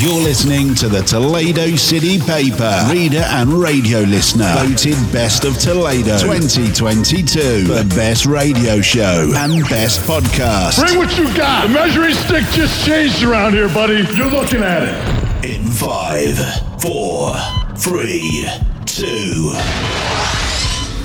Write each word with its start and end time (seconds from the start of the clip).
You're 0.00 0.22
listening 0.22 0.74
to 0.76 0.88
the 0.88 1.02
Toledo 1.02 1.76
City 1.76 2.18
Paper, 2.18 2.86
reader 2.90 3.18
and 3.18 3.52
radio 3.52 3.98
listener, 3.98 4.50
voted 4.56 4.96
Best 5.12 5.44
of 5.44 5.58
Toledo 5.58 6.16
2022, 6.16 7.64
the 7.64 7.84
best 7.94 8.24
radio 8.24 8.80
show 8.80 9.30
and 9.36 9.62
best 9.68 10.00
podcast. 10.08 10.80
Bring 10.80 10.96
what 10.96 11.18
you 11.18 11.26
got. 11.36 11.66
The 11.66 11.74
measuring 11.74 12.14
stick 12.14 12.44
just 12.52 12.86
changed 12.86 13.22
around 13.22 13.52
here, 13.52 13.68
buddy. 13.68 13.96
You're 14.16 14.30
looking 14.30 14.62
at 14.62 14.84
it. 14.84 15.44
In 15.44 15.66
five, 15.66 16.38
four, 16.80 17.34
three, 17.76 18.48
two. 18.86 19.52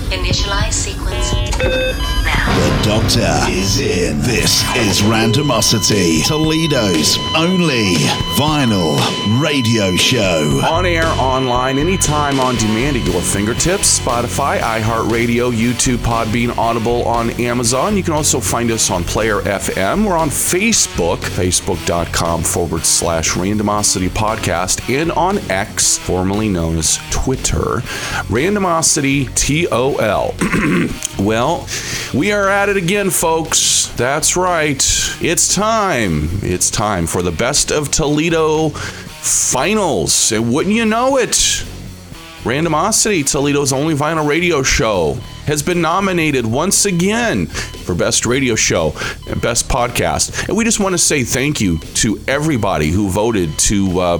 Initialize 0.09 0.71
sequence 0.71 1.33
now. 1.59 2.14
The 2.35 2.81
Doctor 2.83 3.51
is 3.51 3.79
in. 3.79 4.19
This 4.19 4.61
is 4.75 5.01
Randomosity, 5.03 6.25
Toledo's 6.27 7.17
only 7.35 7.95
vinyl 8.37 8.97
radio 9.41 9.95
show. 9.95 10.61
On 10.69 10.85
air, 10.85 11.05
online, 11.05 11.79
anytime 11.79 12.39
on 12.39 12.55
demand 12.57 12.97
at 12.97 13.05
your 13.05 13.21
fingertips. 13.21 13.99
Spotify, 13.99 14.59
iHeartRadio, 14.59 15.51
YouTube, 15.51 15.97
Podbean, 15.97 16.55
Audible 16.57 17.03
on 17.05 17.29
Amazon. 17.39 17.95
You 17.95 18.03
can 18.03 18.13
also 18.13 18.39
find 18.41 18.69
us 18.69 18.91
on 18.91 19.03
Player 19.05 19.39
FM. 19.41 20.05
We're 20.05 20.17
on 20.17 20.29
Facebook, 20.29 21.17
facebook.com 21.17 22.43
forward 22.43 22.85
slash 22.85 23.31
randomosity 23.31 24.09
podcast, 24.09 24.93
and 24.93 25.11
on 25.13 25.37
X, 25.49 25.97
formerly 25.97 26.49
known 26.49 26.77
as 26.77 26.99
Twitter, 27.11 27.81
randomosity 28.27 29.25
TOL. 29.35 30.33
well, 31.25 31.67
we 32.13 32.24
are 32.33 32.49
at 32.49 32.69
it 32.69 32.77
again, 32.77 33.09
folks. 33.09 33.87
That's 33.95 34.35
right. 34.35 34.83
It's 35.21 35.53
time. 35.53 36.29
It's 36.41 36.71
time 36.71 37.07
for 37.07 37.21
the 37.21 37.31
Best 37.31 37.71
of 37.71 37.91
Toledo 37.91 38.69
finals. 38.69 40.31
And 40.31 40.53
wouldn't 40.53 40.75
you 40.75 40.85
know 40.85 41.17
it? 41.17 41.31
Randomosity, 42.43 43.29
Toledo's 43.29 43.73
only 43.73 43.95
vinyl 43.95 44.27
radio 44.27 44.63
show, 44.63 45.17
has 45.45 45.63
been 45.63 45.81
nominated 45.81 46.45
once 46.45 46.85
again 46.85 47.45
for 47.45 47.95
Best 47.95 48.25
Radio 48.25 48.55
Show 48.55 48.93
and 49.29 49.41
Best 49.41 49.69
Podcast. 49.69 50.47
And 50.47 50.57
we 50.57 50.63
just 50.63 50.79
want 50.79 50.93
to 50.93 50.97
say 50.97 51.23
thank 51.23 51.61
you 51.61 51.77
to 51.95 52.19
everybody 52.27 52.87
who 52.87 53.09
voted 53.09 53.57
to 53.59 53.99
uh, 53.99 54.17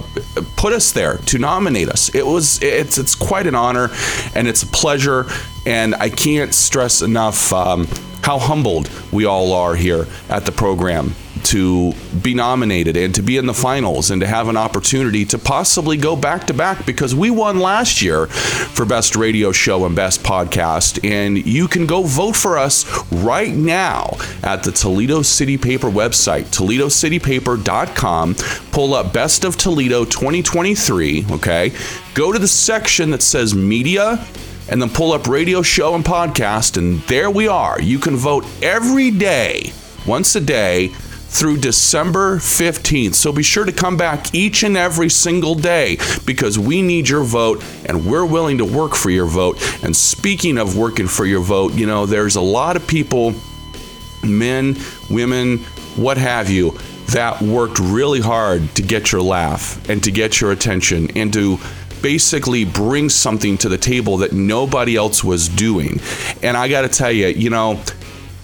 put 0.56 0.72
us 0.72 0.92
there, 0.92 1.18
to 1.18 1.38
nominate 1.38 1.88
us. 1.88 2.14
It 2.14 2.26
was 2.26 2.62
it's 2.62 2.98
it's 2.98 3.14
quite 3.14 3.46
an 3.46 3.54
honor 3.54 3.90
and 4.34 4.48
it's 4.48 4.62
a 4.62 4.68
pleasure. 4.68 5.26
And 5.66 5.94
I 5.96 6.10
can't 6.10 6.54
stress 6.54 7.02
enough 7.02 7.52
um, 7.52 7.88
how 8.22 8.38
humbled 8.38 8.90
we 9.12 9.24
all 9.24 9.52
are 9.52 9.74
here 9.74 10.06
at 10.28 10.46
the 10.46 10.52
program 10.52 11.14
to 11.46 11.92
be 12.22 12.34
nominated 12.34 12.96
and 12.96 13.14
to 13.14 13.22
be 13.22 13.36
in 13.36 13.46
the 13.46 13.54
finals 13.54 14.10
and 14.10 14.20
to 14.20 14.26
have 14.26 14.48
an 14.48 14.56
opportunity 14.56 15.24
to 15.24 15.38
possibly 15.38 15.96
go 15.96 16.16
back 16.16 16.46
to 16.48 16.54
back 16.54 16.84
because 16.86 17.14
we 17.14 17.30
won 17.30 17.60
last 17.60 18.02
year 18.02 18.26
for 18.26 18.84
best 18.84 19.14
radio 19.14 19.52
show 19.52 19.86
and 19.86 19.94
best 19.94 20.22
podcast. 20.22 21.08
And 21.08 21.46
you 21.46 21.68
can 21.68 21.86
go 21.86 22.02
vote 22.02 22.34
for 22.34 22.58
us 22.58 22.84
right 23.12 23.54
now 23.54 24.16
at 24.42 24.64
the 24.64 24.72
Toledo 24.72 25.22
City 25.22 25.56
Paper 25.56 25.88
website 25.88 26.44
toledocitypaper.com 26.46 28.34
pull 28.72 28.94
up 28.94 29.12
best 29.12 29.44
of 29.44 29.56
Toledo 29.56 30.04
2023 30.04 31.26
okay? 31.30 31.72
Go 32.14 32.32
to 32.32 32.38
the 32.38 32.48
section 32.48 33.10
that 33.10 33.22
says 33.22 33.54
media 33.54 34.24
and 34.68 34.82
then 34.82 34.90
pull 34.90 35.12
up 35.12 35.28
radio 35.28 35.62
show 35.62 35.94
and 35.94 36.04
podcast 36.04 36.76
and 36.76 37.00
there 37.02 37.30
we 37.30 37.46
are. 37.46 37.80
You 37.80 37.98
can 37.98 38.16
vote 38.16 38.44
every 38.62 39.10
day 39.10 39.72
once 40.06 40.34
a 40.34 40.40
day 40.40 40.92
through 41.28 41.58
December 41.58 42.36
15th. 42.36 43.14
So 43.14 43.32
be 43.32 43.42
sure 43.42 43.64
to 43.64 43.72
come 43.72 43.96
back 43.96 44.34
each 44.34 44.62
and 44.62 44.76
every 44.76 45.10
single 45.10 45.54
day 45.54 45.98
because 46.24 46.58
we 46.58 46.82
need 46.82 47.08
your 47.08 47.24
vote 47.24 47.62
and 47.86 48.06
we're 48.06 48.24
willing 48.24 48.58
to 48.58 48.64
work 48.64 48.94
for 48.94 49.10
your 49.10 49.26
vote. 49.26 49.60
And 49.84 49.94
speaking 49.94 50.58
of 50.58 50.76
working 50.76 51.08
for 51.08 51.26
your 51.26 51.42
vote, 51.42 51.74
you 51.74 51.86
know, 51.86 52.06
there's 52.06 52.36
a 52.36 52.40
lot 52.40 52.76
of 52.76 52.86
people, 52.86 53.34
men, 54.24 54.76
women, 55.10 55.58
what 55.96 56.16
have 56.16 56.48
you, 56.48 56.78
that 57.08 57.40
worked 57.40 57.78
really 57.78 58.20
hard 58.20 58.74
to 58.76 58.82
get 58.82 59.12
your 59.12 59.22
laugh 59.22 59.88
and 59.88 60.02
to 60.04 60.10
get 60.10 60.40
your 60.40 60.52
attention 60.52 61.10
and 61.16 61.32
to 61.32 61.58
basically 62.02 62.64
bring 62.64 63.08
something 63.08 63.58
to 63.58 63.68
the 63.68 63.78
table 63.78 64.18
that 64.18 64.32
nobody 64.32 64.96
else 64.96 65.24
was 65.24 65.48
doing. 65.48 66.00
And 66.42 66.56
I 66.56 66.68
got 66.68 66.82
to 66.82 66.88
tell 66.88 67.10
you, 67.10 67.28
you 67.28 67.50
know, 67.50 67.80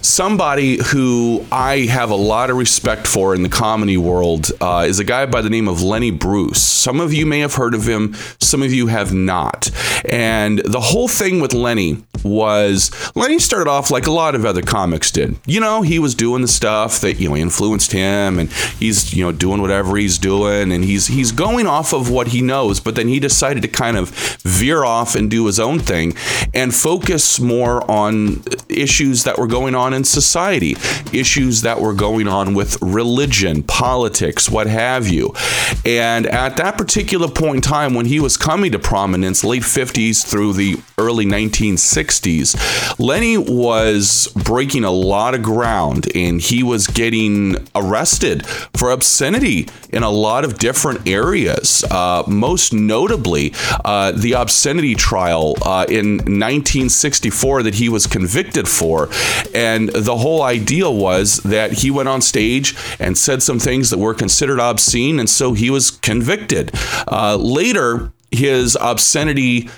somebody 0.03 0.77
who 0.83 1.45
I 1.51 1.85
have 1.85 2.11
a 2.11 2.15
lot 2.15 2.49
of 2.49 2.57
respect 2.57 3.07
for 3.07 3.33
in 3.33 3.41
the 3.41 3.49
comedy 3.49 3.97
world 3.97 4.51
uh, 4.61 4.85
is 4.87 4.99
a 4.99 5.03
guy 5.03 5.25
by 5.25 5.41
the 5.41 5.49
name 5.49 5.67
of 5.67 5.81
Lenny 5.81 6.11
Bruce. 6.11 6.61
Some 6.61 6.99
of 6.99 7.13
you 7.13 7.25
may 7.25 7.39
have 7.39 7.55
heard 7.55 7.73
of 7.73 7.87
him, 7.87 8.13
some 8.39 8.61
of 8.61 8.73
you 8.73 8.87
have 8.87 9.13
not. 9.13 9.71
And 10.05 10.59
the 10.59 10.81
whole 10.81 11.07
thing 11.07 11.39
with 11.39 11.53
Lenny 11.53 12.03
was 12.23 12.91
Lenny 13.15 13.39
started 13.39 13.69
off 13.69 13.91
like 13.91 14.07
a 14.07 14.11
lot 14.11 14.35
of 14.35 14.45
other 14.45 14.61
comics 14.61 15.11
did. 15.11 15.37
You 15.45 15.59
know, 15.59 15.81
he 15.81 15.99
was 15.99 16.15
doing 16.15 16.41
the 16.41 16.47
stuff 16.47 17.01
that 17.01 17.19
you 17.19 17.29
know 17.29 17.35
influenced 17.35 17.91
him, 17.91 18.39
and 18.39 18.51
he's 18.51 19.13
you 19.13 19.23
know 19.23 19.31
doing 19.31 19.61
whatever 19.61 19.97
he's 19.97 20.17
doing, 20.17 20.71
and 20.71 20.83
he's 20.83 21.07
he's 21.07 21.31
going 21.31 21.67
off 21.67 21.93
of 21.93 22.09
what 22.09 22.27
he 22.27 22.41
knows. 22.41 22.79
But 22.79 22.95
then 22.95 23.07
he 23.07 23.19
decided 23.19 23.61
to 23.63 23.67
kind 23.67 23.97
of 23.97 24.09
veer 24.41 24.83
off 24.83 25.15
and 25.15 25.29
do 25.29 25.45
his 25.45 25.59
own 25.59 25.79
thing, 25.79 26.15
and 26.53 26.73
focus 26.73 27.39
more 27.39 27.89
on 27.89 28.43
issues 28.69 29.23
that 29.23 29.37
were 29.37 29.47
going 29.47 29.75
on 29.75 29.92
in 29.93 30.03
society, 30.03 30.75
issues 31.11 31.61
that 31.61 31.79
were 31.79 31.93
going 31.93 32.27
on 32.27 32.53
with 32.53 32.81
religion, 32.81 33.63
politics, 33.63 34.49
what 34.49 34.67
have 34.67 35.07
you. 35.07 35.33
And 35.85 36.25
at 36.25 36.57
that 36.57 36.77
particular 36.77 37.27
point 37.27 37.57
in 37.57 37.61
time, 37.61 37.93
when 37.93 38.05
he 38.05 38.19
was 38.19 38.37
coming 38.37 38.71
to 38.71 38.79
prominence, 38.79 39.43
late 39.43 39.63
50s 39.63 40.25
through 40.25 40.53
the 40.53 40.79
early 40.97 41.25
1960s, 41.25 42.99
Lenny 42.99 43.37
was 43.37 44.27
breaking 44.43 44.83
a 44.83 44.91
lot 44.91 45.33
of 45.33 45.41
ground 45.41 46.07
and 46.15 46.41
he 46.41 46.63
was 46.63 46.87
getting 46.87 47.67
arrested 47.75 48.45
for 48.75 48.91
obscenity 48.91 49.67
in 49.91 50.03
a 50.03 50.09
lot 50.09 50.43
of 50.43 50.57
different 50.57 51.07
areas. 51.07 51.83
Uh, 51.89 52.23
most 52.27 52.73
notably, 52.73 53.53
uh, 53.85 54.11
the 54.11 54.33
obscenity 54.33 54.95
trial 54.95 55.55
uh, 55.63 55.85
in 55.89 56.17
1964 56.17 57.63
that 57.63 57.75
he 57.75 57.89
was 57.89 58.07
convicted 58.07 58.67
for. 58.67 59.09
And 59.53 59.82
the 59.89 60.17
whole 60.17 60.41
idea 60.41 60.89
was 60.89 61.37
that 61.37 61.73
he 61.73 61.91
went 61.91 62.09
on 62.09 62.21
stage 62.21 62.75
and 62.99 63.17
said 63.17 63.41
some 63.41 63.59
things 63.59 63.89
that 63.89 63.99
were 63.99 64.13
considered 64.13 64.59
obscene, 64.59 65.19
and 65.19 65.29
so 65.29 65.53
he 65.53 65.69
was 65.69 65.91
convicted. 65.91 66.71
Uh, 67.07 67.35
later, 67.35 68.11
his 68.31 68.77
obscenity 68.81 69.69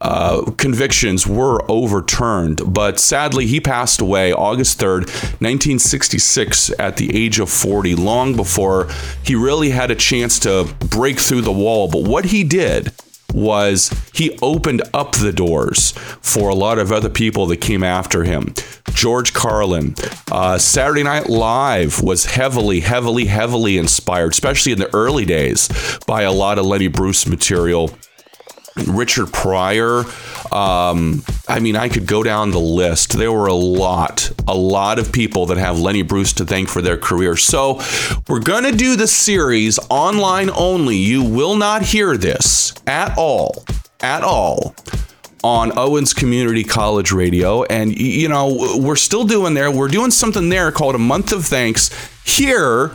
uh, 0.00 0.50
convictions 0.58 1.26
were 1.26 1.64
overturned, 1.70 2.60
but 2.72 3.00
sadly, 3.00 3.46
he 3.46 3.60
passed 3.60 4.00
away 4.00 4.32
August 4.32 4.78
3rd, 4.78 5.06
1966, 5.40 6.70
at 6.78 6.96
the 6.96 7.14
age 7.16 7.38
of 7.38 7.48
40, 7.48 7.94
long 7.94 8.36
before 8.36 8.88
he 9.22 9.34
really 9.34 9.70
had 9.70 9.90
a 9.90 9.94
chance 9.94 10.38
to 10.40 10.64
break 10.90 11.18
through 11.18 11.40
the 11.40 11.52
wall. 11.52 11.88
But 11.88 12.02
what 12.02 12.26
he 12.26 12.44
did 12.44 12.92
was 13.34 13.90
he 14.14 14.38
opened 14.40 14.82
up 14.94 15.12
the 15.12 15.32
doors 15.32 15.92
for 16.22 16.48
a 16.48 16.54
lot 16.54 16.78
of 16.78 16.92
other 16.92 17.10
people 17.10 17.46
that 17.46 17.58
came 17.58 17.82
after 17.82 18.24
him. 18.24 18.54
George 18.94 19.34
Carlin, 19.34 19.94
uh, 20.30 20.56
Saturday 20.56 21.02
Night 21.02 21.28
Live 21.28 22.02
was 22.02 22.26
heavily, 22.26 22.80
heavily, 22.80 23.26
heavily 23.26 23.76
inspired, 23.76 24.32
especially 24.32 24.72
in 24.72 24.78
the 24.78 24.94
early 24.94 25.24
days, 25.24 25.68
by 26.06 26.22
a 26.22 26.32
lot 26.32 26.58
of 26.58 26.64
Lenny 26.64 26.88
Bruce 26.88 27.26
material. 27.26 27.90
Richard 28.76 29.32
Pryor. 29.32 30.04
Um, 30.50 31.22
I 31.48 31.60
mean, 31.60 31.76
I 31.76 31.88
could 31.88 32.06
go 32.06 32.22
down 32.22 32.50
the 32.50 32.58
list. 32.58 33.12
There 33.12 33.32
were 33.32 33.46
a 33.46 33.54
lot, 33.54 34.32
a 34.48 34.54
lot 34.54 34.98
of 34.98 35.12
people 35.12 35.46
that 35.46 35.58
have 35.58 35.78
Lenny 35.78 36.02
Bruce 36.02 36.32
to 36.34 36.44
thank 36.44 36.68
for 36.68 36.82
their 36.82 36.96
career. 36.96 37.36
So 37.36 37.80
we're 38.28 38.40
going 38.40 38.64
to 38.64 38.72
do 38.72 38.96
the 38.96 39.06
series 39.06 39.78
online 39.90 40.50
only. 40.50 40.96
You 40.96 41.22
will 41.22 41.56
not 41.56 41.82
hear 41.82 42.16
this 42.16 42.74
at 42.86 43.16
all, 43.16 43.64
at 44.00 44.22
all 44.22 44.74
on 45.44 45.76
Owens 45.78 46.14
Community 46.14 46.64
College 46.64 47.12
Radio. 47.12 47.64
And, 47.64 47.94
you 47.96 48.28
know, 48.28 48.78
we're 48.78 48.96
still 48.96 49.24
doing 49.24 49.54
there. 49.54 49.70
We're 49.70 49.88
doing 49.88 50.10
something 50.10 50.48
there 50.48 50.72
called 50.72 50.94
a 50.94 50.98
month 50.98 51.32
of 51.32 51.44
thanks 51.44 51.90
here, 52.24 52.92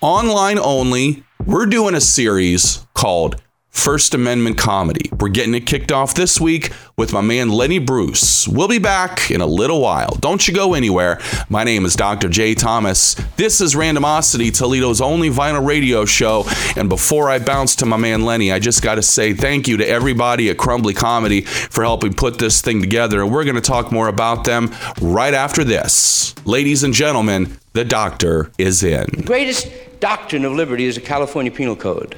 online 0.00 0.58
only. 0.58 1.24
We're 1.44 1.66
doing 1.66 1.94
a 1.94 2.00
series 2.00 2.86
called 2.94 3.42
First 3.70 4.12
Amendment 4.12 4.58
comedy. 4.58 5.08
We're 5.18 5.28
getting 5.28 5.54
it 5.54 5.66
kicked 5.66 5.92
off 5.92 6.14
this 6.14 6.40
week 6.40 6.72
with 6.96 7.12
my 7.12 7.20
man 7.20 7.48
Lenny 7.48 7.78
Bruce. 7.78 8.48
We'll 8.48 8.66
be 8.66 8.78
back 8.78 9.30
in 9.30 9.40
a 9.40 9.46
little 9.46 9.80
while. 9.80 10.16
Don't 10.20 10.46
you 10.48 10.52
go 10.52 10.74
anywhere. 10.74 11.20
My 11.48 11.64
name 11.64 11.84
is 11.84 11.94
Dr. 11.94 12.28
J. 12.28 12.54
Thomas. 12.54 13.14
This 13.36 13.60
is 13.60 13.74
Randomosity, 13.74 14.56
Toledo's 14.56 15.00
only 15.00 15.30
vinyl 15.30 15.64
radio 15.64 16.04
show. 16.04 16.44
And 16.76 16.88
before 16.88 17.30
I 17.30 17.38
bounce 17.38 17.76
to 17.76 17.86
my 17.86 17.96
man 17.96 18.24
Lenny, 18.24 18.50
I 18.50 18.58
just 18.58 18.82
got 18.82 18.96
to 18.96 19.02
say 19.02 19.32
thank 19.32 19.68
you 19.68 19.76
to 19.76 19.88
everybody 19.88 20.50
at 20.50 20.56
Crumbley 20.56 20.96
Comedy 20.96 21.42
for 21.42 21.84
helping 21.84 22.14
put 22.14 22.38
this 22.38 22.60
thing 22.60 22.80
together. 22.80 23.22
And 23.22 23.32
we're 23.32 23.44
going 23.44 23.54
to 23.54 23.60
talk 23.60 23.92
more 23.92 24.08
about 24.08 24.44
them 24.44 24.74
right 25.00 25.34
after 25.34 25.62
this. 25.62 26.34
Ladies 26.44 26.82
and 26.82 26.92
gentlemen, 26.92 27.56
the 27.74 27.84
doctor 27.84 28.50
is 28.58 28.82
in. 28.82 29.06
The 29.16 29.22
greatest 29.22 29.70
doctrine 30.00 30.44
of 30.44 30.52
liberty 30.52 30.84
is 30.84 30.96
the 30.96 31.00
California 31.00 31.52
Penal 31.52 31.76
Code. 31.76 32.16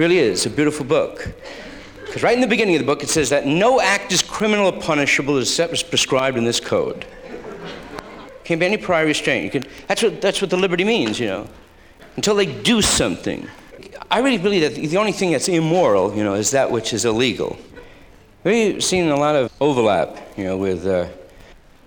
Really 0.00 0.18
is 0.18 0.46
a 0.46 0.50
beautiful 0.50 0.86
book. 0.86 1.28
Because 2.06 2.22
right 2.22 2.34
in 2.34 2.40
the 2.40 2.46
beginning 2.46 2.74
of 2.74 2.80
the 2.80 2.86
book, 2.86 3.02
it 3.02 3.10
says 3.10 3.28
that 3.28 3.46
no 3.46 3.82
act 3.82 4.10
is 4.12 4.22
criminal 4.22 4.72
or 4.72 4.80
punishable 4.80 5.38
except 5.38 5.74
as 5.74 5.82
prescribed 5.82 6.38
in 6.38 6.44
this 6.44 6.58
code. 6.58 7.04
Can't 8.42 8.58
be 8.58 8.64
any 8.64 8.78
prior 8.78 9.04
restraint. 9.04 9.44
You 9.44 9.50
can, 9.50 9.70
that's, 9.88 10.02
what, 10.02 10.22
that's 10.22 10.40
what 10.40 10.48
the 10.48 10.56
liberty 10.56 10.84
means, 10.84 11.20
you 11.20 11.26
know. 11.26 11.46
Until 12.16 12.34
they 12.34 12.46
do 12.46 12.80
something. 12.80 13.46
I 14.10 14.20
really 14.20 14.38
believe 14.38 14.62
that 14.62 14.74
the 14.74 14.96
only 14.96 15.12
thing 15.12 15.32
that's 15.32 15.48
immoral, 15.48 16.16
you 16.16 16.24
know, 16.24 16.32
is 16.32 16.50
that 16.52 16.70
which 16.70 16.94
is 16.94 17.04
illegal. 17.04 17.58
We've 18.42 18.82
seen 18.82 19.10
a 19.10 19.16
lot 19.16 19.36
of 19.36 19.52
overlap, 19.60 20.16
you 20.38 20.44
know, 20.44 20.56
with 20.56 20.86
uh, 20.86 21.08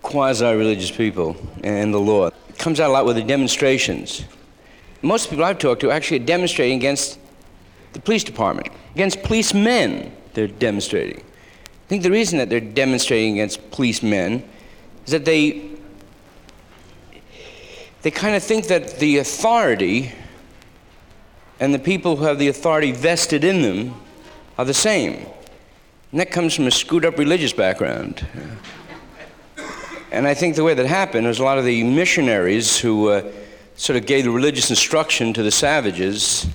quasi-religious 0.04 0.92
people 0.92 1.36
and 1.64 1.92
the 1.92 2.00
law. 2.00 2.28
It 2.28 2.60
comes 2.60 2.80
out 2.80 2.92
a 2.92 2.94
lot 2.94 3.08
with 3.08 3.16
the 3.16 3.24
demonstrations. 3.24 4.24
Most 5.02 5.32
people 5.32 5.44
I've 5.44 5.58
talked 5.58 5.82
to 5.82 5.90
actually 5.90 6.22
are 6.22 6.26
demonstrating 6.26 6.78
against 6.78 7.18
the 7.94 8.00
police 8.00 8.24
department, 8.24 8.70
against 8.96 9.24
policemen. 9.24 10.12
They're 10.34 10.48
demonstrating. 10.48 11.20
I 11.20 11.88
think 11.88 12.04
the 12.04 12.12
reason 12.12 12.40
that 12.40 12.50
they're 12.50 12.60
demonstrating 12.60 13.34
against 13.34 13.72
policemen 13.72 14.48
is 15.06 15.12
that 15.12 15.26
they 15.26 15.70
they 18.02 18.12
kind 18.12 18.36
of 18.36 18.44
think 18.44 18.68
that 18.68 19.00
the 19.00 19.20
authority 19.20 20.12
and 21.60 21.74
the 21.74 21.80
people 21.80 22.18
who 22.18 22.26
have 22.26 22.38
the 22.38 22.50
authority 22.50 22.92
vested 22.92 23.46
in 23.46 23.62
them 23.62 23.96
are 24.58 24.66
the 24.66 24.74
same. 24.74 25.26
And 26.12 26.20
that 26.20 26.30
comes 26.30 26.54
from 26.54 26.68
a 26.68 26.72
screwed 26.72 27.06
up 27.06 27.18
religious 27.18 27.54
background. 27.54 28.26
And 30.12 30.28
I 30.28 30.34
think 30.34 30.56
the 30.56 30.64
way 30.64 30.74
that 30.74 30.86
happened 30.86 31.26
was 31.26 31.40
a 31.40 31.44
lot 31.44 31.58
of 31.58 31.66
the 31.66 31.84
missionaries 31.84 32.78
who 32.78 33.10
uh, 33.10 33.32
sort 33.76 33.98
of 33.98 34.06
gave 34.06 34.26
the 34.26 34.32
religious 34.32 34.70
instruction 34.70 35.34
to 35.34 35.42
the 35.42 35.50
savages 35.52 36.46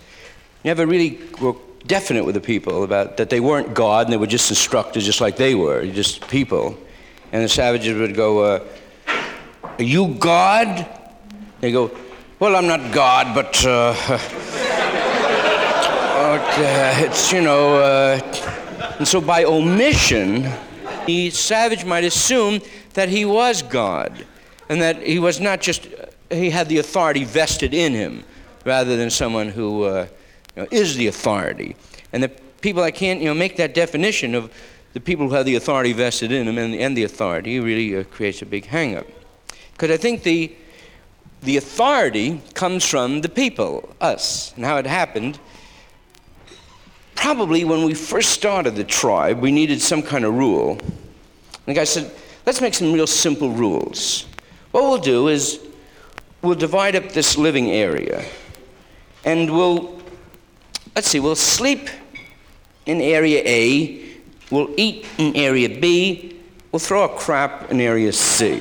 never 0.64 0.86
really 0.86 1.18
were 1.40 1.54
definite 1.86 2.24
with 2.24 2.34
the 2.34 2.40
people 2.40 2.82
about 2.84 3.16
that 3.16 3.30
they 3.30 3.40
weren't 3.40 3.74
God 3.74 4.06
and 4.06 4.12
they 4.12 4.16
were 4.16 4.26
just 4.26 4.50
instructors 4.50 5.04
just 5.04 5.20
like 5.20 5.36
they 5.36 5.54
were, 5.54 5.86
just 5.86 6.26
people. 6.28 6.78
And 7.32 7.44
the 7.44 7.48
savages 7.48 7.98
would 7.98 8.14
go, 8.14 8.40
uh, 8.40 8.64
Are 9.62 9.82
you 9.82 10.14
God? 10.14 10.86
They 11.60 11.72
go, 11.72 11.90
Well, 12.38 12.56
I'm 12.56 12.66
not 12.66 12.92
God, 12.92 13.34
but, 13.34 13.64
uh, 13.64 13.94
uh, 16.18 16.94
it's, 16.98 17.32
you 17.32 17.40
know, 17.40 17.78
uh, 17.78 18.20
and 18.98 19.06
so 19.06 19.20
by 19.20 19.44
omission, 19.44 20.50
the 21.06 21.30
savage 21.30 21.84
might 21.84 22.04
assume 22.04 22.60
that 22.94 23.08
he 23.08 23.24
was 23.24 23.62
God 23.62 24.26
and 24.68 24.82
that 24.82 25.00
he 25.02 25.18
was 25.18 25.40
not 25.40 25.60
just, 25.60 25.86
he 26.30 26.50
had 26.50 26.68
the 26.68 26.78
authority 26.78 27.24
vested 27.24 27.72
in 27.72 27.92
him 27.92 28.24
rather 28.64 28.96
than 28.96 29.08
someone 29.08 29.48
who 29.48 29.84
uh, 29.84 30.06
you 30.58 30.64
know, 30.64 30.68
is 30.72 30.96
the 30.96 31.06
authority. 31.06 31.76
And 32.12 32.22
the 32.22 32.28
people 32.60 32.82
that 32.82 32.92
can't, 32.92 33.20
you 33.20 33.26
know, 33.26 33.34
make 33.34 33.56
that 33.56 33.74
definition 33.74 34.34
of 34.34 34.52
the 34.92 35.00
people 35.00 35.28
who 35.28 35.34
have 35.34 35.46
the 35.46 35.54
authority 35.54 35.92
vested 35.92 36.32
in 36.32 36.46
them 36.46 36.58
and, 36.58 36.74
and 36.74 36.96
the 36.96 37.04
authority 37.04 37.60
really 37.60 37.96
uh, 37.96 38.02
creates 38.04 38.42
a 38.42 38.46
big 38.46 38.66
hangup. 38.66 39.06
Because 39.72 39.90
I 39.90 39.96
think 39.96 40.24
the 40.24 40.54
the 41.40 41.56
authority 41.56 42.42
comes 42.54 42.84
from 42.84 43.20
the 43.20 43.28
people, 43.28 43.94
us. 44.00 44.52
And 44.56 44.64
how 44.64 44.78
it 44.78 44.86
happened, 44.86 45.38
probably 47.14 47.64
when 47.64 47.84
we 47.84 47.94
first 47.94 48.30
started 48.30 48.74
the 48.74 48.82
tribe, 48.82 49.38
we 49.38 49.52
needed 49.52 49.80
some 49.80 50.02
kind 50.02 50.24
of 50.24 50.34
rule. 50.34 50.72
And 50.72 51.66
the 51.66 51.74
guy 51.74 51.84
said, 51.84 52.10
let's 52.44 52.60
make 52.60 52.74
some 52.74 52.92
real 52.92 53.06
simple 53.06 53.50
rules. 53.50 54.26
What 54.72 54.82
we'll 54.82 54.98
do 54.98 55.28
is 55.28 55.60
we'll 56.42 56.56
divide 56.56 56.96
up 56.96 57.12
this 57.12 57.38
living 57.38 57.70
area 57.70 58.24
and 59.24 59.50
we'll, 59.50 59.97
let's 60.98 61.10
see, 61.10 61.20
we'll 61.20 61.36
sleep 61.36 61.88
in 62.86 63.00
area 63.00 63.40
A, 63.46 64.04
we'll 64.50 64.74
eat 64.76 65.06
in 65.16 65.36
area 65.36 65.68
B, 65.68 66.40
we'll 66.72 66.80
throw 66.80 67.04
a 67.04 67.08
crap 67.16 67.70
in 67.70 67.80
area 67.80 68.12
C. 68.12 68.60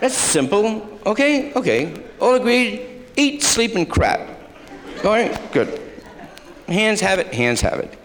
That's 0.00 0.16
simple. 0.16 0.98
Okay, 1.06 1.52
okay. 1.54 1.94
All 2.20 2.34
agreed? 2.34 3.04
Eat, 3.16 3.44
sleep, 3.44 3.76
and 3.76 3.88
crap. 3.88 4.28
All 5.04 5.12
right, 5.12 5.52
good. 5.52 5.80
Hands 6.66 7.00
have 7.00 7.20
it, 7.20 7.32
hands 7.32 7.60
have 7.60 7.78
it. 7.78 7.96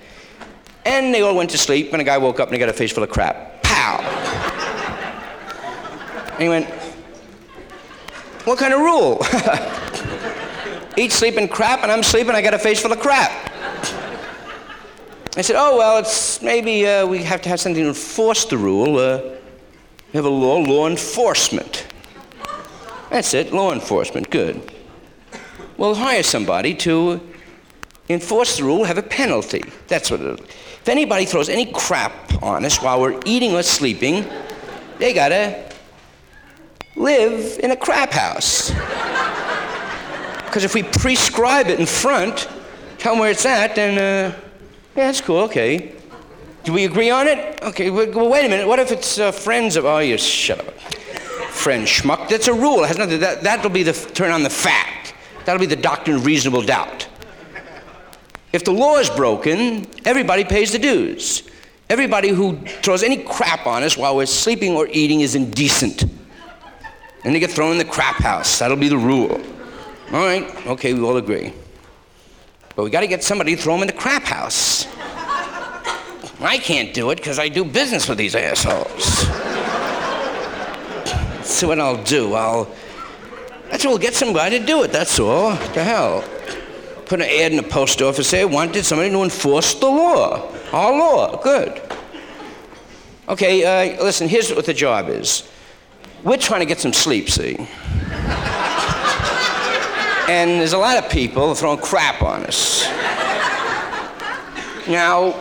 And 0.85 1.11
they 1.11 1.23
all 1.23 1.35
went 1.35 1.49
to 1.49 1.57
sleep, 1.57 1.93
and 1.93 2.01
a 2.03 2.05
guy 2.05 2.19
woke 2.19 2.39
up 2.39 2.49
and 2.49 2.53
he 2.53 2.59
got 2.59 2.69
a 2.69 2.73
face 2.73 2.91
full 2.91 3.03
of 3.03 3.09
crap. 3.09 3.63
Pow! 3.63 3.97
and 6.33 6.43
he 6.43 6.47
went, 6.47 6.67
What 8.45 8.59
kind 8.59 8.75
of 8.75 8.81
rule? 8.81 9.25
Eat, 10.97 11.11
sleep, 11.11 11.37
and 11.37 11.49
crap, 11.49 11.83
and 11.83 11.91
I'm 11.91 12.01
sleeping, 12.01 12.33
I 12.33 12.41
got 12.41 12.55
a 12.55 12.59
face 12.59 12.81
full 12.81 12.91
of 12.91 12.99
crap. 12.99 13.31
I 15.37 15.41
said, 15.41 15.55
Oh, 15.55 15.77
well, 15.77 15.99
it's 15.99 16.41
maybe 16.41 16.87
uh, 16.87 17.05
we 17.05 17.21
have 17.21 17.39
to 17.43 17.49
have 17.49 17.59
something 17.59 17.83
to 17.83 17.89
enforce 17.89 18.45
the 18.45 18.57
rule. 18.57 18.97
Uh, 18.97 19.21
we 19.21 20.17
have 20.17 20.25
a 20.25 20.29
law, 20.29 20.57
law 20.57 20.87
enforcement. 20.87 21.85
That's 23.11 23.35
it, 23.35 23.53
law 23.53 23.73
enforcement, 23.73 24.31
good. 24.31 24.59
We'll 25.77 25.93
hire 25.93 26.23
somebody 26.23 26.73
to 26.75 27.21
enforce 28.09 28.57
the 28.57 28.63
rule, 28.63 28.83
have 28.83 28.97
a 28.97 29.03
penalty. 29.03 29.63
That's 29.87 30.09
what 30.09 30.21
it 30.21 30.39
is. 30.39 30.45
If 30.47 30.89
anybody 30.89 31.25
throws 31.25 31.47
any 31.47 31.71
crap 31.71 32.41
on 32.41 32.65
us 32.65 32.81
while 32.81 32.99
we're 32.99 33.19
eating 33.23 33.53
or 33.53 33.61
sleeping, 33.61 34.25
they 34.97 35.13
gotta 35.13 35.71
live 36.95 37.59
in 37.59 37.69
a 37.69 37.77
crap 37.77 38.13
house. 38.13 38.71
Because 40.57 40.65
if 40.65 40.73
we 40.73 40.81
prescribe 40.81 41.67
it 41.67 41.79
in 41.79 41.85
front, 41.85 42.49
tell 42.97 43.13
them 43.13 43.19
where 43.19 43.29
it's 43.29 43.45
at, 43.45 43.75
then, 43.75 43.95
uh, 43.95 44.35
yeah, 44.95 45.05
that's 45.05 45.21
cool, 45.21 45.41
okay. 45.41 45.91
Do 46.63 46.73
we 46.73 46.85
agree 46.85 47.11
on 47.11 47.27
it? 47.27 47.61
Okay, 47.61 47.91
well, 47.91 48.27
wait 48.27 48.43
a 48.43 48.49
minute. 48.49 48.67
What 48.67 48.79
if 48.79 48.91
it's 48.91 49.19
uh, 49.19 49.31
friends 49.31 49.75
of, 49.75 49.85
oh, 49.85 49.99
you 49.99 50.17
shut 50.17 50.59
up 50.59 50.73
friend 51.51 51.85
schmuck. 51.85 52.27
That's 52.27 52.47
a 52.47 52.53
rule. 52.55 52.83
It 52.83 52.87
has 52.87 52.97
nothing. 52.97 53.19
That, 53.19 53.43
that'll 53.43 53.69
be 53.69 53.83
the 53.83 53.93
turn 53.93 54.31
on 54.31 54.41
the 54.41 54.49
fact. 54.49 55.13
That'll 55.45 55.59
be 55.59 55.67
the 55.67 55.75
doctrine 55.75 56.15
of 56.15 56.25
reasonable 56.25 56.63
doubt. 56.63 57.07
If 58.51 58.63
the 58.63 58.71
law 58.71 58.97
is 58.97 59.11
broken, 59.11 59.85
everybody 60.05 60.43
pays 60.43 60.71
the 60.71 60.79
dues. 60.79 61.43
Everybody 61.87 62.29
who 62.29 62.57
throws 62.81 63.03
any 63.03 63.17
crap 63.17 63.67
on 63.67 63.83
us 63.83 63.95
while 63.95 64.15
we're 64.15 64.25
sleeping 64.25 64.75
or 64.75 64.87
eating 64.87 65.21
is 65.21 65.35
indecent. 65.35 66.03
And 67.23 67.35
they 67.35 67.39
get 67.39 67.51
thrown 67.51 67.73
in 67.73 67.77
the 67.77 67.85
crap 67.85 68.15
house. 68.15 68.57
That'll 68.57 68.75
be 68.75 68.89
the 68.89 68.97
rule. 68.97 69.39
All 70.11 70.25
right, 70.25 70.67
okay, 70.67 70.93
we 70.93 71.01
all 71.01 71.17
agree. 71.17 71.53
But 72.75 72.83
we 72.83 72.89
got 72.89 73.01
to 73.01 73.07
get 73.07 73.23
somebody 73.23 73.55
to 73.55 73.61
throw 73.61 73.73
them 73.73 73.81
in 73.81 73.87
the 73.87 73.93
crap 73.93 74.23
house. 74.23 74.87
I 76.39 76.59
can't 76.59 76.93
do 76.93 77.09
it 77.09 77.17
because 77.17 77.39
I 77.39 77.49
do 77.49 77.65
business 77.65 78.07
with 78.07 78.17
these 78.17 78.35
assholes. 78.35 79.25
That's 81.57 81.63
what 81.63 81.79
I'll 81.79 82.03
do. 82.03 82.35
I'll. 82.35 82.69
That's 83.69 83.85
we'll 83.85 83.97
get 83.97 84.13
some 84.13 84.31
guy 84.31 84.49
to 84.49 84.65
do 84.65 84.83
it. 84.83 84.91
That's 84.91 85.19
all. 85.19 85.55
What 85.55 85.73
the 85.73 85.83
hell? 85.83 86.23
Put 87.07 87.21
an 87.21 87.27
ad 87.27 87.51
in 87.51 87.57
the 87.57 87.63
post 87.63 88.01
office. 88.01 88.33
I 88.33 88.45
wanted 88.45 88.85
somebody 88.85 89.09
to 89.09 89.23
enforce 89.23 89.73
the 89.73 89.87
law. 89.87 90.51
Our 90.71 90.91
law. 90.91 91.41
Good. 91.41 91.81
Okay. 93.27 93.63
Uh, 93.65 94.03
listen. 94.03 94.29
Here's 94.29 94.53
what 94.53 94.65
the 94.65 94.73
job 94.73 95.09
is. 95.09 95.49
We're 96.23 96.37
trying 96.37 96.61
to 96.61 96.65
get 96.65 96.79
some 96.79 96.93
sleep. 96.93 97.29
See. 97.29 97.67
And 100.27 100.59
there's 100.59 100.73
a 100.73 100.77
lot 100.77 101.03
of 101.03 101.09
people 101.09 101.55
throwing 101.55 101.79
crap 101.79 102.21
on 102.21 102.45
us. 102.45 102.87
Now, 104.87 105.35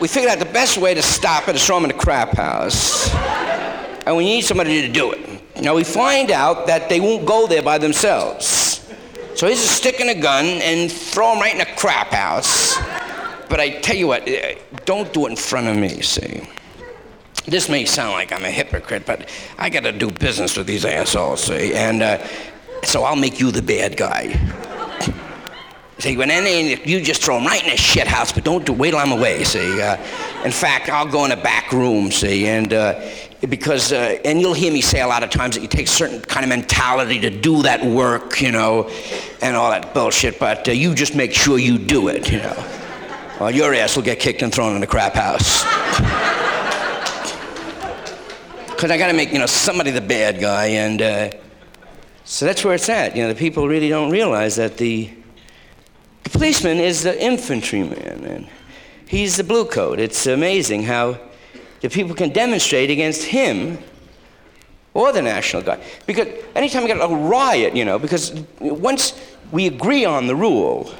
we 0.00 0.08
figured 0.08 0.32
out 0.32 0.38
the 0.38 0.52
best 0.52 0.78
way 0.78 0.94
to 0.94 1.02
stop 1.02 1.48
it 1.48 1.56
is 1.56 1.64
throw 1.64 1.76
them 1.76 1.90
in 1.90 1.96
the 1.96 2.02
crap 2.02 2.36
house 2.36 3.12
and 4.06 4.16
we 4.16 4.24
need 4.24 4.42
somebody 4.42 4.82
to 4.82 4.92
do 4.92 5.12
it. 5.12 5.62
Now 5.62 5.74
we 5.74 5.84
find 5.84 6.30
out 6.30 6.66
that 6.66 6.88
they 6.88 7.00
won't 7.00 7.26
go 7.26 7.46
there 7.46 7.62
by 7.62 7.78
themselves. 7.78 8.80
So 9.34 9.48
he's 9.48 9.62
just 9.62 9.76
sticking 9.76 10.08
a 10.08 10.14
gun 10.14 10.44
and 10.44 10.90
throw 10.90 11.32
them 11.32 11.40
right 11.40 11.54
in 11.54 11.60
a 11.60 11.76
crap 11.76 12.08
house. 12.08 12.76
But 13.48 13.60
I 13.60 13.80
tell 13.80 13.96
you 13.96 14.08
what, 14.08 14.26
eh, 14.28 14.56
don't 14.84 15.12
do 15.12 15.26
it 15.26 15.30
in 15.30 15.36
front 15.36 15.68
of 15.68 15.76
me, 15.76 16.02
see. 16.02 16.42
This 17.46 17.68
may 17.68 17.84
sound 17.84 18.12
like 18.12 18.32
I'm 18.32 18.44
a 18.44 18.50
hypocrite, 18.50 19.04
but 19.06 19.28
I 19.58 19.70
got 19.70 19.84
to 19.84 19.92
do 19.92 20.10
business 20.10 20.56
with 20.56 20.66
these 20.66 20.84
assholes, 20.84 21.44
see. 21.44 21.74
And 21.74 22.02
uh, 22.02 22.26
so 22.84 23.04
I'll 23.04 23.16
make 23.16 23.40
you 23.40 23.50
the 23.50 23.62
bad 23.62 23.96
guy. 23.96 24.38
See, 25.98 26.16
when 26.16 26.30
any, 26.30 26.74
you 26.84 27.00
just 27.00 27.22
throw 27.22 27.38
him 27.38 27.46
right 27.46 27.64
in 27.64 27.72
a 27.72 27.76
shit 27.76 28.06
house, 28.06 28.32
but 28.32 28.44
don't 28.44 28.66
do, 28.66 28.72
wait 28.72 28.90
till 28.90 28.98
I'm 28.98 29.12
away, 29.12 29.44
see. 29.44 29.80
Uh, 29.80 29.96
in 30.44 30.50
fact, 30.50 30.88
I'll 30.88 31.06
go 31.06 31.24
in 31.24 31.30
a 31.30 31.36
back 31.36 31.72
room, 31.72 32.10
see, 32.10 32.46
and 32.46 32.72
uh, 32.74 33.00
because, 33.48 33.92
uh, 33.92 34.18
and 34.24 34.40
you'll 34.40 34.54
hear 34.54 34.72
me 34.72 34.80
say 34.80 35.00
a 35.00 35.06
lot 35.06 35.22
of 35.22 35.30
times 35.30 35.54
that 35.54 35.62
you 35.62 35.68
take 35.68 35.86
certain 35.86 36.20
kind 36.20 36.44
of 36.44 36.50
mentality 36.50 37.20
to 37.20 37.30
do 37.30 37.62
that 37.62 37.84
work, 37.84 38.40
you 38.40 38.50
know, 38.50 38.90
and 39.40 39.56
all 39.56 39.70
that 39.70 39.94
bullshit, 39.94 40.38
but 40.40 40.68
uh, 40.68 40.72
you 40.72 40.94
just 40.94 41.14
make 41.14 41.32
sure 41.32 41.58
you 41.58 41.78
do 41.78 42.08
it, 42.08 42.30
you 42.30 42.38
know. 42.38 42.70
Or 43.40 43.50
your 43.50 43.72
ass 43.72 43.96
will 43.96 44.02
get 44.02 44.18
kicked 44.18 44.42
and 44.42 44.52
thrown 44.52 44.74
in 44.74 44.80
the 44.80 44.86
crap 44.86 45.14
house. 45.14 45.64
Because 48.66 48.90
I 48.90 48.98
got 48.98 49.06
to 49.06 49.14
make, 49.14 49.32
you 49.32 49.38
know, 49.38 49.46
somebody 49.46 49.92
the 49.92 50.00
bad 50.02 50.40
guy, 50.40 50.66
and 50.66 51.00
uh, 51.00 51.30
so 52.24 52.46
that's 52.46 52.64
where 52.64 52.74
it's 52.74 52.88
at. 52.88 53.14
You 53.14 53.22
know, 53.22 53.28
the 53.28 53.38
people 53.38 53.68
really 53.68 53.88
don't 53.88 54.10
realize 54.10 54.56
that 54.56 54.78
the, 54.78 55.10
the 56.22 56.30
policeman 56.30 56.78
is 56.78 57.02
the 57.02 57.22
infantryman, 57.22 58.24
and 58.24 58.48
he's 59.06 59.36
the 59.36 59.44
blue 59.44 59.66
coat. 59.66 60.00
It's 60.00 60.26
amazing 60.26 60.84
how 60.84 61.18
the 61.80 61.90
people 61.90 62.14
can 62.14 62.30
demonstrate 62.30 62.90
against 62.90 63.24
him 63.24 63.78
or 64.94 65.12
the 65.12 65.20
National 65.20 65.60
Guard. 65.62 65.80
Because 66.06 66.28
anytime 66.54 66.82
we 66.82 66.88
get 66.88 66.98
a 66.98 67.14
riot, 67.14 67.76
you 67.76 67.84
know, 67.84 67.98
because 67.98 68.32
once 68.60 69.20
we 69.52 69.66
agree 69.66 70.04
on 70.04 70.26
the 70.26 70.34
rule, 70.34 70.90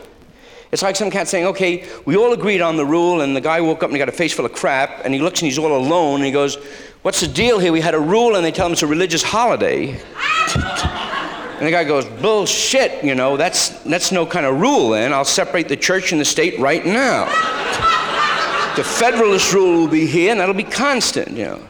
it's 0.75 0.83
like 0.83 0.97
some 0.97 1.09
cat 1.09 1.28
saying, 1.28 1.47
okay, 1.47 1.88
we 2.04 2.16
all 2.16 2.33
agreed 2.33 2.61
on 2.61 2.76
the 2.76 2.85
rule, 2.85 3.21
and 3.21 3.37
the 3.37 3.40
guy 3.40 3.61
woke 3.61 3.85
up 3.85 3.90
and 3.90 3.93
he 3.93 3.99
got 4.00 4.09
a 4.09 4.12
face 4.12 4.33
full 4.33 4.45
of 4.45 4.52
crap, 4.52 5.04
and 5.04 5.14
he 5.14 5.21
looks 5.21 5.40
and 5.40 5.47
he's 5.47 5.57
all 5.57 5.76
alone, 5.76 6.16
and 6.16 6.25
he 6.25 6.33
goes, 6.33 6.57
what's 7.02 7.21
the 7.21 7.28
deal 7.28 7.61
here? 7.61 7.71
We 7.71 7.81
had 7.81 7.95
a 7.95 8.00
rule, 8.00 8.35
and 8.35 8.45
they 8.45 8.50
tell 8.50 8.66
him 8.66 8.73
it's 8.73 8.83
a 8.83 8.88
religious 8.88 9.23
holiday. 9.23 9.90
and 10.57 11.64
the 11.64 11.71
guy 11.71 11.85
goes, 11.85 12.07
bullshit, 12.07 13.04
you 13.04 13.14
know, 13.14 13.37
that's, 13.37 13.69
that's 13.85 14.11
no 14.11 14.26
kind 14.26 14.45
of 14.45 14.61
rule 14.61 14.90
then. 14.90 15.12
I'll 15.12 15.25
separate 15.25 15.69
the 15.69 15.76
church 15.76 16.11
and 16.11 16.21
the 16.21 16.25
state 16.25 16.59
right 16.59 16.85
now. 16.85 17.26
the 18.75 18.83
Federalist 18.83 19.54
rule 19.54 19.83
will 19.83 19.88
be 19.88 20.07
here, 20.07 20.33
and 20.33 20.40
that'll 20.40 20.57
be 20.57 20.64
constant, 20.64 21.37
you 21.37 21.45
know. 21.45 21.69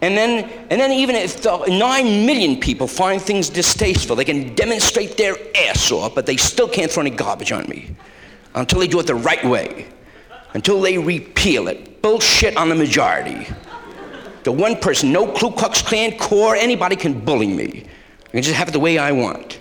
And 0.00 0.16
then, 0.16 0.48
and 0.70 0.80
then 0.80 0.92
even 0.92 1.14
if 1.14 1.42
the 1.42 1.58
nine 1.66 2.24
million 2.24 2.58
people 2.58 2.86
find 2.86 3.20
things 3.20 3.50
distasteful, 3.50 4.16
they 4.16 4.24
can 4.24 4.54
demonstrate 4.54 5.18
their 5.18 5.36
ass 5.54 5.92
off, 5.92 6.14
but 6.14 6.24
they 6.24 6.38
still 6.38 6.70
can't 6.70 6.90
throw 6.90 7.02
any 7.02 7.10
garbage 7.10 7.52
on 7.52 7.68
me 7.68 7.94
until 8.54 8.80
they 8.80 8.86
do 8.86 9.00
it 9.00 9.06
the 9.06 9.14
right 9.14 9.44
way, 9.44 9.86
until 10.54 10.80
they 10.80 10.98
repeal 10.98 11.68
it. 11.68 12.02
Bullshit 12.02 12.56
on 12.56 12.68
the 12.68 12.74
majority. 12.74 13.46
The 14.44 14.52
one 14.52 14.76
person, 14.76 15.10
no 15.10 15.32
Ku 15.32 15.50
Klux 15.50 15.80
Klan 15.82 16.18
core, 16.18 16.54
anybody 16.54 16.96
can 16.96 17.18
bully 17.18 17.48
me. 17.48 17.86
I 18.26 18.30
can 18.30 18.42
just 18.42 18.54
have 18.54 18.68
it 18.68 18.72
the 18.72 18.80
way 18.80 18.98
I 18.98 19.10
want. 19.12 19.58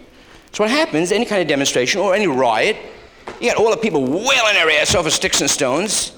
So 0.51 0.63
what 0.63 0.71
happens, 0.71 1.11
any 1.11 1.25
kind 1.25 1.41
of 1.41 1.47
demonstration 1.47 2.01
or 2.01 2.13
any 2.13 2.27
riot, 2.27 2.77
you 3.39 3.49
got 3.49 3.57
all 3.57 3.71
the 3.71 3.77
people 3.77 4.03
wailing 4.03 4.53
their 4.53 4.69
ass 4.71 4.93
off 4.93 5.05
with 5.05 5.13
sticks 5.13 5.41
and 5.41 5.49
stones. 5.49 6.11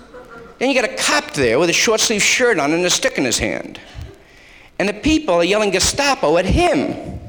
Then 0.58 0.70
you 0.70 0.76
got 0.80 0.90
a 0.90 0.96
cop 0.96 1.32
there 1.32 1.60
with 1.60 1.70
a 1.70 1.74
short 1.74 2.00
sleeve 2.00 2.24
shirt 2.24 2.60
on 2.60 2.74
and 2.74 2.84
a 2.86 2.90
stick 2.90 3.18
in 3.18 3.24
his 3.24 3.38
hand. 3.38 3.80
And 4.80 4.90
the 4.90 4.94
people 4.94 5.36
are 5.36 5.44
yelling 5.44 5.72
Gestapo 5.72 6.38
at 6.38 6.46
him. 6.46 7.20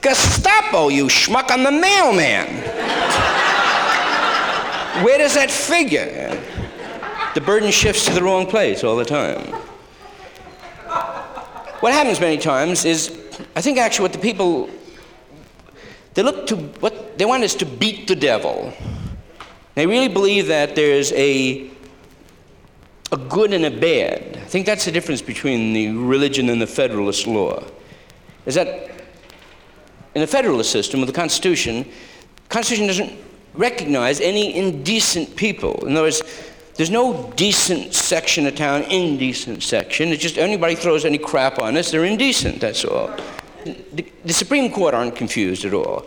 Gestapo, 0.00 0.88
you 0.88 1.06
schmuck, 1.06 1.46
I'm 1.50 1.62
the 1.62 1.72
mailman. 1.72 3.31
Where 5.00 5.16
does 5.16 5.34
that 5.34 5.50
figure? 5.50 6.38
The 7.34 7.40
burden 7.40 7.70
shifts 7.70 8.04
to 8.06 8.12
the 8.12 8.22
wrong 8.22 8.46
place 8.46 8.84
all 8.84 8.96
the 8.96 9.04
time. 9.04 9.46
What 11.80 11.92
happens 11.92 12.20
many 12.20 12.36
times 12.36 12.84
is, 12.84 13.18
I 13.56 13.62
think 13.62 13.78
actually 13.78 14.02
what 14.02 14.12
the 14.12 14.18
people, 14.18 14.68
they 16.14 16.22
look 16.22 16.46
to, 16.48 16.56
what 16.56 17.18
they 17.18 17.24
want 17.24 17.42
is 17.42 17.54
to 17.56 17.66
beat 17.66 18.06
the 18.06 18.14
devil. 18.14 18.72
They 19.74 19.86
really 19.86 20.08
believe 20.08 20.48
that 20.48 20.76
there's 20.76 21.10
a 21.12 21.70
a 23.12 23.16
good 23.16 23.52
and 23.52 23.66
a 23.66 23.70
bad. 23.70 24.38
I 24.38 24.46
think 24.46 24.64
that's 24.64 24.86
the 24.86 24.90
difference 24.90 25.20
between 25.20 25.74
the 25.74 25.88
religion 25.88 26.48
and 26.48 26.60
the 26.60 26.66
Federalist 26.66 27.26
law. 27.26 27.62
Is 28.46 28.54
that 28.54 28.90
in 30.14 30.22
the 30.22 30.26
Federalist 30.26 30.70
system 30.70 31.00
with 31.00 31.08
the 31.08 31.14
Constitution, 31.14 31.84
the 31.84 32.48
Constitution 32.48 32.86
doesn't 32.86 33.12
recognize 33.54 34.20
any 34.20 34.56
indecent 34.56 35.36
people. 35.36 35.86
In 35.86 35.92
other 35.92 36.02
words, 36.02 36.22
there's 36.74 36.90
no 36.90 37.32
decent 37.36 37.92
section 37.92 38.46
of 38.46 38.56
town, 38.56 38.82
indecent 38.84 39.62
section. 39.62 40.08
It's 40.08 40.22
just 40.22 40.38
anybody 40.38 40.74
throws 40.74 41.04
any 41.04 41.18
crap 41.18 41.58
on 41.58 41.76
us, 41.76 41.90
they're 41.90 42.04
indecent, 42.04 42.60
that's 42.60 42.84
all. 42.84 43.14
The, 43.64 44.06
the 44.24 44.32
Supreme 44.32 44.72
Court 44.72 44.94
aren't 44.94 45.14
confused 45.14 45.64
at 45.64 45.74
all. 45.74 46.06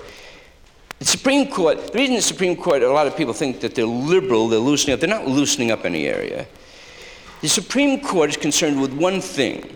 The 1.00 1.06
Supreme 1.06 1.50
Court, 1.50 1.92
the 1.92 2.00
reason 2.00 2.16
the 2.16 2.22
Supreme 2.22 2.56
Court, 2.56 2.82
a 2.82 2.92
lot 2.92 3.06
of 3.06 3.16
people 3.16 3.34
think 3.34 3.60
that 3.60 3.76
they're 3.76 3.86
liberal, 3.86 4.48
they're 4.48 4.60
loosening 4.60 4.94
up, 4.94 5.00
they're 5.00 5.10
not 5.10 5.28
loosening 5.28 5.72
up 5.72 5.86
any 5.86 6.08
area. 6.08 6.48
The 7.42 7.50
Supreme 7.50 8.00
Court 8.00 8.30
is 8.32 8.38
concerned 8.38 8.82
with 8.82 8.94
one 8.94 9.22
thing 9.22 9.76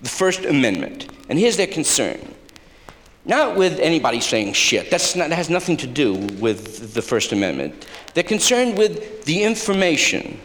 the 0.00 0.08
First 0.08 0.44
Amendment. 0.44 1.08
And 1.28 1.38
here's 1.38 1.56
their 1.56 1.66
concern 1.66 2.18
not 3.24 3.56
with 3.56 3.78
anybody 3.78 4.20
saying 4.20 4.52
shit, 4.54 4.90
That's 4.90 5.14
not, 5.14 5.28
that 5.28 5.36
has 5.36 5.48
nothing 5.48 5.76
to 5.78 5.86
do 5.86 6.14
with 6.14 6.94
the 6.94 7.02
First 7.02 7.32
Amendment. 7.32 7.86
They're 8.14 8.24
concerned 8.24 8.76
with 8.76 9.24
the 9.24 9.42
information, 9.42 10.40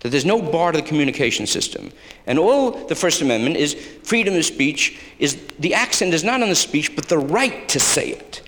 that 0.00 0.08
there's 0.08 0.24
no 0.24 0.40
bar 0.40 0.72
to 0.72 0.80
the 0.80 0.86
communication 0.86 1.46
system. 1.46 1.92
And 2.26 2.38
all 2.38 2.70
the 2.70 2.94
First 2.94 3.20
Amendment 3.20 3.56
is 3.56 3.74
freedom 4.02 4.34
of 4.34 4.44
speech, 4.44 4.98
is 5.18 5.38
the 5.58 5.74
accent 5.74 6.14
is 6.14 6.24
not 6.24 6.42
on 6.42 6.48
the 6.48 6.54
speech, 6.54 6.96
but 6.96 7.08
the 7.08 7.18
right 7.18 7.68
to 7.68 7.78
say 7.78 8.10
it. 8.10 8.42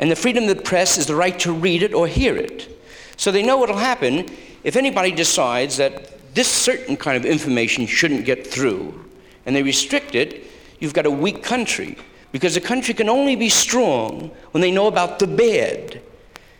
And 0.00 0.10
the 0.10 0.16
freedom 0.16 0.44
of 0.44 0.56
the 0.56 0.62
press 0.62 0.98
is 0.98 1.06
the 1.06 1.14
right 1.14 1.38
to 1.40 1.52
read 1.52 1.82
it 1.82 1.94
or 1.94 2.06
hear 2.08 2.36
it. 2.36 2.68
So 3.16 3.30
they 3.30 3.42
know 3.42 3.58
what 3.58 3.68
will 3.68 3.76
happen 3.76 4.28
if 4.64 4.76
anybody 4.76 5.12
decides 5.12 5.76
that 5.76 6.34
this 6.34 6.48
certain 6.48 6.96
kind 6.96 7.16
of 7.16 7.24
information 7.24 7.86
shouldn't 7.86 8.24
get 8.24 8.46
through, 8.46 9.04
and 9.46 9.54
they 9.54 9.62
restrict 9.62 10.14
it, 10.14 10.46
you've 10.78 10.94
got 10.94 11.06
a 11.06 11.10
weak 11.10 11.42
country. 11.42 11.96
Because 12.32 12.56
a 12.56 12.60
country 12.60 12.94
can 12.94 13.08
only 13.08 13.36
be 13.36 13.48
strong 13.48 14.30
when 14.50 14.60
they 14.60 14.70
know 14.70 14.86
about 14.86 15.18
the 15.18 15.26
bad. 15.26 16.02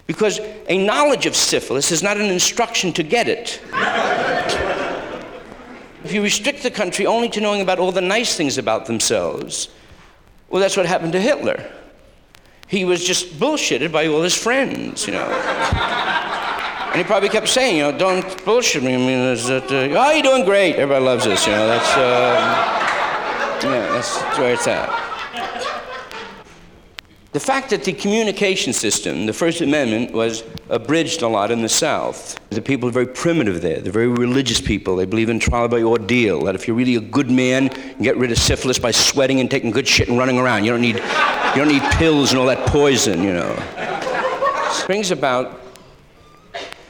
Because 0.07 0.41
a 0.69 0.79
knowledge 0.79 1.27
of 1.27 1.37
syphilis 1.37 1.93
is 1.93 2.03
not 2.03 2.17
an 2.17 2.31
instruction 2.31 2.93
to 2.95 3.03
get 3.03 3.29
it. 3.29 3.61
if 6.05 6.13
you 6.13 6.23
restrict 6.23 6.63
the 6.63 6.71
country 6.71 7.05
only 7.05 7.29
to 7.29 7.41
knowing 7.41 7.61
about 7.61 7.79
all 7.79 7.93
the 7.93 8.01
nice 8.01 8.35
things 8.35 8.57
about 8.57 8.87
themselves, 8.87 9.69
well, 10.49 10.63
that's 10.63 10.77
what 10.77 10.87
happened 10.87 11.13
to 11.13 11.21
Hitler. 11.21 11.71
He 12.69 12.87
was 12.87 13.05
just 13.05 13.39
bullshitted 13.39 13.93
by 13.93 14.07
all 14.07 14.23
his 14.23 14.35
friends, 14.35 15.07
you 15.07 15.13
know. 15.13 15.27
And 15.27 16.97
he 16.97 17.05
probably 17.05 17.29
kept 17.29 17.49
saying, 17.49 17.77
you 17.77 17.83
know, 17.83 17.97
don't 17.97 18.45
bullshit 18.47 18.83
me. 18.83 18.95
I 18.95 18.97
mean, 18.97 19.11
is 19.11 19.47
that, 19.49 19.71
uh, 19.71 19.99
oh, 19.99 20.11
you're 20.11 20.23
doing 20.23 20.47
great. 20.47 20.77
Everybody 20.77 21.05
loves 21.05 21.25
this, 21.27 21.47
you 21.47 21.53
know. 21.53 21.67
That's, 21.67 21.97
uh, 21.97 23.61
yeah, 23.63 23.93
that's 23.93 24.39
where 24.39 24.55
it's 24.55 24.67
at. 24.67 25.08
The 27.38 27.45
fact 27.45 27.71
that 27.71 27.85
the 27.85 27.92
communication 27.92 28.73
system, 28.73 29.26
the 29.26 29.33
First 29.33 29.61
Amendment, 29.61 30.11
was 30.11 30.42
abridged 30.71 31.23
a 31.23 31.28
lot 31.28 31.52
in 31.52 31.62
the 31.62 31.68
South. 31.68 32.37
The 32.50 32.61
people 32.61 32.88
are 32.88 32.92
very 32.92 33.07
primitive 33.07 33.62
there. 33.62 33.80
They're 33.80 33.92
very 33.92 34.09
religious 34.09 34.61
people. 34.61 34.97
They 34.97 35.04
believe 35.04 35.28
in 35.28 35.38
trial 35.38 35.68
by 35.68 35.83
ordeal. 35.83 36.42
That 36.42 36.57
if 36.57 36.66
you're 36.66 36.76
really 36.76 36.97
a 36.97 37.00
good 37.00 37.30
man, 37.30 37.71
you 37.97 38.02
get 38.02 38.16
rid 38.16 38.33
of 38.33 38.38
syphilis 38.38 38.80
by 38.80 38.90
sweating 38.90 39.38
and 39.38 39.49
taking 39.49 39.71
good 39.71 39.87
shit 39.87 40.09
and 40.09 40.18
running 40.18 40.37
around. 40.37 40.64
You 40.64 40.73
don't 40.73 40.80
need, 40.80 40.97
you 40.97 41.54
don't 41.54 41.68
need 41.68 41.85
pills 41.92 42.33
and 42.33 42.40
all 42.40 42.47
that 42.47 42.66
poison, 42.66 43.23
you 43.23 43.33
know. 43.33 43.54
This 44.64 44.85
brings 44.85 45.12
about 45.12 45.61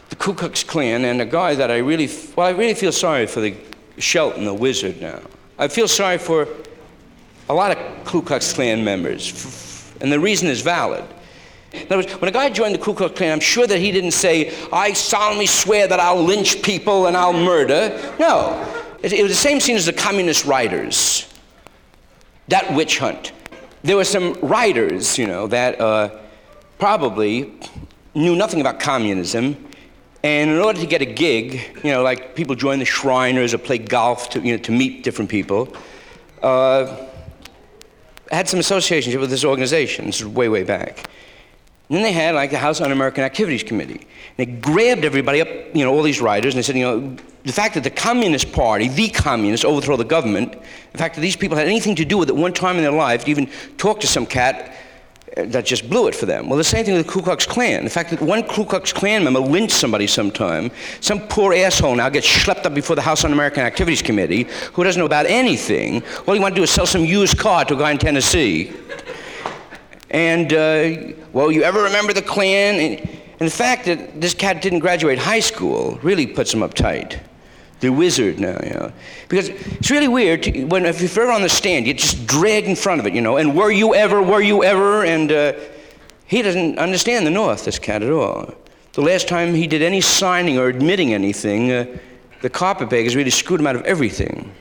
the 0.08 0.16
Ku 0.16 0.32
Klux 0.32 0.64
Klan 0.64 1.04
and 1.04 1.20
a 1.20 1.26
guy 1.26 1.56
that 1.56 1.70
I 1.70 1.76
really, 1.76 2.08
well, 2.34 2.46
I 2.46 2.52
really 2.52 2.72
feel 2.72 2.92
sorry 2.92 3.26
for 3.26 3.40
the 3.42 3.54
Shelton, 3.98 4.46
the 4.46 4.54
wizard 4.54 4.98
now. 4.98 5.20
I 5.58 5.68
feel 5.68 5.88
sorry 5.88 6.16
for 6.16 6.48
a 7.50 7.54
lot 7.54 7.76
of 7.76 8.04
Ku 8.06 8.22
Klux 8.22 8.50
Klan 8.54 8.82
members, 8.82 9.67
and 10.00 10.12
the 10.12 10.20
reason 10.20 10.48
is 10.48 10.60
valid. 10.60 11.04
In 11.72 11.82
other 11.86 11.96
words, 11.96 12.12
when 12.14 12.28
a 12.28 12.32
guy 12.32 12.48
joined 12.50 12.74
the 12.74 12.78
Ku 12.78 12.94
Klux 12.94 13.16
Klan, 13.16 13.32
I'm 13.32 13.40
sure 13.40 13.66
that 13.66 13.78
he 13.78 13.92
didn't 13.92 14.12
say, 14.12 14.54
I 14.72 14.92
solemnly 14.94 15.46
swear 15.46 15.86
that 15.86 16.00
I'll 16.00 16.22
lynch 16.22 16.62
people 16.62 17.06
and 17.06 17.16
I'll 17.16 17.32
murder. 17.32 18.14
No. 18.18 18.64
It, 19.02 19.12
it 19.12 19.22
was 19.22 19.32
the 19.32 19.38
same 19.38 19.60
scene 19.60 19.76
as 19.76 19.86
the 19.86 19.92
communist 19.92 20.44
writers. 20.46 21.32
That 22.48 22.72
witch 22.74 22.98
hunt. 22.98 23.32
There 23.82 23.96
were 23.96 24.04
some 24.04 24.32
writers, 24.40 25.18
you 25.18 25.26
know, 25.26 25.46
that 25.48 25.80
uh, 25.80 26.18
probably 26.78 27.52
knew 28.14 28.34
nothing 28.34 28.60
about 28.60 28.80
communism 28.80 29.68
and 30.24 30.50
in 30.50 30.58
order 30.58 30.80
to 30.80 30.86
get 30.86 31.00
a 31.00 31.06
gig, 31.06 31.60
you 31.84 31.92
know, 31.92 32.02
like 32.02 32.34
people 32.34 32.56
join 32.56 32.80
the 32.80 32.84
Shriners 32.84 33.54
or 33.54 33.58
play 33.58 33.78
golf 33.78 34.30
to, 34.30 34.40
you 34.40 34.52
know, 34.52 34.62
to 34.64 34.72
meet 34.72 35.04
different 35.04 35.30
people, 35.30 35.74
uh, 36.42 37.07
had 38.30 38.48
some 38.48 38.60
association 38.60 39.18
with 39.20 39.30
this 39.30 39.44
organization. 39.44 40.06
This 40.06 40.20
is 40.20 40.26
way, 40.26 40.48
way 40.48 40.64
back. 40.64 41.08
And 41.88 41.96
then 41.96 42.02
they 42.02 42.12
had 42.12 42.34
like 42.34 42.50
the 42.50 42.58
House 42.58 42.80
Un-American 42.80 43.24
Activities 43.24 43.62
Committee. 43.62 44.06
And 44.36 44.36
They 44.36 44.46
grabbed 44.46 45.04
everybody 45.04 45.40
up, 45.40 45.48
you 45.74 45.84
know, 45.84 45.92
all 45.92 46.02
these 46.02 46.20
writers, 46.20 46.54
and 46.54 46.58
they 46.58 46.62
said, 46.62 46.76
you 46.76 46.84
know, 46.84 47.16
the 47.44 47.52
fact 47.52 47.74
that 47.74 47.84
the 47.84 47.90
Communist 47.90 48.52
Party, 48.52 48.88
the 48.88 49.08
communists, 49.08 49.64
overthrow 49.64 49.96
the 49.96 50.04
government, 50.04 50.52
the 50.92 50.98
fact 50.98 51.14
that 51.14 51.22
these 51.22 51.36
people 51.36 51.56
had 51.56 51.66
anything 51.66 51.94
to 51.94 52.04
do 52.04 52.18
with 52.18 52.28
it 52.28 52.36
one 52.36 52.52
time 52.52 52.76
in 52.76 52.82
their 52.82 52.92
life, 52.92 53.24
to 53.24 53.30
even 53.30 53.48
talk 53.78 54.00
to 54.00 54.06
some 54.06 54.26
cat 54.26 54.74
that 55.46 55.64
just 55.64 55.88
blew 55.88 56.08
it 56.08 56.14
for 56.14 56.26
them. 56.26 56.48
Well, 56.48 56.56
the 56.56 56.64
same 56.64 56.84
thing 56.84 56.94
with 56.94 57.06
the 57.06 57.12
Ku 57.12 57.22
Klux 57.22 57.46
Klan. 57.46 57.84
The 57.84 57.90
fact 57.90 58.10
that 58.10 58.20
one 58.20 58.42
Ku 58.42 58.64
Klux 58.64 58.92
Klan 58.92 59.24
member 59.24 59.40
lynched 59.40 59.76
somebody 59.76 60.06
sometime, 60.06 60.70
some 61.00 61.20
poor 61.28 61.54
asshole 61.54 61.94
now 61.94 62.08
gets 62.08 62.26
schlepped 62.26 62.64
up 62.66 62.74
before 62.74 62.96
the 62.96 63.02
House 63.02 63.24
Un-American 63.24 63.62
Activities 63.62 64.02
Committee 64.02 64.48
who 64.72 64.84
doesn't 64.84 64.98
know 64.98 65.06
about 65.06 65.26
anything. 65.26 66.02
All 66.26 66.34
he 66.34 66.40
wanted 66.40 66.56
to 66.56 66.60
do 66.60 66.62
is 66.64 66.70
sell 66.70 66.86
some 66.86 67.04
used 67.04 67.38
car 67.38 67.64
to 67.66 67.74
a 67.74 67.78
guy 67.78 67.92
in 67.92 67.98
Tennessee. 67.98 68.72
And, 70.10 70.52
uh, 70.52 71.14
well, 71.32 71.52
you 71.52 71.62
ever 71.62 71.82
remember 71.82 72.12
the 72.12 72.22
Klan? 72.22 72.74
And, 72.80 73.00
and 73.40 73.48
the 73.48 73.54
fact 73.54 73.84
that 73.86 74.20
this 74.20 74.34
cat 74.34 74.60
didn't 74.62 74.80
graduate 74.80 75.18
high 75.18 75.40
school 75.40 75.98
really 76.02 76.26
puts 76.26 76.52
him 76.52 76.60
uptight 76.60 77.20
the 77.80 77.90
wizard 77.90 78.38
now, 78.38 78.58
you 78.62 78.70
know. 78.70 78.92
Because 79.28 79.48
it's 79.48 79.90
really 79.90 80.08
weird 80.08 80.42
to, 80.44 80.64
when 80.64 80.86
if 80.86 81.00
you're 81.00 81.24
ever 81.24 81.32
on 81.32 81.42
the 81.42 81.48
stand, 81.48 81.86
you 81.86 81.94
just 81.94 82.26
drag 82.26 82.64
in 82.64 82.76
front 82.76 83.00
of 83.00 83.06
it, 83.06 83.14
you 83.14 83.20
know. 83.20 83.36
And 83.36 83.56
were 83.56 83.70
you 83.70 83.94
ever? 83.94 84.22
Were 84.22 84.40
you 84.40 84.64
ever? 84.64 85.04
And 85.04 85.30
uh, 85.30 85.52
he 86.26 86.42
doesn't 86.42 86.78
understand 86.78 87.26
the 87.26 87.30
North, 87.30 87.64
this 87.64 87.78
cat 87.78 88.02
at 88.02 88.10
all. 88.10 88.54
the 88.92 89.02
last 89.02 89.28
time 89.28 89.54
he 89.54 89.66
did 89.66 89.82
any 89.82 90.00
signing 90.00 90.58
or 90.58 90.68
admitting 90.68 91.14
anything, 91.14 91.70
uh, 91.70 91.86
the 92.42 92.50
carpetbaggers 92.50 93.16
really 93.16 93.30
screwed 93.30 93.60
him 93.60 93.66
out 93.66 93.76
of 93.76 93.82
everything. 93.82 94.52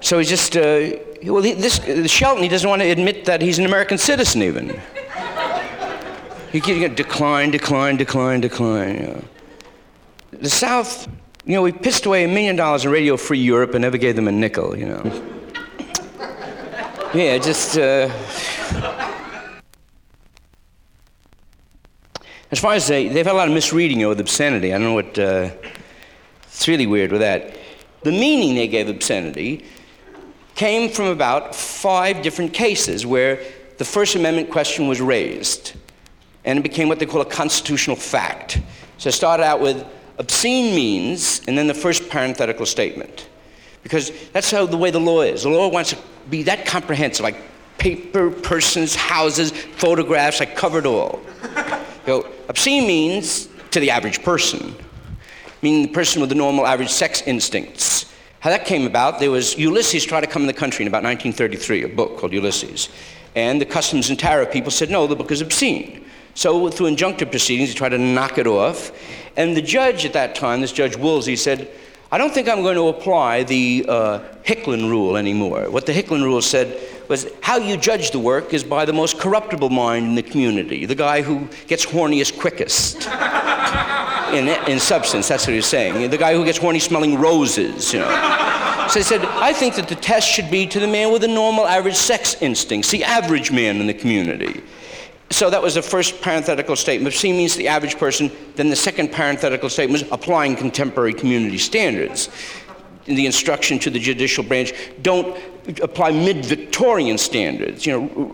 So 0.00 0.18
he's 0.18 0.28
just, 0.28 0.56
uh, 0.56 0.90
well, 1.24 1.42
he, 1.42 1.54
this, 1.54 1.80
uh, 1.80 2.06
Shelton, 2.06 2.42
he 2.42 2.48
doesn't 2.48 2.68
want 2.68 2.82
to 2.82 2.88
admit 2.88 3.24
that 3.24 3.40
he's 3.40 3.58
an 3.58 3.66
American 3.66 3.98
citizen 3.98 4.42
even. 4.42 4.80
He 6.52 6.60
keeps 6.60 6.94
decline, 6.94 7.50
decline, 7.50 7.96
decline, 7.96 8.40
decline. 8.40 8.94
You 8.94 9.06
know. 9.08 9.24
The 10.32 10.50
South, 10.50 11.08
you 11.46 11.54
know, 11.54 11.62
we 11.62 11.72
pissed 11.72 12.06
away 12.06 12.24
a 12.24 12.28
million 12.28 12.56
dollars 12.56 12.86
in 12.86 12.90
Radio 12.90 13.18
Free 13.18 13.38
Europe 13.38 13.74
and 13.74 13.82
never 13.82 13.98
gave 13.98 14.16
them 14.16 14.28
a 14.28 14.32
nickel, 14.32 14.78
you 14.78 14.86
know. 14.86 15.02
yeah, 17.14 17.36
just. 17.36 17.76
Uh, 17.76 18.10
as 22.50 22.58
far 22.58 22.72
as 22.72 22.88
they, 22.88 23.08
they've 23.08 23.26
had 23.26 23.34
a 23.34 23.36
lot 23.36 23.48
of 23.48 23.52
misreading 23.52 24.06
with 24.08 24.20
obscenity. 24.20 24.72
I 24.72 24.78
don't 24.78 24.86
know 24.86 24.94
what. 24.94 25.18
Uh, 25.18 25.50
it's 26.44 26.66
really 26.66 26.86
weird 26.86 27.12
with 27.12 27.20
that. 27.20 27.58
The 28.04 28.12
meaning 28.12 28.54
they 28.54 28.68
gave 28.68 28.88
obscenity 28.88 29.66
came 30.54 30.88
from 30.88 31.06
about 31.06 31.54
five 31.54 32.22
different 32.22 32.54
cases 32.54 33.04
where 33.04 33.38
the 33.76 33.84
First 33.84 34.14
Amendment 34.14 34.50
question 34.50 34.88
was 34.88 35.00
raised, 35.00 35.74
and 36.46 36.58
it 36.58 36.62
became 36.62 36.88
what 36.88 37.00
they 37.00 37.06
call 37.06 37.20
a 37.20 37.26
constitutional 37.26 37.96
fact. 37.96 38.62
So 38.96 39.08
it 39.08 39.12
started 39.12 39.42
out 39.42 39.60
with 39.60 39.84
obscene 40.18 40.74
means, 40.74 41.42
and 41.46 41.56
then 41.56 41.66
the 41.66 41.74
first 41.74 42.08
parenthetical 42.08 42.66
statement. 42.66 43.28
Because 43.82 44.12
that's 44.32 44.50
how 44.50 44.66
the 44.66 44.76
way 44.76 44.90
the 44.90 45.00
law 45.00 45.20
is. 45.20 45.42
The 45.42 45.50
law 45.50 45.68
wants 45.68 45.90
to 45.90 45.98
be 46.30 46.42
that 46.44 46.64
comprehensive, 46.66 47.22
like 47.22 47.36
paper, 47.78 48.30
persons, 48.30 48.94
houses, 48.94 49.50
photographs, 49.50 50.40
like 50.40 50.56
covered 50.56 50.86
all. 50.86 51.20
So 52.06 52.30
obscene 52.48 52.86
means 52.86 53.48
to 53.72 53.80
the 53.80 53.90
average 53.90 54.22
person, 54.22 54.74
meaning 55.60 55.82
the 55.82 55.92
person 55.92 56.20
with 56.20 56.30
the 56.30 56.34
normal 56.34 56.66
average 56.66 56.90
sex 56.90 57.22
instincts. 57.22 58.12
How 58.40 58.50
that 58.50 58.64
came 58.66 58.86
about, 58.86 59.20
there 59.20 59.30
was 59.30 59.58
Ulysses 59.58 60.04
tried 60.04 60.20
to 60.20 60.26
come 60.26 60.42
in 60.42 60.46
the 60.46 60.52
country 60.52 60.82
in 60.82 60.88
about 60.88 61.02
1933, 61.02 61.84
a 61.84 61.88
book 61.88 62.18
called 62.18 62.32
Ulysses. 62.32 62.88
And 63.34 63.60
the 63.60 63.66
customs 63.66 64.10
and 64.10 64.18
tariff 64.18 64.52
people 64.52 64.70
said, 64.70 64.90
no, 64.90 65.06
the 65.06 65.16
book 65.16 65.30
is 65.30 65.40
obscene. 65.40 66.04
So 66.34 66.68
through 66.70 66.94
injunctive 66.94 67.30
proceedings, 67.30 67.70
he 67.70 67.74
tried 67.74 67.90
to 67.90 67.98
knock 67.98 68.38
it 68.38 68.46
off. 68.46 68.92
And 69.36 69.56
the 69.56 69.62
judge 69.62 70.04
at 70.04 70.12
that 70.12 70.34
time, 70.34 70.60
this 70.60 70.72
Judge 70.72 70.96
Woolsey, 70.96 71.36
said, 71.36 71.70
I 72.12 72.18
don't 72.18 72.32
think 72.32 72.48
I'm 72.48 72.62
going 72.62 72.76
to 72.76 72.88
apply 72.88 73.42
the 73.42 73.84
uh, 73.88 74.18
Hicklin 74.44 74.88
rule 74.88 75.16
anymore. 75.16 75.68
What 75.70 75.86
the 75.86 75.92
Hicklin 75.92 76.22
rule 76.22 76.40
said 76.40 76.80
was 77.08 77.26
how 77.40 77.56
you 77.56 77.76
judge 77.76 78.12
the 78.12 78.18
work 78.18 78.54
is 78.54 78.62
by 78.62 78.84
the 78.84 78.92
most 78.92 79.18
corruptible 79.18 79.70
mind 79.70 80.06
in 80.06 80.14
the 80.14 80.22
community, 80.22 80.86
the 80.86 80.94
guy 80.94 81.22
who 81.22 81.48
gets 81.66 81.84
horniest 81.84 82.38
quickest. 82.38 83.08
in, 84.32 84.48
in 84.70 84.78
substance, 84.78 85.28
that's 85.28 85.46
what 85.46 85.52
he 85.52 85.56
was 85.56 85.66
saying. 85.66 86.10
The 86.10 86.18
guy 86.18 86.34
who 86.34 86.44
gets 86.44 86.58
horny 86.58 86.78
smelling 86.78 87.18
roses, 87.18 87.92
you 87.92 88.00
know. 88.00 88.86
So 88.88 89.00
he 89.00 89.02
said, 89.02 89.24
I 89.24 89.52
think 89.52 89.76
that 89.76 89.88
the 89.88 89.94
test 89.94 90.28
should 90.28 90.50
be 90.50 90.66
to 90.66 90.78
the 90.78 90.86
man 90.86 91.12
with 91.12 91.24
a 91.24 91.28
normal 91.28 91.66
average 91.66 91.96
sex 91.96 92.36
instincts, 92.40 92.90
the 92.90 93.02
average 93.02 93.50
man 93.50 93.80
in 93.80 93.86
the 93.86 93.94
community. 93.94 94.62
So 95.30 95.50
that 95.50 95.62
was 95.62 95.74
the 95.74 95.82
first 95.82 96.20
parenthetical 96.20 96.76
statement. 96.76 97.14
C 97.14 97.32
means 97.32 97.56
the 97.56 97.68
average 97.68 97.98
person. 97.98 98.30
Then 98.54 98.70
the 98.70 98.76
second 98.76 99.10
parenthetical 99.10 99.68
statement 99.68 100.02
was 100.02 100.12
applying 100.12 100.54
contemporary 100.56 101.14
community 101.14 101.58
standards. 101.58 102.28
In 103.06 103.16
the 103.16 103.26
instruction 103.26 103.78
to 103.80 103.90
the 103.90 103.98
judicial 103.98 104.44
branch, 104.44 104.72
don't 105.02 105.36
apply 105.82 106.10
mid-Victorian 106.12 107.18
standards. 107.18 107.84
You 107.84 108.00
know, 108.00 108.32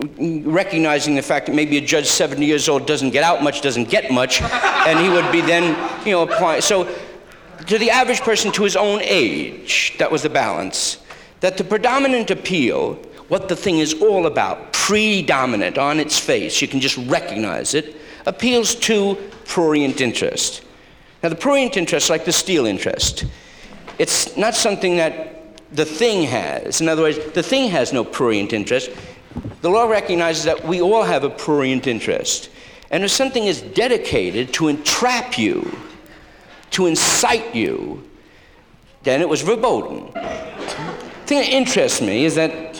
recognizing 0.49 1.15
the 1.15 1.21
fact 1.21 1.47
that 1.47 1.55
maybe 1.55 1.77
a 1.77 1.81
judge 1.81 2.07
70 2.07 2.45
years 2.45 2.69
old 2.69 2.85
doesn't 2.85 3.11
get 3.11 3.23
out 3.23 3.43
much, 3.43 3.61
doesn't 3.61 3.89
get 3.89 4.11
much, 4.11 4.41
and 4.41 4.99
he 4.99 5.09
would 5.09 5.29
be 5.31 5.41
then, 5.41 5.75
you 6.05 6.11
know, 6.11 6.23
applying. 6.23 6.61
So, 6.61 6.93
to 7.67 7.77
the 7.77 7.89
average 7.89 8.21
person 8.21 8.51
to 8.53 8.63
his 8.63 8.75
own 8.75 9.01
age, 9.01 9.95
that 9.99 10.11
was 10.11 10.23
the 10.23 10.29
balance. 10.29 10.97
That 11.41 11.57
the 11.57 11.63
predominant 11.63 12.31
appeal, 12.31 12.95
what 13.27 13.49
the 13.49 13.55
thing 13.55 13.79
is 13.79 13.93
all 14.01 14.25
about, 14.25 14.70
predominant 14.81 15.77
on 15.77 15.99
its 15.99 16.17
face, 16.17 16.59
you 16.59 16.67
can 16.67 16.79
just 16.79 16.97
recognize 17.07 17.75
it, 17.75 17.95
appeals 18.25 18.73
to 18.73 19.15
prurient 19.45 20.01
interest. 20.01 20.63
Now, 21.21 21.29
the 21.29 21.35
prurient 21.35 21.77
interest, 21.77 22.09
like 22.09 22.25
the 22.25 22.31
steele 22.31 22.65
interest, 22.65 23.25
it's 23.99 24.35
not 24.35 24.55
something 24.55 24.95
that 24.97 25.55
the 25.71 25.85
thing 25.85 26.23
has. 26.23 26.81
In 26.81 26.89
other 26.89 27.03
words, 27.03 27.19
the 27.33 27.43
thing 27.43 27.69
has 27.69 27.93
no 27.93 28.03
prurient 28.03 28.53
interest. 28.53 28.89
The 29.61 29.69
law 29.69 29.85
recognizes 29.87 30.45
that 30.45 30.65
we 30.65 30.81
all 30.81 31.03
have 31.03 31.23
a 31.23 31.29
prurient 31.29 31.85
interest. 31.85 32.49
And 32.89 33.03
if 33.03 33.11
something 33.11 33.45
is 33.45 33.61
dedicated 33.61 34.51
to 34.55 34.67
entrap 34.67 35.37
you, 35.37 35.77
to 36.71 36.87
incite 36.87 37.53
you, 37.53 38.03
then 39.03 39.21
it 39.21 39.29
was 39.29 39.43
verboten. 39.43 40.11
The 40.13 41.27
thing 41.27 41.39
that 41.41 41.49
interests 41.49 42.01
me 42.01 42.25
is 42.25 42.33
that 42.33 42.70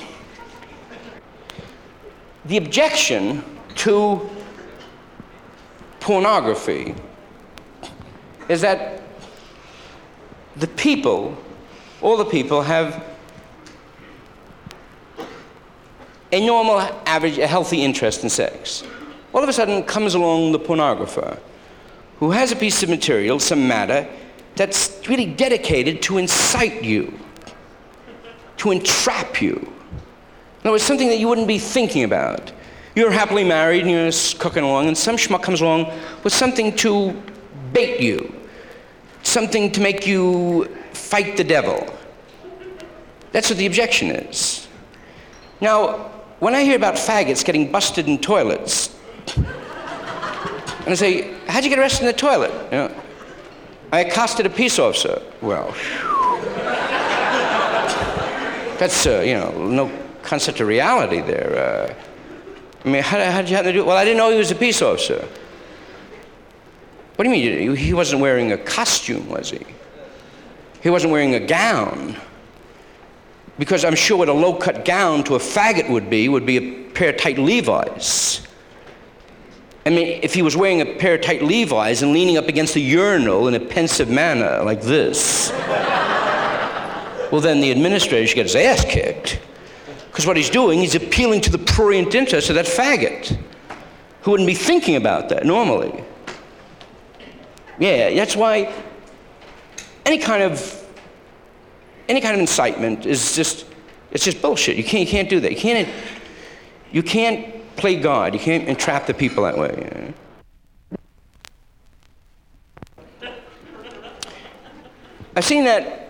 the 2.46 2.58
objection 2.58 3.44
to 3.76 4.30
pornography 6.00 6.96
is 8.50 8.62
that 8.62 9.02
the 10.56 10.68
people 10.68 11.38
all 12.02 12.18
the 12.18 12.26
people 12.26 12.64
have 12.64 13.04
a 16.32 16.46
normal, 16.46 16.80
average, 17.06 17.38
a 17.38 17.46
healthy 17.46 17.84
interest 17.84 18.24
in 18.24 18.30
sex. 18.30 18.84
All 19.34 19.44
of 19.44 19.50
a 19.50 19.54
sudden 19.54 19.84
comes 19.84 20.16
along 20.16 20.52
the 20.52 20.60
pornographer 20.60 21.40
who 22.20 22.32
has 22.32 22.52
a 22.52 22.56
piece 22.56 22.82
of 22.84 22.90
material, 22.90 23.40
some 23.40 23.68
matter, 23.68 24.08
that's 24.56 25.08
really 25.08 25.26
dedicated 25.26 26.02
to 26.04 26.18
incite 26.18 26.84
you, 26.84 27.18
to 28.58 28.72
entrap 28.72 29.42
you. 29.42 29.74
Other 30.62 30.72
words, 30.72 30.84
something 30.84 31.08
that 31.08 31.18
you 31.18 31.28
wouldn't 31.28 31.48
be 31.48 31.58
thinking 31.58 32.04
about. 32.04 32.52
You're 32.96 33.12
happily 33.12 33.44
married 33.44 33.82
and 33.82 33.90
you're 33.90 34.12
cooking 34.40 34.64
along, 34.64 34.88
and 34.88 34.98
some 34.98 35.16
schmuck 35.16 35.42
comes 35.42 35.62
along 35.62 35.92
with 36.24 36.34
something 36.34 36.76
to 36.78 37.20
bait 37.74 38.00
you, 38.00 38.36
something 39.24 39.72
to 39.72 39.82
make 39.82 40.06
you 40.06 40.66
fight 40.94 41.36
the 41.36 41.44
devil. 41.44 41.92
That's 43.32 43.50
what 43.50 43.58
the 43.58 43.66
objection 43.66 44.12
is. 44.12 44.68
Now, 45.62 46.12
when 46.40 46.54
I 46.54 46.64
hear 46.64 46.76
about 46.76 46.96
faggots 46.96 47.44
getting 47.44 47.72
busted 47.72 48.08
in 48.08 48.20
toilets, 48.20 48.96
and 49.36 50.90
I 50.90 50.94
say, 50.96 51.34
How'd 51.48 51.64
you 51.64 51.70
get 51.70 51.80
arrested 51.80 52.02
in 52.02 52.08
the 52.08 52.14
toilet? 52.14 52.52
You 52.66 52.78
know, 52.78 52.96
I 53.92 54.02
accosted 54.02 54.46
a 54.46 54.50
peace 54.50 54.78
officer. 54.80 55.22
Well, 55.42 55.68
that's, 58.78 59.08
uh, 59.08 59.22
you 59.22 59.34
know, 59.36 59.52
no 59.68 60.01
concept 60.32 60.62
of 60.62 60.68
reality 60.68 61.20
there. 61.20 61.52
Uh, 61.58 61.94
I 62.86 62.90
mean, 62.90 63.04
how, 63.04 63.22
how 63.30 63.42
did 63.42 63.50
you 63.50 63.58
have 63.58 63.66
to 63.66 63.74
do 63.74 63.82
it? 63.82 63.86
Well, 63.86 63.98
I 63.98 64.06
didn't 64.06 64.18
know 64.18 64.32
he 64.32 64.38
was 64.38 64.50
a 64.50 64.56
peace 64.56 64.82
officer. 64.82 65.28
What 67.18 67.26
do 67.26 67.30
you 67.30 67.36
mean? 67.36 67.76
He 67.76 67.94
wasn't 67.94 68.22
wearing 68.22 68.54
a 68.54 68.58
costume, 68.58 69.28
was 69.28 69.50
he? 69.52 69.60
He 70.82 70.90
wasn't 70.90 71.12
wearing 71.12 71.36
a 71.36 71.40
gown. 71.42 72.16
Because 73.60 73.84
I'm 73.84 73.94
sure 73.94 74.18
what 74.18 74.30
a 74.30 74.34
low 74.34 74.54
cut 74.54 74.86
gown 74.86 75.26
to 75.26 75.36
a 75.36 75.38
faggot 75.38 75.90
would 75.90 76.10
be 76.10 76.30
would 76.30 76.46
be 76.46 76.58
a 76.58 76.90
pair 76.92 77.10
of 77.10 77.18
tight 77.18 77.38
Levi's. 77.38 78.48
I 79.86 79.90
mean, 79.90 80.22
if 80.24 80.34
he 80.34 80.42
was 80.42 80.56
wearing 80.56 80.80
a 80.80 80.86
pair 80.86 81.16
of 81.16 81.22
tight 81.22 81.44
Levi's 81.44 82.04
and 82.04 82.14
leaning 82.14 82.38
up 82.38 82.48
against 82.48 82.74
the 82.74 82.82
urinal 82.82 83.50
in 83.50 83.54
a 83.54 83.60
pensive 83.60 84.10
manner 84.10 84.64
like 84.64 84.82
this, 84.82 85.52
well, 87.34 87.42
then 87.42 87.60
the 87.60 87.72
administrator 87.72 88.26
should 88.26 88.36
get 88.36 88.46
his 88.46 88.56
ass 88.56 88.86
kicked. 88.86 89.42
Because 90.22 90.28
what 90.28 90.38
he's 90.38 90.52
doing, 90.52 90.78
he's 90.78 90.94
appealing 90.94 91.42
to 91.42 91.50
the 91.50 91.58
prurient 91.58 92.14
interest 92.14 92.50
of 92.50 92.56
that 92.56 92.68
faggot 92.68 93.36
who 94.22 94.30
wouldn't 94.30 94.46
be 94.46 94.54
thinking 94.54 94.96
about 94.96 95.30
that 95.30 95.48
normally. 95.48 96.04
Yeah, 97.80 98.14
that's 98.14 98.36
why 98.36 98.72
any 100.06 100.20
kind 100.20 100.44
of 100.44 100.88
any 102.08 102.22
kind 102.22 102.36
of 102.36 102.40
incitement 102.40 103.08
is 103.08 103.36
just 103.36 103.66
it's 104.12 104.24
just 104.24 104.44
bullshit. 104.44 104.78
You 104.78 104.84
can't, 104.84 105.08
you 105.08 105.12
can't 105.12 105.28
do 105.28 105.40
that. 105.40 105.54
You 105.54 105.58
can't 105.58 105.90
you 106.92 107.02
can't 107.02 107.76
play 107.76 108.00
God. 108.00 108.36
You 108.36 108.40
can't 108.40 108.70
entrap 108.70 109.08
the 109.08 109.16
people 109.16 109.44
that 109.46 109.58
way. 109.58 110.14
I've 115.36 115.46
seen 115.46 115.64
that. 115.64 116.01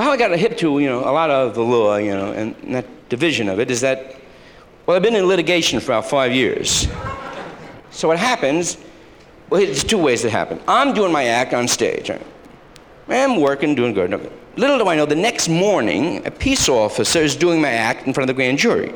Well, 0.00 0.06
how 0.06 0.14
I 0.14 0.16
got 0.16 0.32
a 0.32 0.36
hip 0.38 0.56
to 0.56 0.78
you 0.78 0.88
know 0.88 1.00
a 1.00 1.12
lot 1.12 1.28
of 1.28 1.54
the 1.54 1.60
law, 1.60 1.98
you 1.98 2.12
know, 2.12 2.32
and 2.32 2.54
that 2.74 2.86
division 3.10 3.50
of 3.50 3.60
it 3.60 3.70
is 3.70 3.82
that 3.82 4.16
well, 4.86 4.96
I've 4.96 5.02
been 5.02 5.14
in 5.14 5.26
litigation 5.26 5.78
for 5.78 5.92
about 5.92 6.08
five 6.08 6.32
years. 6.32 6.88
So 7.90 8.08
what 8.08 8.18
happens? 8.18 8.78
Well, 9.50 9.60
there's 9.60 9.84
two 9.84 9.98
ways 9.98 10.22
that 10.22 10.30
happen. 10.30 10.58
I'm 10.66 10.94
doing 10.94 11.12
my 11.12 11.24
act 11.24 11.52
on 11.52 11.68
stage. 11.68 12.10
I'm 13.08 13.42
working, 13.42 13.74
doing 13.74 13.92
good. 13.92 14.10
Little 14.56 14.78
do 14.78 14.88
I 14.88 14.96
know, 14.96 15.04
the 15.04 15.14
next 15.14 15.50
morning, 15.50 16.26
a 16.26 16.30
peace 16.30 16.70
officer 16.70 17.18
is 17.18 17.36
doing 17.36 17.60
my 17.60 17.72
act 17.72 18.06
in 18.06 18.14
front 18.14 18.30
of 18.30 18.34
the 18.34 18.40
grand 18.42 18.56
jury. 18.56 18.94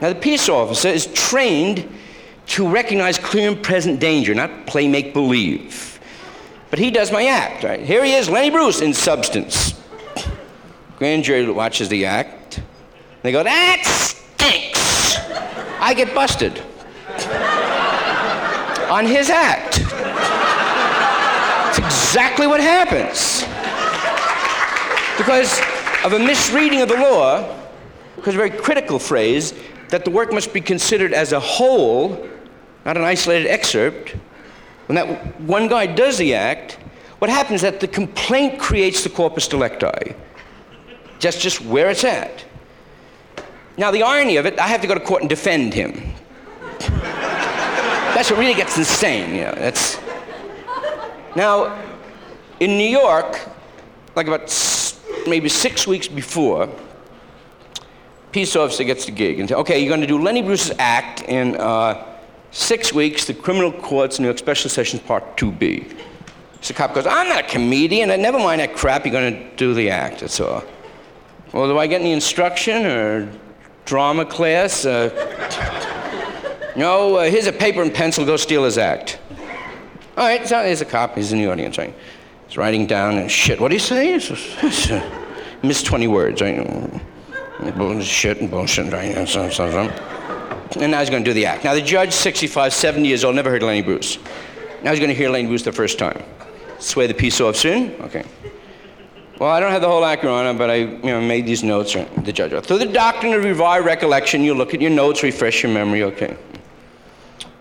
Now, 0.00 0.08
the 0.08 0.18
peace 0.18 0.48
officer 0.48 0.88
is 0.88 1.06
trained 1.06 1.88
to 2.46 2.68
recognize 2.68 3.16
clear 3.16 3.48
and 3.52 3.62
present 3.62 4.00
danger, 4.00 4.34
not 4.34 4.66
play 4.66 4.88
make 4.88 5.14
believe. 5.14 5.89
But 6.70 6.78
he 6.78 6.90
does 6.90 7.10
my 7.10 7.26
act, 7.26 7.64
right? 7.64 7.80
Here 7.80 8.04
he 8.04 8.14
is, 8.14 8.30
Lenny 8.30 8.50
Bruce, 8.50 8.80
in 8.80 8.94
substance. 8.94 9.74
Grand 10.98 11.24
jury 11.24 11.50
watches 11.50 11.88
the 11.88 12.06
act. 12.06 12.62
They 13.22 13.32
go, 13.32 13.42
that 13.42 13.82
stinks. 13.84 15.16
I 15.80 15.94
get 15.94 16.14
busted 16.14 16.62
on 18.90 19.06
his 19.06 19.30
act. 19.30 19.80
It's 21.68 21.78
exactly 21.78 22.46
what 22.46 22.60
happens. 22.60 23.42
Because 25.16 25.60
of 26.04 26.12
a 26.12 26.18
misreading 26.18 26.82
of 26.82 26.88
the 26.88 26.96
law, 26.96 27.56
because 28.16 28.34
a 28.34 28.38
very 28.38 28.50
critical 28.50 28.98
phrase, 28.98 29.54
that 29.88 30.04
the 30.04 30.10
work 30.10 30.32
must 30.32 30.52
be 30.52 30.60
considered 30.60 31.12
as 31.12 31.32
a 31.32 31.40
whole, 31.40 32.28
not 32.84 32.96
an 32.96 33.02
isolated 33.02 33.48
excerpt. 33.48 34.14
When 34.90 34.96
that 34.96 35.40
one 35.42 35.68
guy 35.68 35.86
does 35.86 36.18
the 36.18 36.34
act, 36.34 36.72
what 37.20 37.30
happens 37.30 37.58
is 37.58 37.62
that 37.62 37.78
the 37.78 37.86
complaint 37.86 38.58
creates 38.58 39.04
the 39.04 39.08
corpus 39.08 39.46
delicti. 39.46 40.16
Just, 41.20 41.40
just 41.40 41.60
where 41.60 41.90
it's 41.90 42.02
at. 42.02 42.44
Now, 43.76 43.92
the 43.92 44.02
irony 44.02 44.36
of 44.36 44.46
it, 44.46 44.58
I 44.58 44.66
have 44.66 44.80
to 44.80 44.88
go 44.88 44.94
to 44.94 45.00
court 45.00 45.22
and 45.22 45.30
defend 45.30 45.74
him. 45.74 46.12
That's 46.80 48.32
what 48.32 48.40
really 48.40 48.54
gets 48.54 48.76
insane, 48.78 49.32
you 49.32 49.42
know. 49.42 49.54
That's... 49.54 49.96
Now, 51.36 51.80
in 52.58 52.76
New 52.76 52.90
York, 52.90 53.48
like 54.16 54.26
about 54.26 54.52
maybe 55.28 55.48
six 55.48 55.86
weeks 55.86 56.08
before, 56.08 56.68
peace 58.32 58.56
officer 58.56 58.82
gets 58.82 59.06
the 59.06 59.12
gig 59.12 59.38
and 59.38 59.48
say, 59.48 59.54
okay, 59.54 59.78
you're 59.78 59.88
going 59.88 60.00
to 60.00 60.08
do 60.08 60.20
Lenny 60.20 60.42
Bruce's 60.42 60.74
act 60.80 61.22
in 61.22 61.54
uh, 61.58 62.09
six 62.50 62.92
weeks, 62.92 63.24
the 63.26 63.34
criminal 63.34 63.72
courts, 63.72 64.18
New 64.18 64.26
York 64.26 64.38
Special 64.38 64.70
Sessions 64.70 65.02
Part 65.02 65.36
2B. 65.36 65.96
So 66.60 66.68
the 66.68 66.74
cop 66.74 66.94
goes, 66.94 67.06
I'm 67.06 67.28
not 67.28 67.44
a 67.44 67.48
comedian, 67.48 68.08
never 68.20 68.38
mind 68.38 68.60
that 68.60 68.74
crap, 68.74 69.06
you're 69.06 69.12
going 69.12 69.32
to 69.32 69.56
do 69.56 69.72
the 69.72 69.90
act, 69.90 70.20
that's 70.20 70.40
all. 70.40 70.62
Well, 71.52 71.68
do 71.68 71.78
I 71.78 71.86
get 71.86 72.00
any 72.00 72.12
instruction 72.12 72.86
or 72.86 73.32
drama 73.86 74.24
class? 74.24 74.84
Uh, 74.84 75.08
no, 76.76 77.16
uh, 77.16 77.30
here's 77.30 77.46
a 77.46 77.52
paper 77.52 77.82
and 77.82 77.92
pencil, 77.92 78.24
go 78.24 78.36
steal 78.36 78.64
his 78.64 78.78
act. 78.78 79.18
All 80.16 80.26
right, 80.26 80.46
so 80.46 80.62
here's 80.62 80.80
a 80.80 80.84
cop, 80.84 81.16
he's 81.16 81.32
in 81.32 81.38
the 81.38 81.50
audience, 81.50 81.78
right? 81.78 81.94
He's 82.46 82.56
writing 82.56 82.86
down, 82.86 83.16
and 83.16 83.30
shit, 83.30 83.60
what 83.60 83.68
do 83.68 83.74
you 83.74 83.80
say? 83.80 84.14
Missed 85.62 85.86
20 85.86 86.06
words, 86.08 86.42
right? 86.42 87.00
Bullshit 87.76 88.40
and 88.40 88.50
bullshit, 88.50 88.90
right? 88.90 89.14
And 90.78 90.92
now 90.92 91.00
he's 91.00 91.10
going 91.10 91.24
to 91.24 91.30
do 91.30 91.34
the 91.34 91.46
act. 91.46 91.64
Now, 91.64 91.74
the 91.74 91.82
judge, 91.82 92.12
65, 92.12 92.72
70 92.72 93.08
years 93.08 93.24
old, 93.24 93.34
never 93.34 93.50
heard 93.50 93.62
Lenny 93.62 93.82
Bruce. 93.82 94.18
Now 94.82 94.90
he's 94.90 95.00
going 95.00 95.10
to 95.10 95.14
hear 95.14 95.28
Lenny 95.28 95.48
Bruce 95.48 95.62
the 95.62 95.72
first 95.72 95.98
time. 95.98 96.22
Sway 96.78 97.06
the 97.06 97.14
peace 97.14 97.40
off 97.40 97.56
soon? 97.56 97.92
Okay. 98.02 98.24
Well, 99.38 99.50
I 99.50 99.58
don't 99.58 99.72
have 99.72 99.80
the 99.80 99.88
whole 99.88 100.04
Honor, 100.04 100.52
but 100.52 100.68
I 100.68 100.76
you 100.76 100.98
know, 100.98 101.20
made 101.20 101.46
these 101.46 101.62
notes. 101.62 101.94
right? 101.94 102.24
The 102.24 102.32
judge. 102.32 102.52
Through 102.64 102.78
the 102.78 102.86
doctrine 102.86 103.32
of 103.32 103.42
revived 103.42 103.86
recollection, 103.86 104.42
you 104.42 104.54
look 104.54 104.74
at 104.74 104.82
your 104.82 104.90
notes, 104.90 105.22
refresh 105.22 105.62
your 105.62 105.72
memory. 105.72 106.02
Okay. 106.02 106.36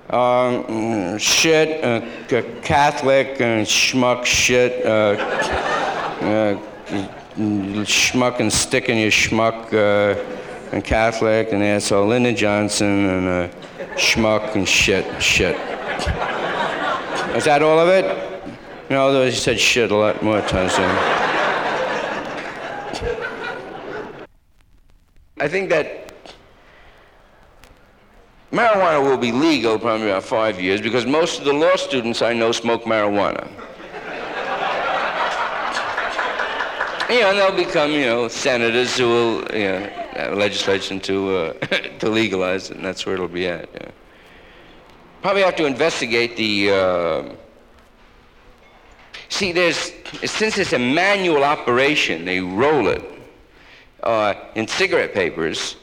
Um, 0.10 1.18
shit, 1.18 1.84
uh, 1.84 2.02
Catholic, 2.62 3.40
uh, 3.40 3.64
schmuck, 3.64 4.26
shit, 4.26 4.86
uh, 4.86 4.90
uh, 6.20 6.60
schmuck 7.86 8.40
and 8.40 8.52
stick 8.52 8.90
in 8.90 8.98
your 8.98 9.12
schmuck, 9.12 9.68
uh, 9.72 10.20
and 10.72 10.84
Catholic, 10.84 11.52
and 11.52 11.64
asshole, 11.64 12.08
Lyndon 12.08 12.36
Johnson, 12.36 13.10
and 13.10 13.28
uh, 13.28 13.50
schmuck 13.96 14.56
and 14.56 14.68
shit, 14.68 15.06
shit. 15.22 15.56
Is 17.36 17.46
that 17.46 17.62
all 17.62 17.80
of 17.80 17.90
it? 17.90 18.06
No, 18.90 19.14
though 19.14 19.26
he 19.26 19.32
said 19.32 19.60
shit 19.60 19.92
a 19.92 19.96
lot 19.96 20.22
more 20.24 20.42
times. 20.42 20.76
Than 20.76 20.90
I 25.42 25.48
think 25.48 25.70
that 25.70 26.12
marijuana 28.52 29.02
will 29.02 29.18
be 29.18 29.32
legal 29.32 29.80
probably 29.80 30.10
about 30.10 30.24
five 30.24 30.60
years 30.60 30.82
because 30.82 31.06
most 31.06 31.40
of 31.40 31.46
the 31.46 31.54
law 31.54 31.76
students 31.76 32.22
I 32.22 32.34
know 32.34 32.52
smoke 32.52 32.84
marijuana. 32.84 33.48
you 37.10 37.22
know, 37.22 37.30
and 37.30 37.38
they'll 37.40 37.56
become, 37.56 37.92
you 37.92 38.06
know, 38.06 38.28
senators 38.28 38.98
who 38.98 39.08
will, 39.08 39.56
you 39.56 39.64
know, 39.64 39.99
have 40.20 40.38
legislation 40.38 41.00
to, 41.02 41.36
uh, 41.36 41.54
to 42.00 42.10
legalize 42.10 42.70
it, 42.70 42.78
and 42.78 42.86
that's 42.86 43.06
where 43.06 43.16
it'll 43.16 43.28
be 43.28 43.48
at. 43.48 43.70
Yeah. 43.74 43.92
Probably 45.22 45.42
have 45.42 45.56
to 45.58 45.66
investigate 45.66 46.38
the. 46.38 46.72
Uh, 46.72 47.36
see, 49.28 49.52
there's 49.52 49.92
since 50.26 50.58
it's 50.58 50.74
a 50.74 50.80
manual 50.80 51.44
operation, 51.44 52.26
they 52.26 52.40
roll 52.40 52.88
it 52.88 53.04
uh, 54.04 54.34
in 54.56 54.68
cigarette 54.68 55.14
papers. 55.14 55.76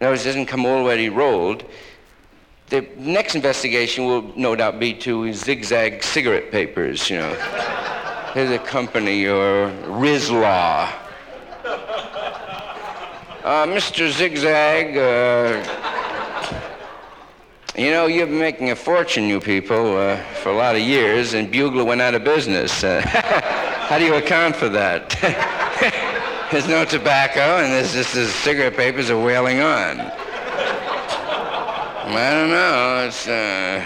In 0.00 0.06
other 0.06 0.12
words, 0.12 0.22
it 0.22 0.28
doesn't 0.30 0.46
come 0.46 0.66
already 0.66 1.08
rolled. 1.08 1.64
The 2.68 2.86
next 2.96 3.36
investigation 3.36 4.06
will 4.06 4.32
no 4.36 4.56
doubt 4.56 4.80
be 4.80 4.92
to 4.94 5.32
zigzag 5.32 6.02
cigarette 6.02 6.50
papers, 6.50 7.08
you 7.08 7.18
know. 7.18 7.30
there's 8.34 8.50
a 8.50 8.58
company 8.58 9.26
or 9.26 9.70
Rizla. 9.86 11.05
Uh, 13.46 13.64
Mr. 13.64 14.10
Zigzag, 14.10 14.96
uh, 14.96 15.62
you 17.78 17.92
know, 17.92 18.06
you've 18.06 18.28
been 18.28 18.40
making 18.40 18.72
a 18.72 18.74
fortune, 18.74 19.28
you 19.28 19.38
people, 19.38 19.96
uh, 19.96 20.16
for 20.42 20.48
a 20.48 20.56
lot 20.56 20.74
of 20.74 20.80
years, 20.82 21.32
and 21.32 21.48
Bugler 21.48 21.84
went 21.84 22.00
out 22.00 22.16
of 22.16 22.24
business. 22.24 22.82
Uh, 22.82 23.00
how 23.88 23.98
do 23.98 24.04
you 24.04 24.16
account 24.16 24.56
for 24.56 24.68
that? 24.70 25.10
There's 26.50 26.66
no 26.66 26.84
tobacco, 26.84 27.62
and 27.62 27.72
there's 27.72 27.92
just 27.92 28.14
the 28.14 28.26
cigarette 28.26 28.74
papers 28.74 29.10
are 29.10 29.20
wailing 29.20 29.60
on. 29.60 30.00
I 30.00 30.10
don't 32.32 32.50
know. 32.50 33.04
It's 33.06 33.28
uh, 33.28 33.84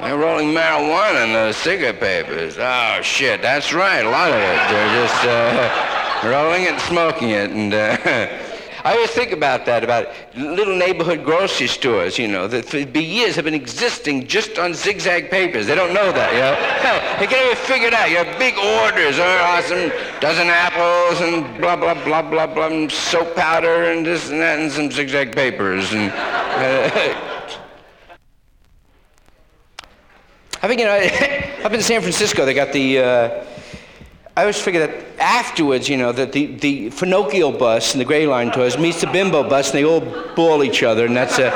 they're 0.00 0.18
rolling 0.18 0.48
marijuana 0.48 1.26
in 1.26 1.32
those 1.32 1.56
cigarette 1.56 2.00
papers. 2.00 2.56
Oh 2.58 3.00
shit, 3.02 3.40
that's 3.40 3.72
right. 3.72 4.04
A 4.04 4.10
lot 4.10 4.30
of 4.30 4.36
it. 4.36 4.68
They're 4.68 5.06
just 5.06 5.24
uh, 5.24 6.28
rolling 6.28 6.64
it, 6.64 6.72
and 6.72 6.80
smoking 6.80 7.30
it, 7.30 7.52
and. 7.52 7.72
Uh, 7.72 8.43
I 8.84 8.92
always 8.92 9.10
think 9.12 9.32
about 9.32 9.64
that, 9.64 9.82
about 9.82 10.08
little 10.36 10.76
neighborhood 10.76 11.24
grocery 11.24 11.68
stores, 11.68 12.18
you 12.18 12.28
know, 12.28 12.46
that 12.48 12.66
for 12.66 12.76
years 12.76 13.34
have 13.36 13.46
been 13.46 13.54
existing 13.54 14.26
just 14.26 14.58
on 14.58 14.74
zigzag 14.74 15.30
papers. 15.30 15.66
They 15.66 15.74
don't 15.74 15.94
know 15.94 16.12
that, 16.12 16.32
you 16.34 16.40
know. 16.40 16.54
Hell, 16.84 17.18
they 17.18 17.26
can't 17.26 17.46
even 17.46 17.56
figure 17.56 17.88
it 17.88 17.94
out. 17.94 18.10
You 18.10 18.18
have 18.18 18.38
big 18.38 18.58
orders, 18.58 19.18
oh, 19.18 19.38
awesome, 19.42 19.90
dozen 20.20 20.48
apples 20.48 21.22
and 21.22 21.58
blah, 21.62 21.76
blah, 21.76 21.94
blah, 22.04 22.20
blah, 22.20 22.46
blah, 22.46 22.66
and 22.66 22.92
soap 22.92 23.34
powder 23.34 23.84
and 23.84 24.04
this 24.04 24.28
and 24.28 24.38
that 24.42 24.58
and 24.58 24.70
some 24.70 24.90
zigzag 24.90 25.34
papers. 25.34 25.94
And, 25.94 26.10
uh, 26.12 26.90
I 30.62 30.68
think, 30.68 30.80
you 30.80 30.86
know, 30.86 30.98
up 31.64 31.72
in 31.72 31.80
San 31.80 32.02
Francisco, 32.02 32.44
they 32.44 32.52
got 32.52 32.74
the, 32.74 32.98
uh, 32.98 33.44
I 34.36 34.40
always 34.40 34.60
figure 34.60 34.84
that 34.84 35.20
afterwards, 35.20 35.88
you 35.88 35.96
know, 35.96 36.10
that 36.10 36.32
the, 36.32 36.46
the 36.46 36.90
Finocchio 36.90 37.56
bus 37.56 37.94
and 37.94 38.00
the 38.00 38.04
Gray 38.04 38.26
Line 38.26 38.50
tours 38.50 38.76
meets 38.76 39.00
the 39.00 39.06
Bimbo 39.06 39.48
bus 39.48 39.70
and 39.70 39.78
they 39.78 39.84
all 39.84 40.00
ball 40.34 40.64
each 40.64 40.82
other, 40.82 41.06
and 41.06 41.16
that's 41.16 41.38
a, 41.38 41.42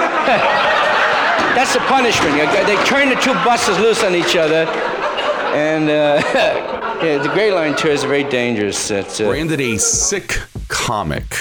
that's 1.56 1.74
the 1.74 1.80
punishment. 1.80 2.36
They 2.36 2.76
turn 2.84 3.08
the 3.08 3.16
two 3.16 3.34
buses 3.44 3.78
loose 3.80 4.04
on 4.04 4.14
each 4.14 4.36
other, 4.36 4.64
and 5.54 5.90
uh, 5.90 6.22
yeah, 7.02 7.18
the 7.18 7.28
Gray 7.30 7.50
Line 7.50 7.74
tours 7.74 8.04
are 8.04 8.08
very 8.08 8.22
dangerous. 8.22 8.86
That's, 8.86 9.20
uh, 9.20 9.28
branded 9.28 9.60
a 9.60 9.76
sick 9.78 10.38
comic. 10.68 11.34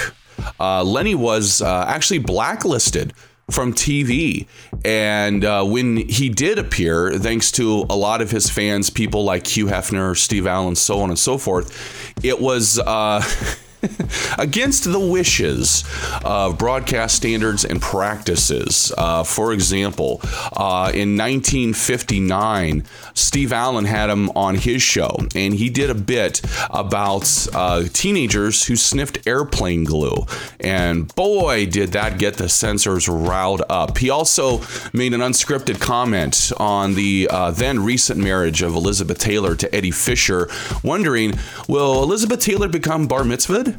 Uh, 0.60 0.84
Lenny 0.84 1.14
was 1.14 1.62
uh, 1.62 1.86
actually 1.88 2.20
blacklisted 2.20 3.14
from 3.50 3.74
TV. 3.74 4.46
And 4.84 5.46
uh, 5.46 5.64
when 5.66 5.98
he 5.98 6.30
did 6.30 6.60
appear, 6.60 7.14
thanks 7.18 7.52
to 7.54 7.86
a 7.90 7.96
lot 7.96 8.22
of 8.22 8.32
his 8.32 8.50
fans, 8.50 8.90
people 8.90 9.24
like 9.24 9.48
Hugh 9.48 9.68
Hefner, 9.68 10.18
Steve 10.18 10.48
Allen, 10.48 10.76
so 10.76 11.00
on 11.00 11.10
and 11.10 11.20
so 11.20 11.38
forth, 11.38 12.16
it 12.24 12.40
was. 12.40 12.80
Uh, 12.80 13.24
against 14.38 14.92
the 14.92 15.00
wishes 15.00 15.84
of 16.24 16.58
broadcast 16.58 17.16
standards 17.16 17.66
and 17.66 17.82
practices. 17.82 18.92
Uh, 18.98 19.24
for 19.24 19.54
example, 19.54 20.20
uh, 20.56 20.92
in 20.94 21.18
1959, 21.18 22.84
Steve 23.14 23.54
Allen 23.54 23.86
had 23.86 24.10
him 24.10 24.30
on 24.32 24.56
his 24.56 24.82
show, 24.82 25.18
and 25.36 25.54
he 25.54 25.70
did 25.70 25.90
a 25.90 25.96
bit 25.96 26.42
about 26.70 27.48
uh, 27.54 27.84
teenagers 27.94 28.66
who 28.66 28.76
sniffed 28.76 29.26
airplane 29.28 29.84
glue. 29.84 30.26
And 30.60 31.14
boy, 31.16 31.66
did 31.66 31.92
that 31.92 32.18
get 32.18 32.36
the 32.36 32.50
censors 32.50 33.08
riled 33.08 33.64
up. 33.70 33.98
He 33.98 34.10
also 34.10 34.62
made 34.94 35.14
an 35.14 35.22
unscripted 35.22 35.80
comment 35.80 36.52
on 36.58 36.96
the 36.96 37.28
uh, 37.32 37.52
then 37.52 37.84
recent 37.84 38.20
marriage 38.20 38.62
of 38.62 38.76
Elizabeth 38.76 39.20
Taylor 39.20 39.56
to 39.56 39.74
Eddie 39.76 39.92
Fisher, 39.92 40.50
wondering, 40.84 41.34
will 41.68 42.04
Elizabeth 42.04 42.40
Taylor 42.40 42.68
become 42.68 43.08
bar 43.08 43.24
mitzvahed? 43.24 43.77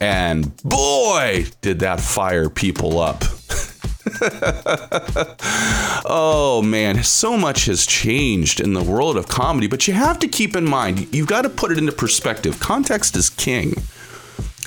And 0.00 0.56
boy, 0.62 1.46
did 1.62 1.80
that 1.80 2.00
fire 2.00 2.50
people 2.50 3.00
up. 3.00 3.24
oh 6.04 6.62
man, 6.64 7.02
so 7.02 7.36
much 7.36 7.64
has 7.64 7.84
changed 7.86 8.60
in 8.60 8.72
the 8.72 8.82
world 8.82 9.16
of 9.16 9.26
comedy, 9.26 9.66
but 9.66 9.88
you 9.88 9.94
have 9.94 10.18
to 10.20 10.28
keep 10.28 10.54
in 10.54 10.64
mind, 10.64 11.12
you've 11.14 11.26
got 11.26 11.42
to 11.42 11.48
put 11.48 11.72
it 11.72 11.78
into 11.78 11.92
perspective. 11.92 12.60
Context 12.60 13.16
is 13.16 13.30
king. 13.30 13.74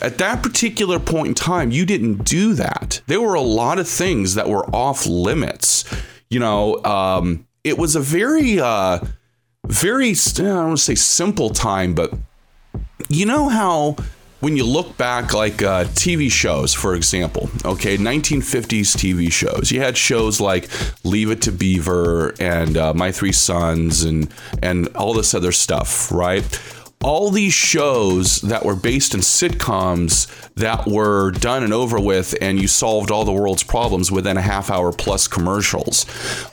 At 0.01 0.17
that 0.17 0.41
particular 0.41 0.97
point 0.97 1.27
in 1.27 1.33
time, 1.35 1.71
you 1.71 1.85
didn't 1.85 2.23
do 2.23 2.53
that. 2.53 3.01
There 3.07 3.21
were 3.21 3.33
a 3.33 3.41
lot 3.41 3.79
of 3.79 3.87
things 3.87 4.35
that 4.35 4.47
were 4.47 4.65
off 4.73 5.05
limits. 5.05 5.83
You 6.29 6.39
know, 6.39 6.83
um, 6.83 7.47
it 7.63 7.77
was 7.77 7.95
a 7.95 7.99
very, 7.99 8.59
uh, 8.59 8.99
very, 9.67 10.11
I 10.11 10.13
don't 10.35 10.67
want 10.67 10.77
to 10.77 10.83
say 10.83 10.95
simple 10.95 11.49
time, 11.49 11.93
but 11.93 12.13
you 13.09 13.25
know 13.25 13.49
how 13.49 13.97
when 14.39 14.55
you 14.55 14.65
look 14.65 14.97
back, 14.97 15.33
like 15.33 15.61
uh, 15.61 15.85
TV 15.85 16.31
shows, 16.31 16.73
for 16.73 16.95
example, 16.95 17.49
okay, 17.65 17.97
1950s 17.97 18.95
TV 18.95 19.31
shows, 19.31 19.71
you 19.71 19.81
had 19.81 19.97
shows 19.97 20.39
like 20.39 20.69
Leave 21.03 21.29
It 21.31 21.41
to 21.43 21.51
Beaver 21.51 22.33
and 22.39 22.77
uh, 22.77 22.93
My 22.93 23.11
Three 23.11 23.33
Sons 23.33 24.03
and 24.03 24.33
and 24.61 24.87
all 24.95 25.13
this 25.13 25.33
other 25.33 25.51
stuff, 25.51 26.11
right? 26.11 26.61
All 27.01 27.31
these 27.31 27.53
shows 27.53 28.41
that 28.41 28.65
were 28.65 28.75
based 28.75 29.13
in 29.13 29.21
sitcoms 29.21 30.27
that 30.55 30.85
were 30.85 31.31
done 31.31 31.63
and 31.63 31.73
over 31.73 31.97
with, 31.99 32.35
and 32.41 32.59
you 32.59 32.67
solved 32.67 33.09
all 33.09 33.23
the 33.23 33.31
world's 33.31 33.63
problems 33.63 34.11
within 34.11 34.35
a 34.35 34.41
half 34.41 34.69
hour 34.69 34.91
plus 34.91 35.27
commercials. 35.27 36.05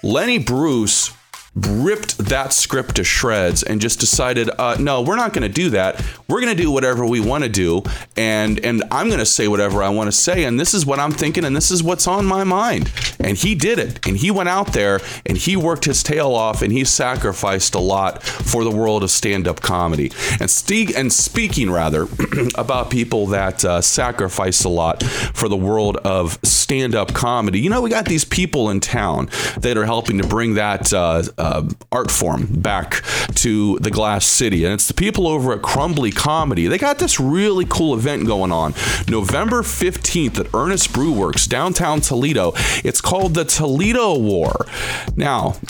Lenny 0.04 0.38
Bruce 0.38 1.12
ripped 1.56 2.18
that 2.18 2.52
script 2.52 2.96
to 2.96 3.04
shreds 3.04 3.62
and 3.62 3.80
just 3.80 3.98
decided, 3.98 4.50
uh, 4.58 4.76
no, 4.78 5.00
we're 5.00 5.16
not 5.16 5.32
going 5.32 5.42
to 5.42 5.52
do 5.52 5.70
that. 5.70 6.04
We're 6.28 6.40
going 6.40 6.54
to 6.54 6.62
do 6.62 6.70
whatever 6.70 7.06
we 7.06 7.20
want 7.20 7.44
to 7.44 7.50
do, 7.50 7.82
and 8.16 8.58
and 8.64 8.82
I'm 8.90 9.06
going 9.06 9.20
to 9.20 9.26
say 9.26 9.48
whatever 9.48 9.82
I 9.82 9.88
want 9.88 10.08
to 10.08 10.12
say, 10.12 10.44
and 10.44 10.58
this 10.58 10.74
is 10.74 10.84
what 10.84 10.98
I'm 10.98 11.12
thinking, 11.12 11.44
and 11.44 11.54
this 11.54 11.70
is 11.70 11.82
what's 11.82 12.06
on 12.06 12.26
my 12.26 12.44
mind. 12.44 12.92
And 13.20 13.36
he 13.36 13.54
did 13.54 13.78
it, 13.78 14.06
and 14.06 14.16
he 14.16 14.30
went 14.30 14.48
out 14.48 14.72
there 14.72 15.00
and 15.24 15.38
he 15.38 15.56
worked 15.56 15.84
his 15.84 16.02
tail 16.02 16.34
off, 16.34 16.62
and 16.62 16.72
he 16.72 16.84
sacrificed 16.84 17.74
a 17.74 17.78
lot 17.78 18.22
for 18.22 18.64
the 18.64 18.70
world 18.70 19.02
of 19.02 19.10
stand-up 19.10 19.60
comedy. 19.60 20.12
And 20.40 20.50
Steve, 20.50 20.96
and 20.96 21.12
speaking 21.12 21.70
rather 21.70 22.06
about 22.56 22.90
people 22.90 23.26
that 23.28 23.64
uh, 23.64 23.80
sacrifice 23.80 24.64
a 24.64 24.68
lot 24.68 25.02
for 25.02 25.48
the 25.48 25.56
world 25.56 25.96
of 25.98 26.38
stand-up 26.66 27.14
comedy, 27.14 27.60
you 27.60 27.70
know, 27.70 27.80
we 27.80 27.90
got 27.90 28.06
these 28.06 28.24
people 28.24 28.70
in 28.70 28.80
town 28.80 29.28
that 29.60 29.76
are 29.76 29.86
helping 29.86 30.18
to 30.18 30.26
bring 30.26 30.54
that. 30.54 30.92
Uh, 30.92 31.22
uh, 31.38 31.68
art 31.92 32.10
form 32.10 32.46
back 32.60 33.02
to 33.34 33.78
the 33.78 33.90
Glass 33.90 34.26
City. 34.26 34.64
And 34.64 34.74
it's 34.74 34.88
the 34.88 34.94
people 34.94 35.28
over 35.28 35.52
at 35.52 35.62
Crumbley 35.62 36.14
Comedy. 36.14 36.66
They 36.66 36.78
got 36.78 36.98
this 36.98 37.20
really 37.20 37.66
cool 37.68 37.94
event 37.94 38.26
going 38.26 38.50
on 38.50 38.72
November 39.08 39.62
15th 39.62 40.40
at 40.40 40.54
Earnest 40.54 40.92
Brew 40.92 41.12
Works, 41.12 41.46
downtown 41.46 42.00
Toledo. 42.00 42.52
It's 42.84 43.00
called 43.00 43.34
the 43.34 43.44
Toledo 43.44 44.18
War. 44.18 44.66
Now, 45.14 45.52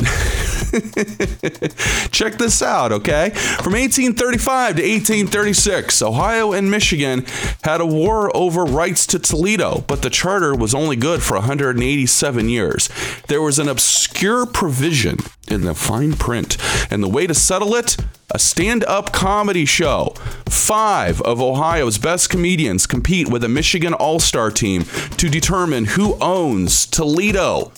check 2.10 2.38
this 2.38 2.62
out, 2.62 2.92
okay? 2.92 3.30
From 3.30 3.72
1835 3.72 4.76
to 4.76 4.82
1836, 4.82 6.00
Ohio 6.02 6.52
and 6.52 6.70
Michigan 6.70 7.26
had 7.62 7.80
a 7.80 7.86
war 7.86 8.34
over 8.36 8.64
rights 8.64 9.06
to 9.08 9.18
Toledo, 9.18 9.84
but 9.86 10.02
the 10.02 10.10
charter 10.10 10.54
was 10.54 10.74
only 10.74 10.85
good 10.94 11.24
for 11.24 11.34
187 11.34 12.48
years. 12.48 12.88
There 13.26 13.42
was 13.42 13.58
an 13.58 13.68
obscure 13.68 14.46
provision 14.46 15.18
in 15.48 15.62
the 15.62 15.74
fine 15.74 16.12
print, 16.12 16.56
and 16.88 17.02
the 17.02 17.08
way 17.08 17.26
to 17.26 17.34
settle 17.34 17.74
it 17.74 17.96
a 18.30 18.38
stand 18.38 18.84
up 18.84 19.12
comedy 19.12 19.64
show. 19.64 20.14
Five 20.48 21.20
of 21.22 21.40
Ohio's 21.40 21.98
best 21.98 22.30
comedians 22.30 22.86
compete 22.86 23.28
with 23.28 23.42
a 23.42 23.48
Michigan 23.48 23.94
All 23.94 24.20
Star 24.20 24.50
team 24.50 24.84
to 25.16 25.28
determine 25.28 25.86
who 25.86 26.16
owns 26.20 26.86
Toledo. 26.86 27.72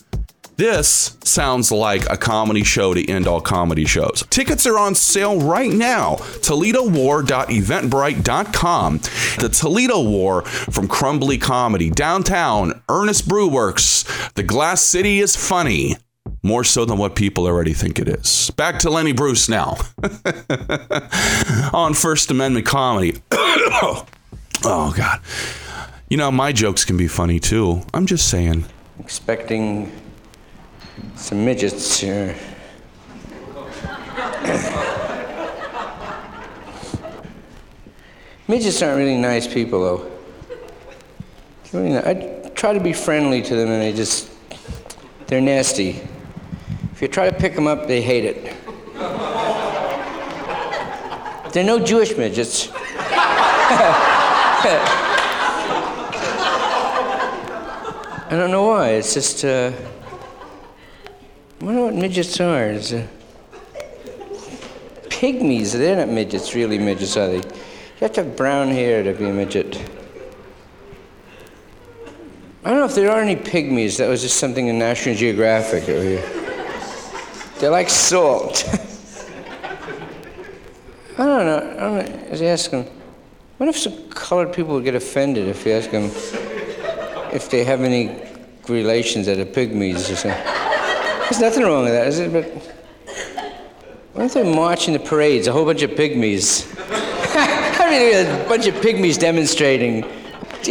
This 0.59 1.17
sounds 1.23 1.71
like 1.71 2.11
a 2.11 2.17
comedy 2.17 2.65
show 2.65 2.93
to 2.93 3.09
end 3.09 3.29
all 3.29 3.41
comedy 3.41 3.85
shows. 3.85 4.25
Tickets 4.29 4.67
are 4.67 4.77
on 4.77 4.97
sale 4.97 5.41
right 5.41 5.71
now. 5.71 6.17
ToledoWar.eventbrite.com. 6.17 8.99
The 9.39 9.51
Toledo 9.51 10.03
War 10.03 10.43
from 10.43 10.89
Crumbley 10.89 11.41
Comedy, 11.41 11.91
downtown, 11.91 12.83
Earnest 12.89 13.29
Brew 13.29 13.49
Works. 13.49 14.03
The 14.33 14.43
Glass 14.43 14.83
City 14.83 15.21
is 15.21 15.37
funny. 15.37 15.95
More 16.43 16.65
so 16.65 16.85
than 16.85 16.99
what 16.99 17.15
people 17.15 17.47
already 17.47 17.73
think 17.73 18.01
it 18.01 18.09
is. 18.09 18.51
Back 18.57 18.81
to 18.81 18.91
Lenny 18.91 19.13
Bruce 19.13 19.49
now. 19.49 19.77
on 21.73 21.95
First 21.95 22.33
Amendment 22.33 22.67
comedy. 22.67 23.23
oh, 23.31 24.05
God. 24.65 25.21
You 26.09 26.17
know, 26.17 26.33
my 26.33 26.51
jokes 26.51 26.85
can 26.85 26.97
be 26.97 27.07
funny 27.07 27.39
too. 27.39 27.83
I'm 27.95 28.07
just 28.07 28.29
saying. 28.29 28.65
Expecting 28.99 29.93
some 31.17 31.45
midgets 31.45 32.01
here. 32.01 32.35
midgets 38.49 38.83
aren't 38.83 38.97
really 38.99 39.17
nice 39.17 39.47
people, 39.47 39.81
though. 39.81 40.11
Really. 41.73 41.99
I 41.99 42.51
try 42.55 42.73
to 42.73 42.81
be 42.81 42.93
friendly 42.93 43.43
to 43.43 43.55
them, 43.55 43.69
and 43.69 43.83
they 43.83 43.93
just, 43.93 44.31
they're 45.27 45.41
nasty. 45.41 46.01
If 46.93 47.03
you 47.03 47.09
try 47.09 47.29
to 47.31 47.37
pick 47.37 47.55
them 47.55 47.67
up, 47.67 47.87
they 47.87 48.01
hate 48.01 48.25
it. 48.25 48.57
They're 51.53 51.65
no 51.65 51.79
Jewish 51.79 52.17
midgets. 52.17 52.71
I 58.31 58.33
don't 58.33 58.51
know 58.51 58.67
why. 58.67 58.91
It's 58.91 59.15
just, 59.15 59.45
uh, 59.45 59.73
wonder 61.61 61.83
what 61.83 61.95
midgets 61.95 62.41
are. 62.41 62.71
Uh, 62.71 63.07
pygmies. 65.09 65.73
They're 65.73 65.97
not 65.97 66.09
midgets, 66.09 66.55
really 66.55 66.79
midgets, 66.79 67.17
are 67.17 67.27
they? 67.27 67.39
You 67.39 67.43
have 68.01 68.13
to 68.13 68.23
have 68.23 68.37
brown 68.37 68.69
hair 68.69 69.03
to 69.03 69.13
be 69.13 69.25
a 69.25 69.33
midget. 69.33 69.77
I 72.65 72.71
don't 72.71 72.79
know 72.79 72.85
if 72.85 72.95
there 72.95 73.11
are 73.11 73.21
any 73.21 73.35
pygmies. 73.35 73.99
That 73.99 74.09
was 74.09 74.23
just 74.23 74.37
something 74.37 74.69
in 74.69 74.79
National 74.79 75.17
Geographic. 75.17 75.87
They're 75.87 77.71
like 77.71 77.91
salt. 77.91 78.65
I 81.19 81.25
don't 81.25 81.47
know. 81.47 81.59
I 81.59 82.37
don't 82.37 82.73
know. 82.73 82.89
What 83.57 83.69
if 83.69 83.77
some 83.77 84.09
colored 84.11 84.53
people 84.53 84.75
would 84.75 84.85
get 84.85 84.95
offended 84.95 85.49
if 85.49 85.67
you 85.67 85.73
ask 85.73 85.91
them 85.91 86.05
if 87.33 87.51
they 87.51 87.65
have 87.65 87.81
any 87.81 88.23
relations 88.69 89.27
that 89.27 89.41
are 89.41 89.45
pygmies 89.45 90.13
or 90.13 90.15
something? 90.15 90.58
There's 91.29 91.41
nothing 91.41 91.63
wrong 91.65 91.85
with 91.85 91.93
that, 91.93 92.07
is 92.07 92.21
it? 92.21 92.33
But 92.33 92.45
what 94.15 94.25
if 94.25 94.33
they 94.33 94.51
march 94.51 94.89
in 94.89 94.95
the 94.95 94.99
parades, 94.99 95.47
a 95.47 95.53
whole 95.53 95.67
bunch 95.67 95.83
of 95.83 95.91
pygmies? 95.91 96.75
I 97.35 97.91
mean, 97.91 98.27
a 98.27 98.49
bunch 98.49 98.67
of 98.67 98.75
pygmies 98.77 99.19
demonstrating. 99.19 100.07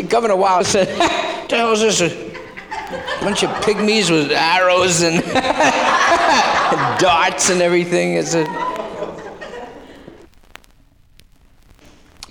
Governor 0.09 0.35
Wild 0.35 0.65
said, 0.65 0.87
"What 0.97 1.49
the 1.49 1.57
hell 1.57 1.73
is 1.73 1.81
this? 1.81 2.01
A 2.01 3.21
bunch 3.21 3.43
of 3.43 3.51
pygmies 3.63 4.09
with 4.09 4.31
arrows 4.31 5.03
and 5.03 5.23
darts 6.99 7.51
and 7.51 7.61
everything." 7.61 8.15
It's 8.15 8.33
a 8.33 8.43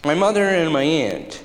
my 0.04 0.14
mother 0.14 0.44
and 0.44 0.72
my 0.72 0.82
aunt 0.82 1.44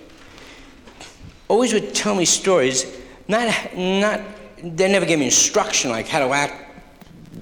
always 1.48 1.74
would 1.74 1.94
tell 1.94 2.16
me 2.16 2.26
stories. 2.26 2.86
Not, 3.28 3.76
not, 3.76 4.22
they 4.64 4.92
never 4.92 5.06
gave 5.06 5.20
me 5.20 5.26
instruction 5.26 5.92
like 5.92 6.08
how 6.08 6.20
to 6.20 6.34
act 6.34 6.71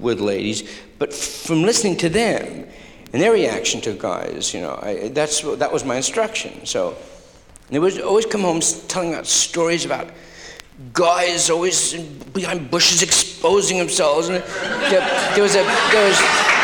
with 0.00 0.20
ladies, 0.20 0.68
but 0.98 1.12
from 1.12 1.62
listening 1.62 1.96
to 1.98 2.08
them 2.08 2.66
and 3.12 3.22
their 3.22 3.32
reaction 3.32 3.80
to 3.82 3.92
guys, 3.92 4.54
you 4.54 4.60
know, 4.60 4.78
I, 4.82 5.08
that's 5.08 5.40
that 5.56 5.72
was 5.72 5.84
my 5.84 5.96
instruction. 5.96 6.64
So 6.66 6.96
they 7.68 7.78
would 7.78 8.00
always 8.00 8.26
come 8.26 8.42
home 8.42 8.60
telling 8.88 9.14
out 9.14 9.26
stories 9.26 9.84
about 9.84 10.10
guys 10.92 11.50
always 11.50 11.94
behind 12.32 12.70
bushes 12.70 13.02
exposing 13.02 13.78
themselves. 13.78 14.28
And 14.28 14.42
there, 14.90 15.34
there 15.34 15.42
was 15.42 15.54
a 15.54 15.62
there 15.92 16.08
was 16.08 16.59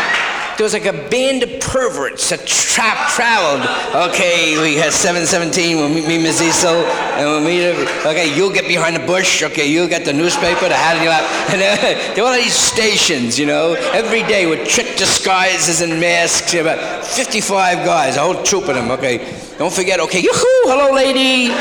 there 0.56 0.64
was 0.64 0.72
like 0.72 0.86
a 0.86 0.92
band 1.10 1.42
of 1.42 1.60
perverts 1.60 2.30
that 2.30 2.46
tra- 2.46 2.96
traveled. 3.12 3.62
Okay, 4.10 4.56
we 4.60 4.76
had 4.76 4.92
717, 4.92 5.76
we'll 5.76 5.88
meet 5.88 6.06
me, 6.06 6.24
Cecil, 6.30 6.84
and 7.16 7.28
we'll 7.28 7.40
meet. 7.40 7.74
Okay, 8.06 8.34
you'll 8.34 8.52
get 8.52 8.66
behind 8.66 8.96
the 8.96 9.06
bush. 9.06 9.42
Okay, 9.42 9.66
you'll 9.66 9.88
get 9.88 10.04
the 10.04 10.12
newspaper, 10.12 10.68
the 10.68 10.74
hat 10.74 10.96
in 10.96 11.02
your 11.02 11.12
lap. 11.12 11.24
And 11.56 11.62
uh, 11.62 12.14
there 12.14 12.24
were 12.24 12.30
all 12.30 12.36
these 12.36 12.54
stations, 12.54 13.38
you 13.38 13.46
know, 13.46 13.74
every 13.92 14.22
day 14.22 14.46
with 14.46 14.66
trick 14.68 14.96
disguises 14.96 15.80
and 15.80 16.00
masks. 16.00 16.52
you 16.52 16.62
About 16.62 17.04
55 17.04 17.84
guys, 17.84 18.16
a 18.16 18.20
whole 18.20 18.42
troop 18.42 18.68
of 18.68 18.74
them. 18.74 18.90
Okay, 18.90 19.18
don't 19.58 19.72
forget. 19.72 20.00
Okay, 20.00 20.20
yoo-hoo, 20.20 20.62
hello, 20.70 20.94
lady. 20.94 21.52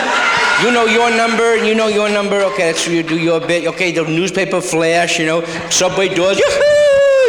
You 0.63 0.71
know 0.71 0.85
your 0.85 1.11
number, 1.15 1.57
you 1.57 1.75
know 1.75 1.87
your 1.87 2.09
number. 2.09 2.41
Okay, 2.53 2.71
that's 2.71 2.87
where 2.87 2.95
you 2.95 3.03
do 3.03 3.19
your 3.19 3.39
bit. 3.41 3.67
Okay, 3.67 3.91
the 3.91 4.03
newspaper 4.03 4.61
flash, 4.61 5.19
you 5.19 5.25
know, 5.25 5.43
subway 5.69 6.07
doors. 6.07 6.39
Yoo-hoo, 6.39 6.84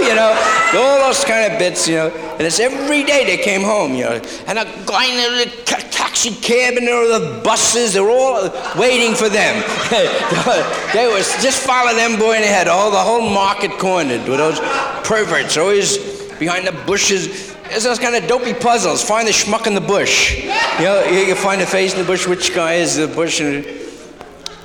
you 0.06 0.14
know, 0.14 0.32
all 0.74 0.98
those 1.06 1.24
kind 1.24 1.52
of 1.52 1.58
bits, 1.58 1.88
you 1.88 1.96
know. 1.96 2.08
And 2.10 2.42
it's 2.42 2.60
every 2.60 3.02
day 3.04 3.24
they 3.24 3.42
came 3.42 3.62
home, 3.62 3.94
you 3.94 4.04
know. 4.04 4.20
And 4.46 4.58
a 4.58 4.64
guy 4.86 5.06
in 5.06 5.48
the 5.48 5.66
taxi 5.90 6.30
cab 6.30 6.74
and 6.74 6.86
were 6.86 7.18
the 7.18 7.42
buses. 7.42 7.94
They 7.94 8.00
were 8.00 8.10
all 8.10 8.50
waiting 8.78 9.14
for 9.14 9.28
them. 9.28 9.62
they 10.92 11.06
was 11.08 11.30
just 11.42 11.66
follow 11.66 11.94
them, 11.94 12.18
boy, 12.18 12.34
and 12.34 12.44
they 12.44 12.48
had 12.48 12.68
all 12.68 12.90
the 12.90 12.98
whole 12.98 13.28
market 13.28 13.72
cornered 13.78 14.26
with 14.28 14.38
those 14.38 14.60
perverts 15.06 15.56
always 15.56 15.98
behind 16.38 16.66
the 16.66 16.72
bushes. 16.86 17.54
It's 17.68 17.84
those 17.84 17.98
kind 17.98 18.14
of 18.14 18.28
dopey 18.28 18.54
puzzles. 18.54 19.02
Find 19.02 19.26
the 19.26 19.32
schmuck 19.32 19.66
in 19.66 19.74
the 19.74 19.80
bush. 19.80 20.44
You 20.44 20.84
know, 20.84 21.04
you, 21.04 21.18
you 21.18 21.34
find 21.34 21.60
the 21.60 21.66
face 21.66 21.94
in 21.94 21.98
the 21.98 22.06
bush. 22.06 22.26
Which 22.26 22.54
guy 22.54 22.74
is 22.74 22.96
the 22.96 23.08
bush? 23.08 23.40
And, 23.40 23.64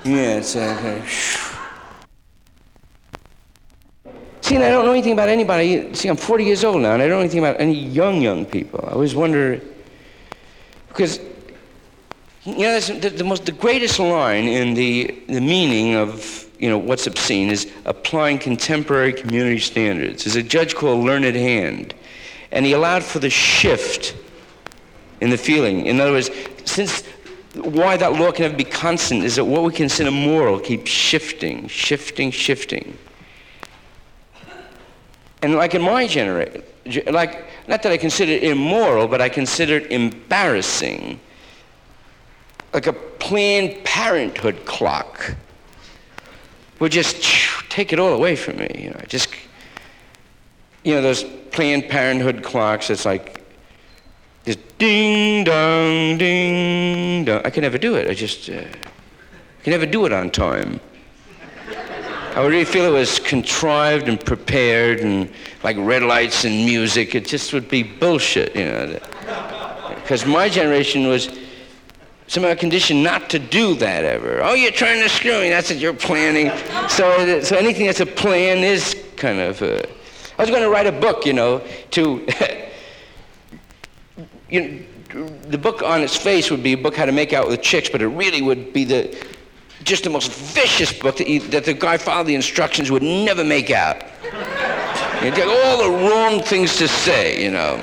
yeah, 0.04 0.38
it's. 0.38 0.56
Uh, 0.56 1.47
See, 4.51 4.55
and 4.57 4.65
I 4.65 4.69
don't 4.69 4.83
know 4.83 4.91
anything 4.91 5.13
about 5.13 5.29
anybody. 5.29 5.93
See, 5.93 6.09
I'm 6.09 6.17
40 6.17 6.43
years 6.43 6.65
old 6.65 6.81
now, 6.81 6.91
and 6.91 7.01
I 7.01 7.07
don't 7.07 7.15
know 7.15 7.21
anything 7.21 7.39
about 7.39 7.61
any 7.61 7.73
young, 7.73 8.21
young 8.21 8.45
people. 8.45 8.83
I 8.85 8.91
always 8.91 9.15
wonder, 9.15 9.61
because, 10.89 11.21
you 12.43 12.57
know, 12.57 12.77
the, 12.81 13.11
the, 13.11 13.23
most, 13.23 13.45
the 13.45 13.53
greatest 13.53 13.97
line 13.97 14.49
in 14.49 14.73
the, 14.73 15.23
the 15.27 15.39
meaning 15.39 15.95
of, 15.95 16.49
you 16.59 16.67
know, 16.69 16.77
what's 16.77 17.07
obscene 17.07 17.49
is 17.49 17.71
applying 17.85 18.39
contemporary 18.39 19.13
community 19.13 19.59
standards. 19.59 20.25
There's 20.25 20.35
a 20.35 20.43
judge 20.43 20.75
called 20.75 21.05
Learned 21.05 21.33
Hand, 21.33 21.93
and 22.51 22.65
he 22.65 22.73
allowed 22.73 23.03
for 23.03 23.19
the 23.19 23.29
shift 23.29 24.17
in 25.21 25.29
the 25.29 25.37
feeling. 25.37 25.85
In 25.85 26.01
other 26.01 26.11
words, 26.11 26.29
since 26.65 27.05
why 27.55 27.95
that 27.95 28.11
law 28.19 28.33
can 28.33 28.43
never 28.43 28.57
be 28.57 28.65
constant 28.65 29.23
is 29.23 29.37
that 29.37 29.45
what 29.45 29.63
we 29.63 29.71
consider 29.71 30.11
moral 30.11 30.59
keeps 30.59 30.91
shifting, 30.91 31.69
shifting, 31.69 32.31
shifting. 32.31 32.97
And 35.41 35.56
like 35.56 35.73
in 35.73 35.82
my 35.82 36.08
generation, 36.08 36.63
like, 37.08 37.45
not 37.67 37.84
that 37.84 37.91
I 37.91 37.97
consider 37.97 38.32
it 38.32 38.43
immoral, 38.43 39.08
but 39.08 39.21
I 39.21 39.30
consider 39.30 39.77
it 39.77 39.91
embarrassing. 39.91 41.19
Like 42.73 42.88
a 42.88 42.93
Planned 42.93 43.84
Parenthood 43.84 44.65
clock 44.65 45.36
would 46.80 46.91
just 46.91 47.23
take 47.69 47.93
it 47.93 47.99
all 47.99 48.13
away 48.13 48.36
from 48.36 48.58
me. 48.58 48.69
You 48.75 48.89
know, 48.91 49.01
just, 49.08 49.30
you 50.84 50.93
know, 50.95 51.01
those 51.01 51.23
Planned 51.51 51.89
Parenthood 51.89 52.43
clocks, 52.43 52.89
it's 52.89 53.06
like, 53.06 53.43
just 54.45 54.60
ding 54.77 55.43
dong, 55.43 56.17
ding 56.17 57.25
dong. 57.25 57.41
I 57.45 57.49
can 57.49 57.62
never 57.62 57.77
do 57.77 57.95
it. 57.95 58.10
I 58.10 58.13
just, 58.13 58.49
uh, 58.49 58.63
can 59.63 59.71
never 59.71 59.86
do 59.86 60.06
it 60.06 60.12
on 60.12 60.32
time. 60.32 60.80
I 62.34 62.41
would 62.41 62.52
really 62.52 62.63
feel 62.63 62.86
it 62.86 62.98
was 62.98 63.20
contrived 63.20 64.08
and 64.08 64.17
prepared 64.17 65.02
and 65.02 65.30
like 65.63 65.76
red 65.78 66.02
lights 66.02 66.46
and 66.46 66.63
music. 66.63 67.13
It 67.13 67.26
just 67.26 67.52
would 67.52 67.67
be 67.67 67.84
bullshit, 67.84 68.56
you 68.56 68.63
know. 68.63 68.98
Because 69.96 70.26
my 70.26 70.48
generation 70.48 71.08
was 71.08 71.38
somehow 72.28 72.56
conditioned 72.56 73.04
not 73.04 73.30
to 73.32 73.39
do 73.39 73.76
that 73.76 74.06
ever. 74.06 74.41
Oh, 74.41 74.54
you're 74.54 74.72
trying 74.72 75.04
to 75.04 75.10
screw 75.10 75.41
me. 75.41 75.50
That's 75.50 75.70
what 75.70 75.80
you're 75.80 75.94
planning. 75.94 76.58
So, 76.88 77.41
so 77.41 77.58
anything 77.58 77.86
that's 77.86 78.00
a 78.00 78.06
plan 78.06 78.60
is 78.60 78.96
kind 79.17 79.39
of. 79.39 79.62
I 79.62 79.84
was 80.38 80.50
going 80.50 80.63
to 80.63 80.70
write 80.70 80.88
a 80.88 80.94
book, 80.94 81.26
you 81.26 81.34
know, 81.34 81.62
to. 81.91 82.26
you 84.50 84.62
know, 84.62 84.80
the 85.50 85.58
book 85.58 85.84
on 85.84 86.02
its 86.02 86.15
face 86.15 86.50
would 86.50 86.63
be 86.63 86.72
a 86.72 86.78
book 86.78 86.96
how 86.96 87.06
to 87.06 87.12
make 87.12 87.34
out 87.34 87.50
with 87.50 87.62
chicks, 87.62 87.89
but 87.89 88.02
it 88.02 88.08
really 88.08 88.41
would 88.41 88.72
be 88.72 88.86
the 88.86 89.13
just 89.84 90.04
the 90.04 90.10
most 90.10 90.32
vicious 90.32 90.94
book 90.94 91.17
that, 91.17 91.48
that 91.52 91.65
the 91.65 91.74
guy 91.74 91.98
followed 91.98 92.28
the 92.28 92.36
instructions 92.36 92.91
would 92.91 93.04
never 93.04 93.44
make 93.44 93.72
out. 93.72 94.00
Get 95.22 95.48
all 95.48 95.78
the 95.84 96.10
wrong 96.10 96.41
things 96.41 96.78
to 96.78 96.88
say, 96.88 97.44
you 97.44 97.52
know. 97.52 97.76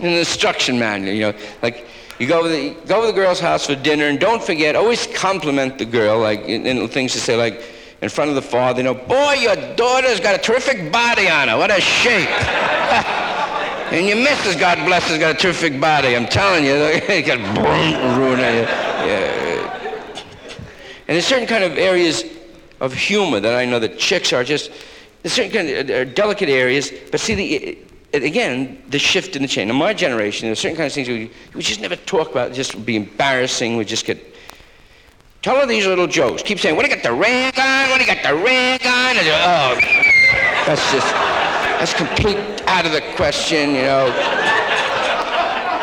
In 0.00 0.12
the 0.12 0.18
instruction 0.18 0.78
manual, 0.78 1.14
you 1.14 1.20
know, 1.20 1.38
like 1.62 1.86
you 2.18 2.26
go 2.26 2.42
to 2.42 2.48
the 2.48 2.70
go 2.86 3.02
to 3.02 3.06
the 3.06 3.12
girl's 3.12 3.38
house 3.38 3.66
for 3.66 3.74
dinner, 3.74 4.06
and 4.06 4.18
don't 4.18 4.42
forget, 4.42 4.74
always 4.74 5.06
compliment 5.08 5.78
the 5.78 5.84
girl, 5.84 6.18
like 6.18 6.40
in 6.40 6.88
things 6.88 7.12
to 7.12 7.20
say, 7.20 7.36
like 7.36 7.62
in 8.02 8.08
front 8.08 8.30
of 8.30 8.34
the 8.34 8.42
father, 8.42 8.78
you 8.78 8.84
know, 8.84 8.94
boy, 8.94 9.34
your 9.34 9.56
daughter's 9.76 10.20
got 10.20 10.34
a 10.34 10.38
terrific 10.38 10.90
body 10.90 11.28
on 11.28 11.48
her. 11.48 11.58
What 11.58 11.70
a 11.70 11.80
shape. 11.80 12.28
and 13.92 14.06
your 14.06 14.16
missus, 14.16 14.56
God 14.56 14.84
bless, 14.86 15.08
has 15.08 15.18
got 15.18 15.34
a 15.34 15.38
terrific 15.38 15.78
body. 15.78 16.16
I'm 16.16 16.26
telling 16.26 16.64
you, 16.64 16.72
you 17.14 17.22
got 17.22 17.38
ruined. 18.18 18.89
And 21.10 21.16
there's 21.16 21.26
certain 21.26 21.48
kind 21.48 21.64
of 21.64 21.76
areas 21.76 22.22
of 22.78 22.94
humor 22.94 23.40
that 23.40 23.56
I 23.56 23.64
know 23.64 23.80
that 23.80 23.98
chicks 23.98 24.32
are 24.32 24.44
just, 24.44 24.70
there's 25.22 25.32
certain 25.32 25.50
kind 25.50 25.68
of 25.68 25.90
uh, 25.90 26.04
delicate 26.04 26.48
areas, 26.48 26.92
but 27.10 27.18
see, 27.18 27.34
the, 27.34 27.78
again, 28.24 28.80
the 28.90 28.98
shift 29.00 29.34
in 29.34 29.42
the 29.42 29.48
chain. 29.48 29.68
In 29.68 29.74
my 29.74 29.92
generation, 29.92 30.46
there's 30.46 30.60
certain 30.60 30.76
kinds 30.76 30.92
of 30.92 31.04
things 31.04 31.08
we, 31.08 31.28
we 31.52 31.62
just 31.62 31.80
never 31.80 31.96
talk 31.96 32.30
about, 32.30 32.52
just 32.52 32.76
would 32.76 32.86
be 32.86 32.94
embarrassing, 32.94 33.76
we 33.76 33.84
just 33.84 34.04
get, 34.04 34.24
tell 35.42 35.56
her 35.56 35.66
these 35.66 35.84
little 35.84 36.06
jokes. 36.06 36.44
Keep 36.44 36.60
saying, 36.60 36.76
what 36.76 36.84
do 36.84 36.90
you 36.90 36.94
got 36.94 37.02
the 37.02 37.12
ring 37.12 37.52
on? 37.58 37.90
What 37.90 37.98
do 37.98 38.04
you 38.04 38.14
got 38.14 38.22
the 38.22 38.36
ring 38.36 38.78
on? 38.86 39.16
And, 39.16 39.26
oh, 39.26 39.80
that's 40.64 40.92
just, 40.92 41.12
that's 41.80 41.92
complete 41.92 42.38
out 42.68 42.86
of 42.86 42.92
the 42.92 43.02
question, 43.16 43.70
you 43.74 43.82
know. 43.82 44.06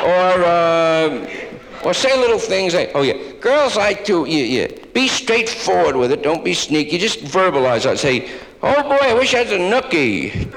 Or, 0.06 0.46
uh, 0.46 1.47
or 1.84 1.94
say 1.94 2.18
little 2.18 2.40
things 2.40 2.74
like, 2.74 2.92
oh 2.96 3.02
yeah, 3.02 3.32
girls 3.40 3.76
like 3.76 4.06
to, 4.06 4.26
yeah, 4.26 4.44
yeah. 4.44 4.68
Be 4.94 5.08
straightforward 5.08 5.96
with 5.96 6.12
it. 6.12 6.24
Don't 6.24 6.44
be 6.44 6.54
sneaky. 6.54 6.98
Just 6.98 7.20
verbalize 7.20 7.92
it. 7.92 7.98
Say, 7.98 8.32
oh 8.63 8.84
boy, 8.84 8.98
I 9.02 9.13
wish 9.13 9.34
I 9.34 9.44
had 9.44 9.48
a 9.48 9.60
nookie. 9.60 10.52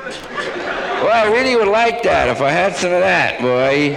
well, 1.03 1.13
I 1.13 1.31
really 1.31 1.57
would 1.57 1.69
like 1.69 2.03
that 2.05 2.29
if 2.29 2.41
I 2.41 2.51
had 2.51 2.75
some 2.75 2.93
of 2.93 3.01
that, 3.01 3.41
boy. 3.41 3.97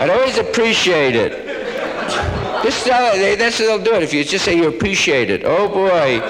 I'd 0.00 0.10
always 0.10 0.38
appreciate 0.38 1.16
it. 1.16 1.44
Just 2.62 2.86
tell 2.86 3.14
it, 3.14 3.38
that's 3.38 3.58
what 3.58 3.66
they'll 3.66 3.84
do 3.84 3.94
it. 3.94 4.02
If 4.02 4.14
you 4.14 4.24
just 4.24 4.44
say 4.44 4.56
you 4.56 4.68
appreciate 4.68 5.30
it. 5.30 5.42
Oh 5.44 5.68
boy, 5.68 6.20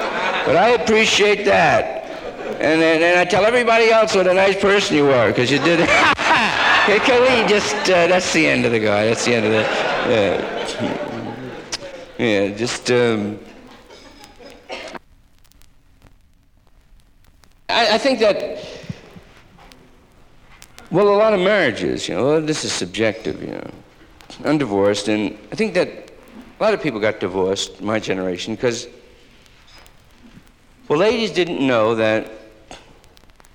but 0.47 0.57
I 0.57 0.71
appreciate 0.71 1.45
that. 1.45 2.05
And 2.61 2.81
then 2.81 3.03
and 3.03 3.19
I 3.19 3.25
tell 3.25 3.45
everybody 3.45 3.91
else 3.91 4.15
what 4.15 4.27
a 4.27 4.35
nice 4.35 4.61
person 4.61 4.97
you 4.97 5.11
are, 5.11 5.29
because 5.29 5.51
you 5.51 5.59
did 5.59 5.81
it. 5.81 5.89
Can 6.85 7.23
we 7.23 7.49
just, 7.49 7.75
uh, 7.89 8.07
that's 8.07 8.33
the 8.33 8.47
end 8.47 8.67
of 8.67 8.73
the 8.73 8.79
guy. 8.79 9.07
That's 9.07 9.25
the 9.25 9.35
end 9.35 9.47
of 9.47 9.53
the, 9.53 9.63
yeah. 10.09 11.15
Yeah, 12.19 12.49
just, 12.57 12.91
um, 12.93 13.41
I, 17.69 17.95
I 17.95 17.99
think 17.99 18.21
that, 18.21 18.65
well, 20.91 21.09
a 21.09 21.17
lot 21.17 21.35
of 21.35 21.41
marriages, 21.41 22.09
you 22.09 22.15
know, 22.15 22.41
this 22.41 22.65
is 22.65 22.73
subjective, 22.73 23.43
you 23.43 23.51
know. 23.51 23.71
I'm 24.45 24.59
divorced, 24.59 25.09
and 25.09 25.37
I 25.51 25.57
think 25.57 25.75
that 25.75 25.89
a 25.89 26.63
lot 26.63 26.73
of 26.73 26.81
people 26.81 27.01
got 27.01 27.19
divorced, 27.19 27.81
my 27.83 27.99
generation, 27.99 28.55
because, 28.55 28.87
well, 30.87 31.01
ladies 31.01 31.33
didn't 31.33 31.67
know 31.67 31.97
that 31.97 32.31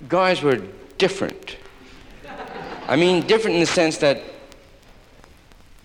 guys 0.06 0.42
were 0.42 0.60
different. 0.98 1.56
I 2.88 2.96
mean, 2.96 3.26
different 3.26 3.54
in 3.54 3.60
the 3.60 3.66
sense 3.66 3.96
that 3.98 4.22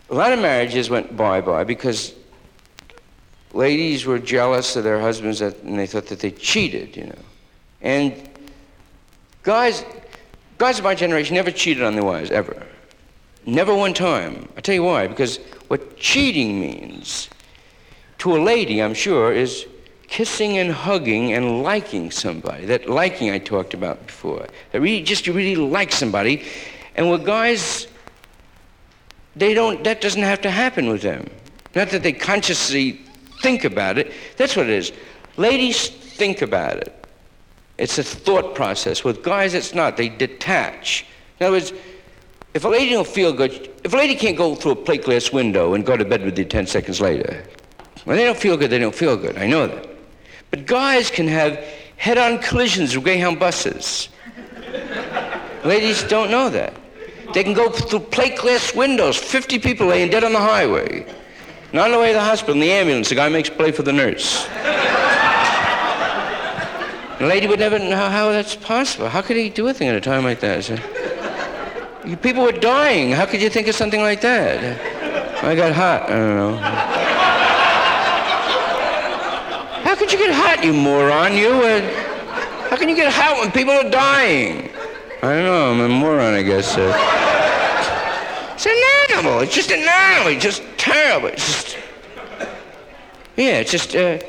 a 0.10 0.14
lot 0.14 0.32
of 0.32 0.40
marriages 0.40 0.90
went 0.90 1.16
bye-bye 1.16 1.64
because 1.64 2.14
ladies 3.54 4.06
were 4.06 4.20
jealous 4.20 4.76
of 4.76 4.84
their 4.84 5.00
husbands 5.00 5.40
that, 5.40 5.62
and 5.64 5.80
they 5.80 5.88
thought 5.88 6.08
that 6.08 6.20
they 6.20 6.32
cheated, 6.32 6.96
you 6.96 7.06
know. 7.06 7.20
And 7.82 8.30
guys, 9.44 9.84
guys 10.58 10.78
of 10.78 10.84
my 10.84 10.96
generation 10.96 11.36
never 11.36 11.52
cheated 11.52 11.84
on 11.84 11.94
their 11.94 12.04
wives, 12.04 12.32
ever. 12.32 12.66
Never 13.46 13.74
one 13.76 13.94
time. 13.94 14.50
I 14.58 14.62
tell 14.62 14.76
you 14.76 14.84
why, 14.84 15.08
because 15.08 15.38
what 15.68 15.98
cheating 15.98 16.60
means 16.60 17.30
to 18.20 18.36
a 18.36 18.40
lady, 18.40 18.82
I'm 18.82 18.94
sure, 18.94 19.32
is 19.32 19.66
kissing 20.08 20.58
and 20.58 20.72
hugging 20.72 21.34
and 21.34 21.64
liking 21.64 22.12
somebody. 22.12 22.66
That 22.66 22.90
liking 22.90 23.32
I 23.32 23.40
talked 23.40 23.74
about 23.74 24.06
before. 24.06 24.48
That 24.72 24.82
really, 24.82 25.04
just 25.04 25.28
you 25.28 25.34
really 25.34 25.56
like 25.56 25.92
somebody 25.92 26.44
and 26.96 27.10
what 27.10 27.26
guys, 27.26 27.88
they 29.36 29.54
don't, 29.54 29.84
that 29.84 30.02
doesn't 30.02 30.22
have 30.22 30.42
to 30.42 30.52
happen 30.52 30.88
with 30.88 31.02
them. 31.02 31.30
Not 31.76 31.90
that 31.90 32.04
they 32.04 32.14
consciously 32.14 33.02
think 33.42 33.66
about 33.66 33.98
it. 33.98 34.12
That's 34.38 34.56
what 34.56 34.68
it 34.68 34.72
is. 34.72 34.92
Ladies 35.38 35.90
think 35.90 36.42
about 36.42 36.78
it. 36.78 37.06
It's 37.78 37.98
a 37.98 38.04
thought 38.04 38.56
process. 38.56 39.04
With 39.04 39.22
guys, 39.24 39.54
it's 39.54 39.74
not. 39.74 39.98
They 39.98 40.08
detach. 40.08 41.06
In 41.40 41.48
other 41.48 41.58
words, 41.58 41.74
if 42.54 42.64
a 42.64 42.70
lady 42.70 42.92
don't 42.92 43.08
feel 43.08 43.34
good, 43.34 43.70
if 43.84 43.94
a 43.94 43.98
lady 43.98 44.16
can't 44.16 44.38
go 44.38 44.56
through 44.56 44.72
a 44.72 44.76
plate 44.78 45.04
glass 45.04 45.34
window 45.34 45.74
and 45.74 45.86
go 45.86 45.98
to 45.98 46.06
bed 46.06 46.24
with 46.24 46.40
you 46.40 46.46
10 46.46 46.68
seconds 46.68 47.02
later, 47.02 47.44
when 48.06 48.16
they 48.16 48.24
don't 48.24 48.38
feel 48.38 48.56
good, 48.56 48.70
they 48.70 48.80
don't 48.80 48.96
feel 48.96 49.18
good. 49.18 49.38
I 49.38 49.48
know 49.48 49.68
that. 49.68 49.90
But 50.52 50.66
guys 50.66 51.12
can 51.12 51.28
have 51.28 51.58
head-on 51.98 52.40
collisions 52.40 52.96
with 52.96 53.04
Greyhound 53.04 53.40
buses. 53.40 54.08
Ladies 55.66 56.04
don't 56.04 56.32
know 56.32 56.50
that. 56.50 56.74
They 57.36 57.44
can 57.44 57.54
go 57.54 57.70
through 57.70 58.00
plate 58.00 58.38
glass 58.38 58.74
windows, 58.74 59.18
50 59.18 59.60
people 59.60 59.88
laying 59.88 60.10
dead 60.10 60.24
on 60.24 60.32
the 60.32 60.40
highway. 60.40 61.06
Not 61.74 61.88
on 61.88 61.92
the 61.92 62.00
way 62.00 62.14
to 62.14 62.14
the 62.14 62.24
hospital, 62.24 62.54
in 62.54 62.62
the 62.62 62.72
ambulance, 62.72 63.10
the 63.10 63.16
guy 63.16 63.28
makes 63.28 63.50
play 63.50 63.74
for 63.74 63.84
the 63.84 63.92
nurse. 63.92 64.46
the 67.20 67.26
lady 67.28 67.46
would 67.48 67.60
never 67.60 67.78
know 67.78 68.10
how 68.10 68.32
that's 68.32 68.56
possible. 68.56 69.10
How 69.10 69.22
could 69.22 69.36
he 69.36 69.50
do 69.50 69.68
a 69.68 69.74
thing 69.74 69.90
at 69.90 69.96
a 69.96 70.00
time 70.00 70.24
like 70.24 70.40
that? 70.40 70.64
So, 70.64 70.78
people 72.22 72.44
were 72.44 72.54
dying. 72.54 73.12
How 73.12 73.26
could 73.26 73.42
you 73.42 73.50
think 73.50 73.68
of 73.68 73.76
something 73.76 74.00
like 74.00 74.22
that? 74.22 75.44
I 75.44 75.56
got 75.56 75.74
hot. 75.74 76.04
I 76.04 76.16
don't 76.16 76.36
know. 76.38 76.56
How 79.84 79.94
could 79.94 80.10
you 80.10 80.18
get 80.18 80.34
hot, 80.34 80.64
you 80.64 80.72
moron? 80.72 81.36
You. 81.36 81.50
Uh, 81.50 81.82
how 82.70 82.78
can 82.78 82.88
you 82.88 82.96
get 82.96 83.12
hot 83.12 83.42
when 83.42 83.52
people 83.52 83.74
are 83.74 83.90
dying? 83.90 84.72
I 85.26 85.42
know. 85.42 85.72
I'm 85.72 85.80
a 85.80 85.90
moron, 85.90 86.36
I 86.36 86.44
guess. 86.44 86.76
It's 88.54 88.66
an 88.68 88.84
animal. 89.10 89.40
It's 89.40 89.56
just 89.56 89.72
an 89.72 89.80
animal. 89.80 90.34
It's 90.34 90.44
just 90.44 90.62
terrible. 90.78 91.30
It's 91.30 91.64
just. 91.64 91.78
Yeah, 93.36 93.60
it's 93.60 93.72
just. 93.72 93.96
Uh, 93.96 94.20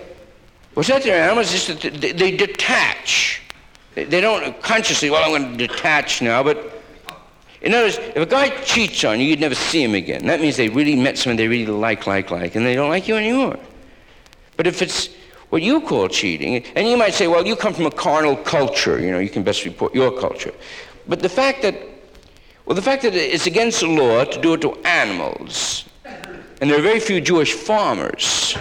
what's 0.73 0.89
that? 0.89 1.03
They're 1.03 1.23
animals. 1.23 1.53
It's 1.53 1.67
just 1.67 1.83
that 1.83 2.01
they, 2.01 2.13
they 2.13 2.35
detach. 2.35 3.43
They, 3.95 4.05
they 4.05 4.23
don't 4.23 4.59
consciously. 4.63 5.11
Well, 5.11 5.23
I'm 5.23 5.43
going 5.43 5.59
to 5.59 5.67
detach 5.67 6.23
now, 6.23 6.43
but. 6.43 6.73
In 7.61 7.75
other 7.75 7.87
words, 7.87 7.99
if 7.99 8.17
a 8.17 8.27
guy 8.27 8.51
cheats 8.63 9.03
on 9.05 9.19
you, 9.19 9.27
you'd 9.27 9.41
never 9.41 9.55
see 9.55 9.83
him 9.83 9.95
again. 9.95 10.27
That 10.27 10.41
means 10.41 10.57
they 10.57 10.69
really 10.69 10.95
met 10.95 11.19
someone 11.19 11.37
they 11.37 11.49
really 11.49 11.67
like, 11.67 12.07
like, 12.07 12.31
like, 12.31 12.55
and 12.55 12.65
they 12.65 12.75
don't 12.75 12.91
like 12.91 13.09
you 13.09 13.17
anymore. 13.17 13.59
But 14.57 14.67
if 14.67 14.83
it's 14.83 15.09
what 15.49 15.63
you 15.63 15.81
call 15.81 16.09
cheating, 16.09 16.63
and 16.77 16.87
you 16.87 16.97
might 16.97 17.15
say, 17.15 17.27
well, 17.29 17.47
you 17.47 17.57
come 17.57 17.73
from 17.73 17.87
a 17.87 17.91
carnal 17.91 18.37
culture, 18.37 19.01
you 19.01 19.11
know, 19.11 19.19
you 19.19 19.31
can 19.31 19.43
best 19.43 19.65
report 19.65 19.95
your 19.95 20.11
culture. 20.21 20.53
But 21.09 21.21
the 21.21 21.29
fact 21.29 21.63
that, 21.63 21.75
well, 22.65 22.75
the 22.75 22.83
fact 22.83 23.03
that 23.03 23.15
it's 23.15 23.47
against 23.47 23.81
the 23.81 23.87
law 23.87 24.25
to 24.25 24.41
do 24.41 24.55
it 24.55 24.61
to 24.63 24.75
animals, 24.85 25.85
and 26.61 26.71
there 26.71 26.79
are 26.79 26.83
very 26.83 27.01
few 27.01 27.21
Jewish 27.21 27.53
farmers. 27.53 28.57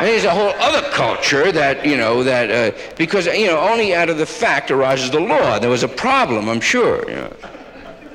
There's 0.00 0.24
a 0.24 0.30
whole 0.30 0.52
other 0.60 0.88
culture 0.90 1.50
that, 1.50 1.84
you 1.84 1.96
know, 1.96 2.22
that, 2.22 2.50
uh, 2.50 2.78
because, 2.96 3.26
you 3.26 3.48
know, 3.48 3.58
only 3.58 3.94
out 3.96 4.08
of 4.08 4.18
the 4.18 4.26
fact 4.26 4.70
arises 4.70 5.10
the 5.10 5.18
law. 5.18 5.58
There 5.58 5.70
was 5.70 5.82
a 5.82 5.88
problem, 5.88 6.48
I'm 6.48 6.60
sure. 6.60 7.08
You 7.08 7.16
know. 7.16 7.36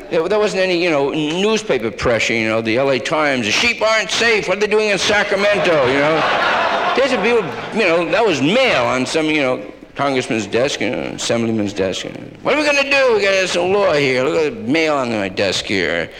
There, 0.10 0.30
there 0.30 0.40
wasn't 0.40 0.62
any, 0.62 0.82
you 0.82 0.90
know, 0.90 1.10
newspaper 1.10 1.92
pressure, 1.92 2.36
you 2.36 2.48
know, 2.48 2.62
the 2.62 2.80
LA 2.80 3.00
Times, 3.00 3.48
the 3.48 3.52
sheep 3.52 3.82
aren't 3.82 4.12
safe, 4.12 4.48
what 4.48 4.58
are 4.58 4.62
they 4.62 4.68
doing 4.68 4.90
in 4.90 4.98
Sacramento, 4.98 5.88
you 5.88 6.00
know? 6.00 6.94
There's 6.96 7.12
a 7.12 7.18
people, 7.18 7.44
you 7.78 7.88
know, 7.88 8.10
that 8.12 8.24
was 8.24 8.42
mail 8.42 8.86
on 8.86 9.06
some, 9.06 9.26
you 9.26 9.42
know, 9.42 9.73
congressman's 9.96 10.48
desk, 10.48 10.82
you 10.82 10.90
know, 10.90 11.02
assemblyman's 11.02 11.74
desk. 11.74 12.06
What 12.42 12.56
are 12.56 12.58
we 12.58 12.66
going 12.66 12.84
to 12.84 12.90
do? 12.90 13.14
We 13.16 13.22
got 13.22 13.32
this 13.32 13.56
law 13.56 13.94
here. 13.94 14.24
Look 14.24 14.36
at 14.36 14.54
the 14.54 14.72
mail 14.72 14.96
on 14.96 15.10
my 15.10 15.30
desk 15.30 15.66
here. 15.66 16.12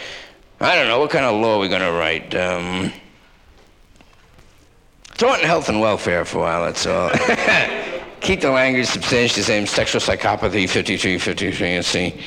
I 0.60 0.76
don't 0.76 0.88
know, 0.88 1.00
what 1.00 1.10
kind 1.10 1.24
of 1.24 1.40
law 1.40 1.56
are 1.56 1.60
we 1.60 1.68
going 1.68 1.82
to 1.82 1.92
write? 1.92 2.34
Um, 2.34 2.92
Throw 5.16 5.34
it 5.34 5.40
in 5.40 5.46
health 5.46 5.68
and 5.68 5.80
welfare 5.80 6.24
for 6.24 6.38
a 6.38 6.40
while, 6.40 6.64
that's 6.64 6.86
all. 6.86 7.10
Keep 8.20 8.40
the 8.40 8.50
language 8.50 8.86
substantially 8.86 9.42
the 9.42 9.46
same, 9.46 9.66
sexual 9.66 10.00
psychopathy 10.00 10.68
53, 10.68 11.18
53, 11.18 11.68
and 11.68 11.84
see. 11.84 12.20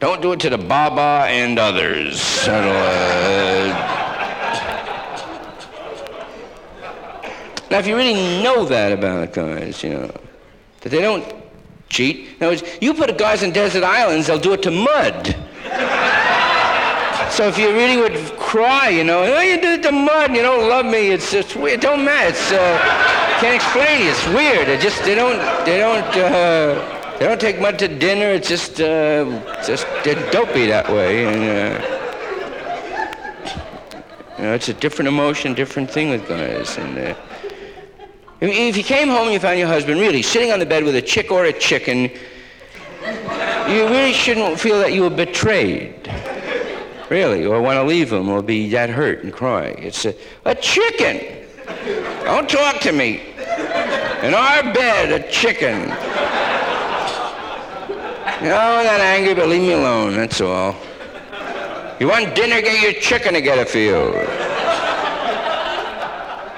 Don't 0.00 0.22
do 0.22 0.32
it 0.32 0.40
to 0.40 0.50
the 0.50 0.58
Baba 0.58 1.26
and 1.28 1.58
others. 1.58 2.46
Uh... 2.48 4.00
Now, 7.70 7.80
if 7.80 7.88
you 7.88 7.96
really 7.96 8.40
know 8.40 8.64
that 8.66 8.92
about 8.92 9.32
guys, 9.32 9.82
you 9.82 9.90
know, 9.90 10.14
that 10.84 10.90
they 10.90 11.00
don't 11.00 11.24
cheat. 11.88 12.28
In 12.28 12.46
other 12.46 12.48
words, 12.48 12.62
you 12.80 12.94
put 12.94 13.16
guys 13.18 13.42
in 13.42 13.52
desert 13.52 13.82
islands, 13.82 14.26
they'll 14.26 14.38
do 14.38 14.52
it 14.52 14.62
to 14.62 14.70
mud. 14.70 15.34
So 17.30 17.48
if 17.48 17.58
you 17.58 17.70
really 17.70 17.96
would 17.96 18.14
cry, 18.38 18.90
you 18.90 19.02
know, 19.02 19.24
oh, 19.24 19.40
you 19.40 19.60
did 19.60 19.82
the 19.82 19.90
mud, 19.90 20.36
you 20.36 20.42
don't 20.42 20.68
love 20.68 20.86
me. 20.86 21.10
It's 21.10 21.32
just 21.32 21.56
weird. 21.56 21.72
It 21.72 21.80
don't 21.80 22.04
matter. 22.04 22.28
It's 22.28 22.52
uh, 22.52 22.78
can't 23.40 23.56
explain 23.56 24.02
it. 24.02 24.10
It's 24.10 24.26
weird. 24.28 24.68
It 24.68 24.80
just 24.80 25.02
they 25.02 25.16
don't 25.16 25.38
they 25.64 25.78
don't 25.78 26.06
uh, 26.16 27.16
they 27.18 27.26
don't 27.26 27.40
take 27.40 27.60
mud 27.60 27.78
to 27.80 27.88
dinner. 27.88 28.26
It's 28.26 28.48
just 28.48 28.80
uh, 28.80 29.24
just 29.66 29.86
dopey 30.30 30.66
that 30.66 30.88
way, 30.88 31.26
and 31.26 31.42
uh, 31.42 31.80
you 34.38 34.44
know, 34.44 34.54
it's 34.54 34.68
a 34.68 34.74
different 34.74 35.08
emotion, 35.08 35.54
different 35.54 35.90
thing 35.90 36.10
with 36.10 36.28
guys, 36.28 36.76
and. 36.76 36.98
Uh, 36.98 37.14
if 38.48 38.76
you 38.76 38.84
came 38.84 39.08
home 39.08 39.24
and 39.24 39.32
you 39.32 39.40
found 39.40 39.58
your 39.58 39.68
husband 39.68 40.00
really 40.00 40.22
sitting 40.22 40.52
on 40.52 40.58
the 40.58 40.66
bed 40.66 40.84
with 40.84 40.96
a 40.96 41.02
chick 41.02 41.30
or 41.30 41.44
a 41.44 41.52
chicken, 41.52 42.10
you 43.68 43.86
really 43.88 44.12
shouldn't 44.12 44.58
feel 44.58 44.78
that 44.78 44.92
you 44.92 45.02
were 45.02 45.10
betrayed 45.10 46.10
really, 47.10 47.44
or 47.44 47.60
want 47.60 47.76
to 47.76 47.84
leave 47.84 48.12
him 48.12 48.28
or 48.28 48.42
be 48.42 48.68
that 48.70 48.90
hurt 48.90 49.22
and 49.22 49.32
cry. 49.32 49.66
It's 49.66 50.04
a, 50.04 50.14
a 50.44 50.54
chicken. 50.54 51.46
Don't 52.24 52.48
talk 52.48 52.80
to 52.80 52.92
me. 52.92 53.20
In 54.22 54.34
our 54.34 54.62
bed, 54.72 55.12
a 55.12 55.30
chicken. 55.30 55.82
You 58.42 58.50
know, 58.50 58.58
I'm 58.58 58.84
not 58.84 59.00
angry, 59.00 59.34
but 59.34 59.48
leave 59.48 59.62
me 59.62 59.72
alone, 59.72 60.14
that's 60.14 60.40
all. 60.40 60.74
You 62.00 62.08
want 62.08 62.34
dinner, 62.34 62.60
get 62.60 62.82
your 62.82 63.00
chicken 63.00 63.34
to 63.34 63.40
get 63.40 63.58
it 63.58 63.68
for 63.68 63.78
you. 63.78 64.53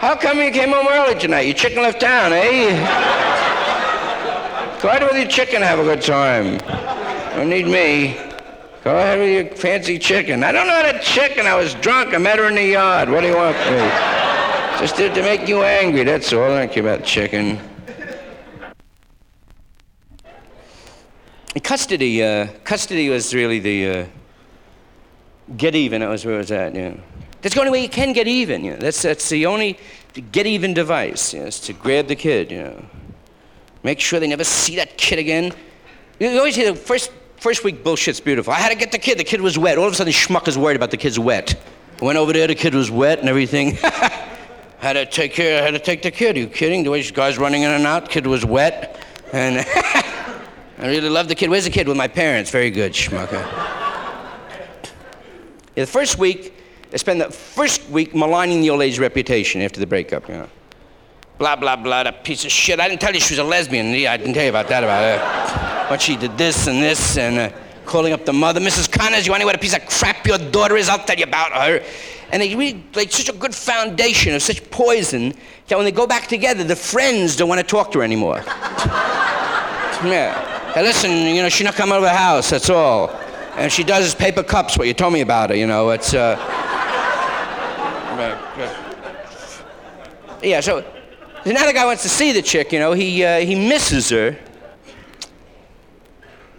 How 0.07 0.15
come 0.15 0.39
you 0.39 0.53
came 0.53 0.69
home 0.69 0.87
early 0.89 1.19
tonight? 1.19 1.47
Your 1.47 1.57
chicken 1.57 1.83
left 1.83 2.01
town, 2.01 2.33
eh? 2.33 2.71
Go 4.81 4.89
ahead 4.89 5.03
with 5.03 5.17
your 5.17 5.27
chicken, 5.27 5.63
have 5.63 5.81
a 5.81 5.83
good 5.83 6.01
time. 6.01 6.59
Don't 7.35 7.49
need 7.49 7.67
me. 7.67 8.15
Go 8.85 8.97
ahead 8.97 9.19
with 9.19 9.49
your 9.49 9.57
fancy 9.57 9.99
chicken. 9.99 10.45
I 10.45 10.53
don't 10.53 10.69
know 10.69 10.75
how 10.75 10.93
to 10.93 11.01
chicken. 11.01 11.49
I 11.49 11.57
was 11.57 11.75
drunk. 11.75 12.15
I 12.15 12.19
met 12.19 12.39
her 12.39 12.47
in 12.47 12.55
the 12.55 12.65
yard. 12.65 13.11
What 13.11 13.23
do 13.23 13.27
you 13.27 13.35
want 13.35 13.57
from 13.57 13.73
me? 13.73 13.89
Just 14.79 14.95
did 14.95 15.13
to 15.17 15.23
make 15.23 15.49
you 15.49 15.65
angry. 15.65 16.05
That's 16.05 16.33
all. 16.33 16.53
I 16.53 16.67
don't 16.67 16.73
care 16.73 16.85
about 16.85 17.05
chicken. 17.05 17.59
Custody, 21.65 22.23
uh, 22.23 22.47
custody 22.63 23.09
was 23.09 23.35
really 23.35 23.59
the 23.59 23.89
uh, 23.89 24.07
get 25.57 25.75
even. 25.75 26.03
That 26.03 26.11
was 26.11 26.25
where 26.25 26.37
it 26.37 26.39
was 26.39 26.53
at. 26.53 26.77
Yeah, 26.77 26.95
that's 27.43 27.55
the 27.55 27.61
only 27.61 27.73
way 27.73 27.83
you 27.83 27.89
can 27.89 28.13
get 28.13 28.27
even. 28.27 28.65
You 28.65 28.73
know? 28.73 28.79
That's 28.79 29.03
that's 29.03 29.29
the 29.29 29.47
only 29.47 29.79
get 30.33 30.47
even 30.47 30.75
device. 30.75 31.35
You 31.35 31.41
know, 31.41 31.47
is 31.47 31.61
to 31.61 31.73
grab 31.73 32.07
the 32.09 32.17
kid. 32.17 32.51
You 32.51 32.63
know, 32.63 32.85
make 33.83 34.01
sure 34.01 34.21
they 34.21 34.27
never 34.27 34.45
see 34.45 34.77
that 34.77 34.97
kid 34.97 35.19
again. 35.19 35.53
You 36.19 36.37
always 36.39 36.57
hear 36.57 36.73
the 36.73 36.79
first 36.79 37.11
First 37.39 37.65
week 37.65 37.85
bullshit's 37.85 38.21
beautiful. 38.21 38.53
I 38.53 38.57
had 38.57 38.71
to 38.71 38.75
get 38.75 38.93
the 38.93 38.99
kid. 38.99 39.19
The 39.19 39.25
kid 39.25 39.41
was 39.41 39.59
wet. 39.59 39.79
All 39.79 39.87
of 39.87 39.93
a 39.93 39.97
sudden, 39.97 40.13
Schmuck 40.13 40.49
is 40.49 40.57
worried 40.57 40.77
about 40.77 40.91
the 40.91 40.97
kid's 40.97 41.19
wet. 41.19 41.55
Went 42.01 42.19
over 42.19 42.33
there. 42.33 42.47
The 42.47 42.55
kid 42.55 42.75
was 42.75 42.91
wet 42.91 43.21
and 43.21 43.29
everything. 43.29 43.73
had 44.79 44.95
to 44.95 45.07
take 45.07 45.33
care. 45.33 45.63
Had 45.63 45.73
to 45.73 45.79
take 45.79 46.03
the 46.03 46.11
kid. 46.11 46.37
Are 46.37 46.41
you 46.41 46.47
kidding? 46.47 46.83
The 46.83 46.91
way 46.91 47.01
this 47.01 47.11
guy's 47.11 47.39
running 47.39 47.63
in 47.63 47.71
and 47.71 47.87
out. 47.87 48.09
Kid 48.09 48.27
was 48.27 48.45
wet, 48.45 49.05
and 49.33 49.59
I 50.79 50.87
really 50.89 51.11
love 51.11 51.29
the 51.29 51.35
kid. 51.35 51.51
Where's 51.51 51.65
the 51.65 51.71
kid? 51.71 51.87
With 51.87 51.97
my 51.97 52.09
parents. 52.09 52.51
Very 52.51 52.71
good, 52.71 52.93
Schmucker. 52.93 53.45
Yeah, 55.77 55.85
the 55.85 55.87
first 55.87 56.19
week, 56.19 56.55
I 56.93 56.97
spent 56.97 57.19
the 57.19 57.31
first 57.31 57.89
week 57.89 58.15
maligning 58.15 58.61
the 58.61 58.71
old 58.71 58.81
lady's 58.81 58.99
reputation 58.99 59.61
after 59.61 59.81
the 59.81 59.87
breakup. 59.87 60.29
You 60.29 60.35
know 60.35 60.49
blah, 61.39 61.57
blah, 61.57 61.77
blah, 61.77 62.03
that 62.05 62.25
piece 62.25 62.45
of 62.45 62.51
shit. 62.51 62.81
I 62.81 62.89
didn't 62.89 63.01
tell 63.01 63.15
you 63.15 63.21
she 63.21 63.35
was 63.35 63.39
a 63.39 63.45
lesbian. 63.45 63.93
Yeah, 63.93 64.13
I 64.13 64.17
didn't 64.17 64.35
tell 64.35 64.45
you 64.45 64.51
about 64.51 64.69
that, 64.69 64.85
about 64.85 65.03
her. 65.03 65.87
But 65.89 66.01
she 66.01 66.17
did 66.17 66.37
this 66.39 66.67
and 66.67 66.83
this 66.83 67.17
and 67.19 67.39
uh, 67.39 67.51
calling 67.85 68.13
up 68.13 68.25
the 68.25 68.33
mother. 68.33 68.61
Mrs. 68.61 68.91
Connors, 68.91 69.27
you 69.27 69.33
want 69.33 69.41
to 69.41 69.45
know 69.45 69.47
what 69.47 69.57
a 69.57 69.59
piece 69.59 69.77
of 69.77 69.87
crap 69.87 70.27
your 70.27 70.39
daughter 70.39 70.77
is? 70.77 70.89
I'll 70.89 71.05
tell 71.05 71.17
you 71.17 71.25
about 71.25 71.53
her. 71.53 71.85
And 72.33 72.43
they 72.43 72.55
really 72.55 72.85
laid 72.95 73.13
such 73.13 73.29
a 73.29 73.39
good 73.39 73.55
foundation 73.55 74.35
of 74.35 74.43
such 74.43 74.69
poison 74.71 75.35
that 75.69 75.77
when 75.77 75.85
they 75.85 75.93
go 75.93 76.07
back 76.07 76.27
together, 76.27 76.65
the 76.65 76.75
friends 76.75 77.37
don't 77.37 77.49
want 77.49 77.61
to 77.61 77.67
talk 77.67 77.93
to 77.93 77.99
her 77.99 78.05
anymore. 78.05 78.39
yeah. 80.05 80.73
Hey, 80.73 80.83
listen, 80.83 81.11
you 81.11 81.43
know, 81.43 81.49
she's 81.49 81.65
not 81.65 81.75
coming 81.75 81.95
over 81.95 82.07
the 82.07 82.11
house, 82.11 82.51
that's 82.51 82.69
all. 82.69 83.11
And 83.57 83.73
she 83.73 83.85
does 83.85 84.15
paper 84.15 84.43
cups, 84.43 84.77
what 84.77 84.87
you 84.87 84.95
told 84.95 85.13
me 85.13 85.21
about 85.21 85.51
her, 85.51 85.57
you 85.57 85.67
know. 85.67 85.91
It's, 85.91 86.15
uh... 86.15 86.65
yeah, 90.43 90.61
so 90.61 90.81
now 91.45 91.67
the 91.67 91.73
guy 91.73 91.85
wants 91.85 92.03
to 92.03 92.09
see 92.09 92.33
the 92.33 92.43
chick, 92.43 92.73
you 92.73 92.79
know, 92.79 92.93
he, 92.93 93.25
uh, 93.25 93.41
he 93.41 93.55
misses 93.55 94.11
her. 94.11 94.37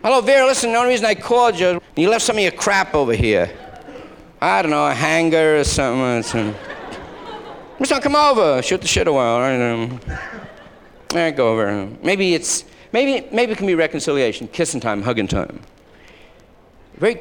Hello, 0.04 0.22
Vera, 0.22 0.46
listen, 0.46 0.72
the 0.72 0.78
only 0.78 0.92
reason 0.92 1.06
I 1.06 1.16
called 1.16 1.60
you, 1.60 1.82
you 1.96 2.10
left 2.10 2.24
some 2.24 2.38
of 2.38 2.42
your 2.42 2.52
crap 2.52 2.96
over 2.96 3.14
here. 3.14 3.52
I 4.40 4.62
don't 4.62 4.72
know, 4.72 4.88
a 4.88 4.94
hanger 4.94 5.58
or 5.58 5.64
something. 5.64 6.02
Or 6.02 6.24
something. 6.24 6.56
Just 7.82 8.02
come 8.02 8.16
over, 8.16 8.62
shoot 8.62 8.82
the 8.82 8.88
shit 8.88 9.08
a 9.08 9.14
while. 9.14 9.42
Um, 9.44 10.00
right, 11.14 11.36
go 11.36 11.50
over. 11.50 11.90
Maybe 12.04 12.34
it's, 12.34 12.64
maybe, 12.94 13.28
maybe 13.32 13.52
it 13.52 13.58
can 13.58 13.68
be 13.68 13.76
reconciliation, 13.76 14.48
kissing 14.48 14.80
time, 14.80 15.02
hugging 15.02 15.28
time. 15.28 15.62
Very 16.96 17.20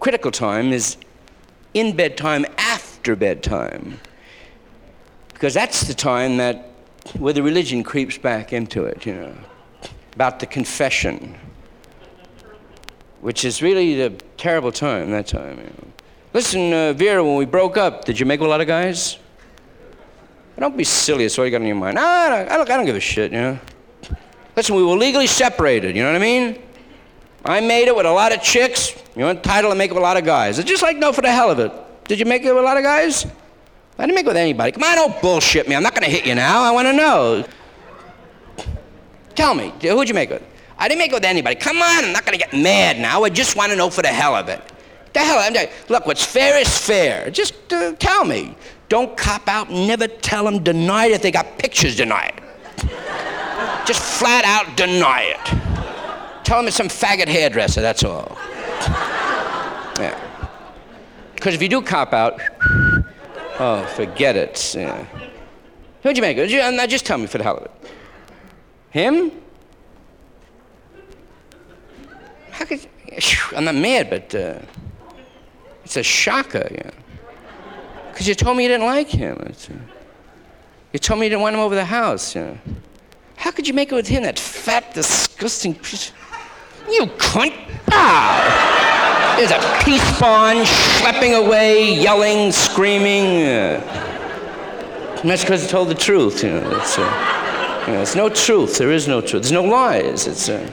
critical 0.00 0.30
time 0.30 0.72
is 0.72 0.96
in 1.74 1.94
bedtime, 1.96 2.44
after 3.04 3.14
bedtime. 3.14 4.00
Because 5.34 5.52
that's 5.52 5.82
the 5.82 5.92
time 5.92 6.38
that 6.38 6.70
where 7.18 7.34
the 7.34 7.42
religion 7.42 7.82
creeps 7.82 8.16
back 8.16 8.54
into 8.54 8.84
it, 8.84 9.04
you 9.04 9.12
know, 9.12 9.36
about 10.14 10.40
the 10.40 10.46
confession, 10.46 11.34
which 13.20 13.44
is 13.44 13.60
really 13.60 13.94
the 13.94 14.08
terrible 14.38 14.72
time, 14.72 15.10
that 15.10 15.26
time. 15.26 15.58
You 15.58 15.64
know. 15.64 15.86
Listen, 16.32 16.72
uh, 16.72 16.94
Vera, 16.94 17.22
when 17.22 17.36
we 17.36 17.44
broke 17.44 17.76
up, 17.76 18.06
did 18.06 18.18
you 18.18 18.24
make 18.24 18.40
a 18.40 18.46
lot 18.46 18.62
of 18.62 18.66
guys? 18.66 19.18
Don't 20.58 20.74
be 20.74 20.84
silly, 20.84 21.24
that's 21.24 21.38
all 21.38 21.44
you 21.44 21.50
got 21.50 21.60
in 21.60 21.66
your 21.66 21.76
mind. 21.76 21.96
No, 21.96 22.06
I 22.06 22.46
don't, 22.46 22.70
I 22.70 22.76
don't, 22.76 22.86
give 22.86 22.96
a 22.96 23.00
shit, 23.00 23.32
you 23.32 23.38
know. 23.38 23.58
Listen, 24.56 24.76
we 24.76 24.82
were 24.82 24.96
legally 24.96 25.26
separated, 25.26 25.94
you 25.94 26.02
know 26.02 26.10
what 26.10 26.16
I 26.16 26.24
mean? 26.24 26.62
I 27.44 27.60
made 27.60 27.86
it 27.86 27.94
with 27.94 28.06
a 28.06 28.12
lot 28.12 28.32
of 28.32 28.40
chicks. 28.40 28.94
You're 29.14 29.28
entitled 29.28 29.72
to 29.72 29.76
make 29.76 29.90
a 29.90 29.94
lot 29.94 30.16
of 30.16 30.24
guys. 30.24 30.58
It's 30.58 30.70
just 30.70 30.82
like 30.82 30.96
no 30.96 31.12
for 31.12 31.20
the 31.20 31.30
hell 31.30 31.50
of 31.50 31.58
it. 31.58 31.83
Did 32.06 32.18
you 32.18 32.26
make 32.26 32.42
it 32.42 32.52
with 32.52 32.62
a 32.62 32.66
lot 32.66 32.76
of 32.76 32.82
guys? 32.82 33.26
I 33.98 34.06
didn't 34.06 34.16
make 34.16 34.26
it 34.26 34.28
with 34.28 34.36
anybody. 34.36 34.72
Come 34.72 34.82
on, 34.82 34.96
don't 34.96 35.22
bullshit 35.22 35.68
me. 35.68 35.74
I'm 35.74 35.82
not 35.82 35.94
going 35.94 36.04
to 36.04 36.10
hit 36.10 36.26
you 36.26 36.34
now. 36.34 36.62
I 36.62 36.70
want 36.70 36.86
to 36.88 36.92
know. 36.92 37.46
Tell 39.34 39.54
me, 39.54 39.72
who'd 39.80 40.08
you 40.08 40.14
make 40.14 40.30
it 40.30 40.40
with? 40.40 40.48
I 40.76 40.88
didn't 40.88 40.98
make 40.98 41.12
it 41.12 41.14
with 41.14 41.24
anybody. 41.24 41.56
Come 41.56 41.78
on, 41.78 42.04
I'm 42.04 42.12
not 42.12 42.26
going 42.26 42.38
to 42.38 42.44
get 42.44 42.52
mad 42.52 42.98
now. 42.98 43.22
I 43.22 43.30
just 43.30 43.56
want 43.56 43.70
to 43.70 43.76
know 43.76 43.90
for 43.90 44.02
the 44.02 44.08
hell 44.08 44.34
of 44.34 44.48
it. 44.48 44.60
The 45.12 45.20
hell, 45.20 45.38
I'm 45.38 45.54
look, 45.88 46.06
what's 46.06 46.24
fair 46.24 46.60
is 46.60 46.76
fair. 46.76 47.30
Just 47.30 47.72
uh, 47.72 47.92
tell 47.98 48.24
me. 48.24 48.56
Don't 48.88 49.16
cop 49.16 49.48
out. 49.48 49.70
Never 49.70 50.08
tell 50.08 50.44
them. 50.44 50.62
Deny 50.62 51.06
it 51.06 51.12
if 51.12 51.22
they 51.22 51.30
got 51.30 51.58
pictures. 51.58 51.96
Deny 51.96 52.26
it. 52.26 52.42
just 53.86 54.02
flat 54.02 54.44
out 54.44 54.76
deny 54.76 55.22
it. 55.22 56.44
Tell 56.44 56.58
them 56.58 56.66
it's 56.66 56.76
some 56.76 56.88
faggot 56.88 57.28
hairdresser. 57.28 57.80
That's 57.80 58.04
all. 58.04 58.36
Yeah. 59.96 60.23
Because 61.44 61.56
if 61.56 61.60
you 61.60 61.68
do 61.68 61.82
cop 61.82 62.14
out, 62.14 62.40
oh, 63.58 63.84
forget 63.96 64.34
it. 64.34 64.74
Yeah. 64.74 65.04
Who'd 66.02 66.16
you 66.16 66.22
make 66.22 66.38
it? 66.38 66.48
You, 66.48 66.56
now 66.72 66.86
just 66.86 67.04
tell 67.04 67.18
me 67.18 67.26
for 67.26 67.36
the 67.36 67.44
hell 67.44 67.58
of 67.58 67.64
it. 67.64 67.70
Him? 68.88 69.30
How 72.50 72.64
could? 72.64 72.86
I'm 73.54 73.66
not 73.66 73.74
mad, 73.74 74.08
but. 74.08 74.34
Uh, 74.34 74.58
it's 75.84 75.98
a 75.98 76.02
shocker, 76.02 76.66
yeah. 76.70 76.90
Because 78.10 78.26
you 78.26 78.34
told 78.34 78.56
me 78.56 78.62
you 78.62 78.70
didn't 78.70 78.86
like 78.86 79.10
him. 79.10 79.36
It's, 79.44 79.68
uh, 79.68 79.74
you 80.94 80.98
told 80.98 81.20
me 81.20 81.26
you 81.26 81.30
didn't 81.30 81.42
want 81.42 81.56
him 81.56 81.60
over 81.60 81.74
the 81.74 81.84
house, 81.84 82.34
yeah. 82.34 82.56
How 83.36 83.50
could 83.50 83.68
you 83.68 83.74
make 83.74 83.92
it 83.92 83.94
with 83.94 84.08
him, 84.08 84.22
that 84.22 84.38
fat, 84.38 84.94
disgusting 84.94 85.74
piece? 85.74 86.10
You 86.90 87.04
cunt! 87.18 87.52
Ah! 87.90 88.83
There's 89.36 89.50
a 89.50 89.58
peace 89.84 90.00
spawn 90.16 90.64
schlepping 90.64 91.36
away, 91.36 91.92
yelling, 91.92 92.52
screaming. 92.52 93.42
Uh, 93.42 93.80
and 95.20 95.28
that's 95.28 95.42
because 95.42 95.62
he 95.62 95.68
told 95.68 95.88
the 95.88 95.94
truth, 95.94 96.44
you 96.44 96.50
know. 96.50 96.76
It's, 96.76 96.96
uh, 96.96 97.84
you 97.88 97.94
know, 97.94 98.02
it's 98.02 98.14
no 98.14 98.28
truth. 98.28 98.78
There 98.78 98.92
is 98.92 99.08
no 99.08 99.20
truth. 99.20 99.42
There's 99.42 99.52
no 99.52 99.64
lies. 99.64 100.28
It's. 100.28 100.48
Uh, 100.48 100.70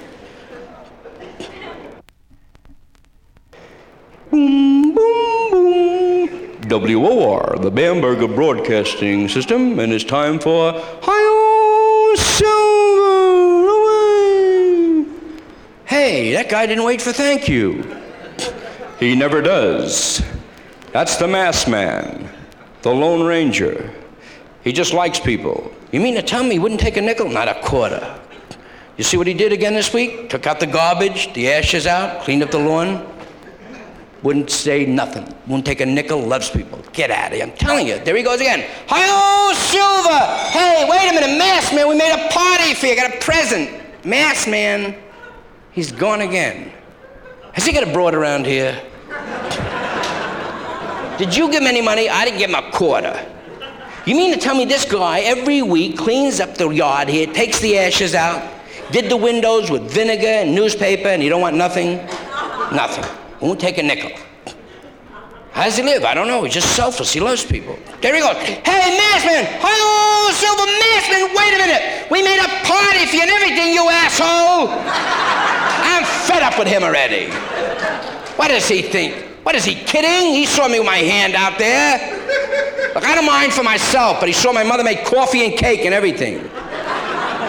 Boom, 4.30 4.94
boom, 4.94 5.52
boom. 5.52 6.62
WOR, 6.70 7.58
the 7.60 7.72
Bamberger 7.72 8.28
Broadcasting 8.28 9.28
System, 9.28 9.80
and 9.80 9.92
it's 9.92 10.06
time 10.06 10.40
for 10.40 10.74
Hi 10.76 12.16
Silver 12.16 13.68
Away. 15.02 15.06
Hey, 15.86 16.32
that 16.34 16.48
guy 16.48 16.68
didn't 16.68 16.86
wait 16.86 17.02
for 17.02 17.12
thank 17.12 17.50
you. 17.50 18.01
He 19.02 19.16
never 19.16 19.42
does. 19.42 20.22
That's 20.94 21.18
the 21.18 21.28
mass 21.28 21.68
man, 21.68 22.30
the 22.84 22.92
Lone 22.92 23.26
Ranger. 23.26 23.92
He 24.64 24.72
just 24.72 24.94
likes 24.94 25.20
people. 25.20 25.74
You 25.92 26.00
mean 26.00 26.14
to 26.14 26.22
tell 26.22 26.44
me 26.44 26.52
he 26.52 26.60
wouldn't 26.60 26.80
take 26.80 26.98
a 26.98 27.02
nickel? 27.02 27.28
Not 27.28 27.48
a 27.48 27.60
quarter. 27.64 28.20
You 28.98 29.04
see 29.04 29.18
what 29.18 29.26
he 29.26 29.34
did 29.34 29.54
again 29.54 29.74
this 29.74 29.92
week? 29.92 30.30
Took 30.30 30.46
out 30.46 30.60
the 30.60 30.68
garbage, 30.68 31.34
the 31.34 31.50
ashes 31.50 31.88
out, 31.88 32.22
cleaned 32.22 32.44
up 32.44 32.52
the 32.52 32.60
lawn. 32.60 33.12
Wouldn't 34.22 34.52
say 34.52 34.86
nothing. 34.86 35.24
Wouldn't 35.48 35.66
take 35.66 35.82
a 35.82 35.86
nickel. 35.88 36.20
Loves 36.20 36.52
people. 36.52 36.80
Get 36.94 37.10
out 37.10 37.32
of 37.32 37.38
here. 37.38 37.44
I'm 37.44 37.54
telling 37.54 37.88
you. 37.88 37.98
There 37.98 38.16
he 38.16 38.22
goes 38.22 38.40
again. 38.40 38.70
Hi-oh, 38.86 39.52
Silver. 39.56 40.60
Hey, 40.60 40.88
wait 40.88 41.10
a 41.10 41.20
minute. 41.20 41.40
Mass 41.40 41.74
man, 41.74 41.90
we 41.90 41.96
made 41.96 42.14
a 42.14 42.30
party 42.30 42.76
for 42.76 42.86
you. 42.86 42.96
got 42.96 43.16
a 43.16 43.18
present. 43.18 43.82
Mass 44.06 44.46
man. 44.46 44.96
He's 45.72 45.92
gone 45.92 46.22
again. 46.22 46.72
Has 47.54 47.66
he 47.66 47.74
got 47.74 47.82
a 47.82 47.92
broad 47.92 48.14
around 48.14 48.46
here? 48.46 48.80
Did 51.18 51.36
you 51.36 51.52
give 51.52 51.62
him 51.62 51.68
any 51.68 51.82
money? 51.82 52.10
I 52.10 52.26
didn't 52.26 52.40
give 52.40 52.50
him 52.50 52.56
a 52.56 52.72
quarter. 52.72 53.16
You 54.06 54.16
mean 54.16 54.34
to 54.34 54.40
tell 54.40 54.56
me 54.56 54.66
this 54.66 54.86
guy 54.86 55.20
every 55.20 55.62
week 55.62 55.98
cleans 55.98 56.40
up 56.40 56.56
the 56.56 56.68
yard 56.70 57.08
here, 57.08 57.28
takes 57.28 57.60
the 57.60 57.78
ashes 57.78 58.16
out, 58.16 58.42
did 58.92 59.10
the 59.10 59.18
windows 59.18 59.70
with 59.70 59.84
vinegar 59.84 60.26
and 60.26 60.56
newspaper, 60.56 61.10
and 61.10 61.22
you 61.22 61.30
don't 61.30 61.42
want 61.42 61.56
nothing? 61.56 61.98
Nothing. 62.74 63.06
Won't 63.40 63.60
take 63.60 63.78
a 63.78 63.84
nickel. 63.84 64.12
How 65.52 65.66
does 65.66 65.78
he 65.78 65.84
live? 65.84 66.04
I 66.04 66.14
don't 66.14 66.28
know. 66.28 66.44
He's 66.44 66.54
just 66.54 66.76
selfless. 66.76 67.14
He 67.14 67.20
loves 67.20 67.46
people. 67.46 67.78
There 68.02 68.16
he 68.16 68.22
goes. 68.22 68.36
Hey, 68.38 68.98
Massman! 68.98 69.46
Hello, 69.62 70.32
Silver 70.32 70.66
Massman! 70.66 71.36
Wait 71.36 71.54
a 71.54 71.60
minute! 71.60 72.10
We 72.10 72.24
made 72.24 72.40
a 72.40 72.50
party 72.66 73.06
for 73.06 73.16
you 73.16 73.22
and 73.22 73.32
everything, 73.32 73.74
you 73.74 73.88
asshole! 73.88 74.70
I'm 74.72 76.04
fed 76.26 76.42
up 76.42 76.58
with 76.58 76.68
him 76.68 76.84
already. 76.84 77.30
What 78.42 78.48
does 78.48 78.68
he 78.68 78.82
think? 78.82 79.14
What 79.44 79.54
is 79.54 79.66
he 79.66 79.76
kidding? 79.76 80.34
He 80.34 80.48
saw 80.48 80.68
me 80.68 80.80
with 80.80 80.88
my 80.88 80.98
hand 80.98 81.36
out 81.36 81.60
there. 81.60 82.00
Look, 82.96 83.06
I 83.06 83.14
don't 83.14 83.28
mind 83.28 83.54
for 83.54 83.62
myself, 83.62 84.20
but 84.20 84.28
he 84.28 84.34
saw 84.34 84.52
my 84.52 84.64
mother 84.64 84.84
make 84.84 85.06
coffee 85.06 85.46
and 85.46 85.56
cake 85.56 85.82
and 85.86 85.94
everything. 85.94 86.42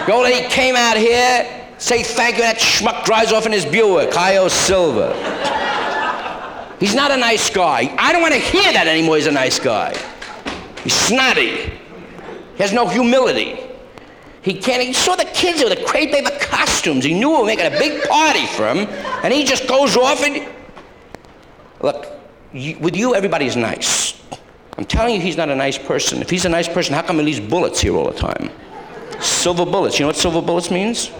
The 0.05 0.13
old 0.13 0.25
lady 0.25 0.47
came 0.49 0.75
out 0.75 0.95
here, 0.95 1.67
say 1.79 2.03
thank 2.03 2.37
you, 2.37 2.43
and 2.43 2.55
that 2.55 2.61
schmuck 2.61 3.05
drives 3.05 3.31
off 3.31 3.47
in 3.47 3.53
his 3.53 3.65
Buick, 3.65 4.15
Io 4.15 4.47
Silver. 4.49 5.15
He's 6.79 6.93
not 6.93 7.09
a 7.09 7.17
nice 7.17 7.49
guy. 7.49 7.91
I 7.97 8.13
don't 8.13 8.21
want 8.21 8.35
to 8.35 8.39
hear 8.39 8.71
that 8.71 8.85
anymore. 8.85 9.15
He's 9.15 9.25
a 9.25 9.31
nice 9.31 9.57
guy. 9.57 9.97
He's 10.83 10.93
snotty. 10.93 11.71
He 12.55 12.59
has 12.59 12.71
no 12.71 12.87
humility. 12.87 13.57
He 14.43 14.53
can't. 14.53 14.83
He 14.83 14.93
saw 14.93 15.15
the 15.15 15.25
kids 15.25 15.63
with 15.63 15.75
the 15.75 15.83
crepe 15.85 16.11
paper 16.11 16.37
costumes. 16.39 17.03
He 17.03 17.15
knew 17.15 17.31
we 17.31 17.37
were 17.39 17.45
making 17.45 17.65
a 17.65 17.79
big 17.79 18.07
party 18.07 18.45
for 18.45 18.69
him, 18.69 18.87
and 19.23 19.33
he 19.33 19.43
just 19.43 19.67
goes 19.67 19.97
off 19.97 20.21
and. 20.21 20.53
Look, 21.83 22.07
you, 22.53 22.79
with 22.79 22.95
you, 22.95 23.13
everybody's 23.13 23.57
nice. 23.57 24.19
I'm 24.77 24.85
telling 24.85 25.15
you, 25.15 25.21
he's 25.21 25.35
not 25.35 25.49
a 25.49 25.55
nice 25.55 25.77
person. 25.77 26.21
If 26.21 26.29
he's 26.29 26.45
a 26.45 26.49
nice 26.49 26.67
person, 26.67 26.95
how 26.95 27.01
come 27.01 27.17
he 27.17 27.23
leaves 27.23 27.41
bullets 27.41 27.81
here 27.81 27.93
all 27.95 28.09
the 28.09 28.17
time? 28.17 28.49
Silver 29.19 29.65
bullets. 29.65 29.99
You 29.99 30.03
know 30.03 30.07
what 30.07 30.15
silver 30.15 30.41
bullets 30.41 30.71
means? 30.71 31.11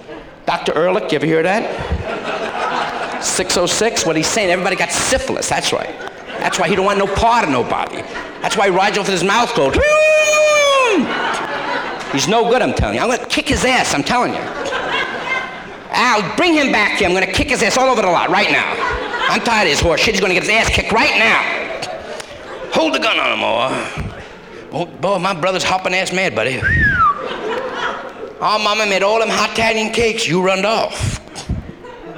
Dr. 0.45 0.74
Ehrlich, 0.74 1.11
you 1.11 1.18
ever 1.18 1.26
hear 1.26 1.43
that? 1.43 3.22
606, 3.22 4.05
what 4.05 4.16
he's 4.16 4.28
saying, 4.28 4.49
everybody 4.49 4.78
got 4.78 4.91
syphilis. 4.91 5.49
That's 5.49 5.74
right. 5.74 5.93
That's 6.39 6.57
why 6.57 6.70
he 6.70 6.76
don't 6.76 6.86
want 6.86 6.97
no 6.97 7.07
part 7.07 7.43
of 7.43 7.51
nobody. 7.51 8.01
That's 8.41 8.55
why 8.55 8.70
he 8.70 8.76
rides 8.76 8.97
off 8.97 9.07
with 9.07 9.14
his 9.14 9.24
mouth 9.24 9.49
closed. 9.49 9.76
He's 12.14 12.28
no 12.28 12.49
good, 12.49 12.61
I'm 12.61 12.74
telling 12.74 12.95
you. 12.95 13.01
I'm 13.01 13.09
gonna 13.09 13.26
kick 13.28 13.49
his 13.49 13.66
ass, 13.66 13.93
I'm 13.93 14.03
telling 14.03 14.34
you. 14.34 14.39
Al, 15.91 16.36
bring 16.38 16.53
him 16.53 16.72
back 16.72 16.99
here. 16.99 17.07
I'm 17.07 17.14
gonna 17.14 17.28
kick 17.28 17.49
his 17.49 17.61
ass 17.64 17.78
all 17.78 17.89
over 17.89 18.01
the 18.01 18.07
lot 18.07 18.30
right 18.30 18.51
now. 18.51 19.03
I'm 19.30 19.41
tired 19.41 19.65
of 19.65 19.71
his 19.71 19.80
horse 19.80 20.01
shit. 20.01 20.13
He's 20.13 20.21
gonna 20.21 20.34
get 20.34 20.43
his 20.43 20.51
ass 20.51 20.69
kicked 20.69 20.91
right 20.91 21.17
now. 21.17 21.63
Hold 22.74 22.93
the 22.93 22.99
gun 22.99 23.19
on 23.19 23.34
him, 23.34 23.39
boy. 23.39 24.13
Oh, 24.71 24.86
boy, 24.86 25.19
my 25.19 25.34
brother's 25.34 25.63
hopping 25.63 25.93
ass 25.93 26.11
mad, 26.11 26.36
buddy. 26.36 26.59
Oh, 28.41 28.59
mama 28.61 28.86
made 28.86 29.03
all 29.03 29.19
them 29.19 29.30
hot 29.30 29.51
Italian 29.53 29.93
cakes. 29.93 30.28
You 30.28 30.41
run 30.43 30.65
off. 30.65 31.21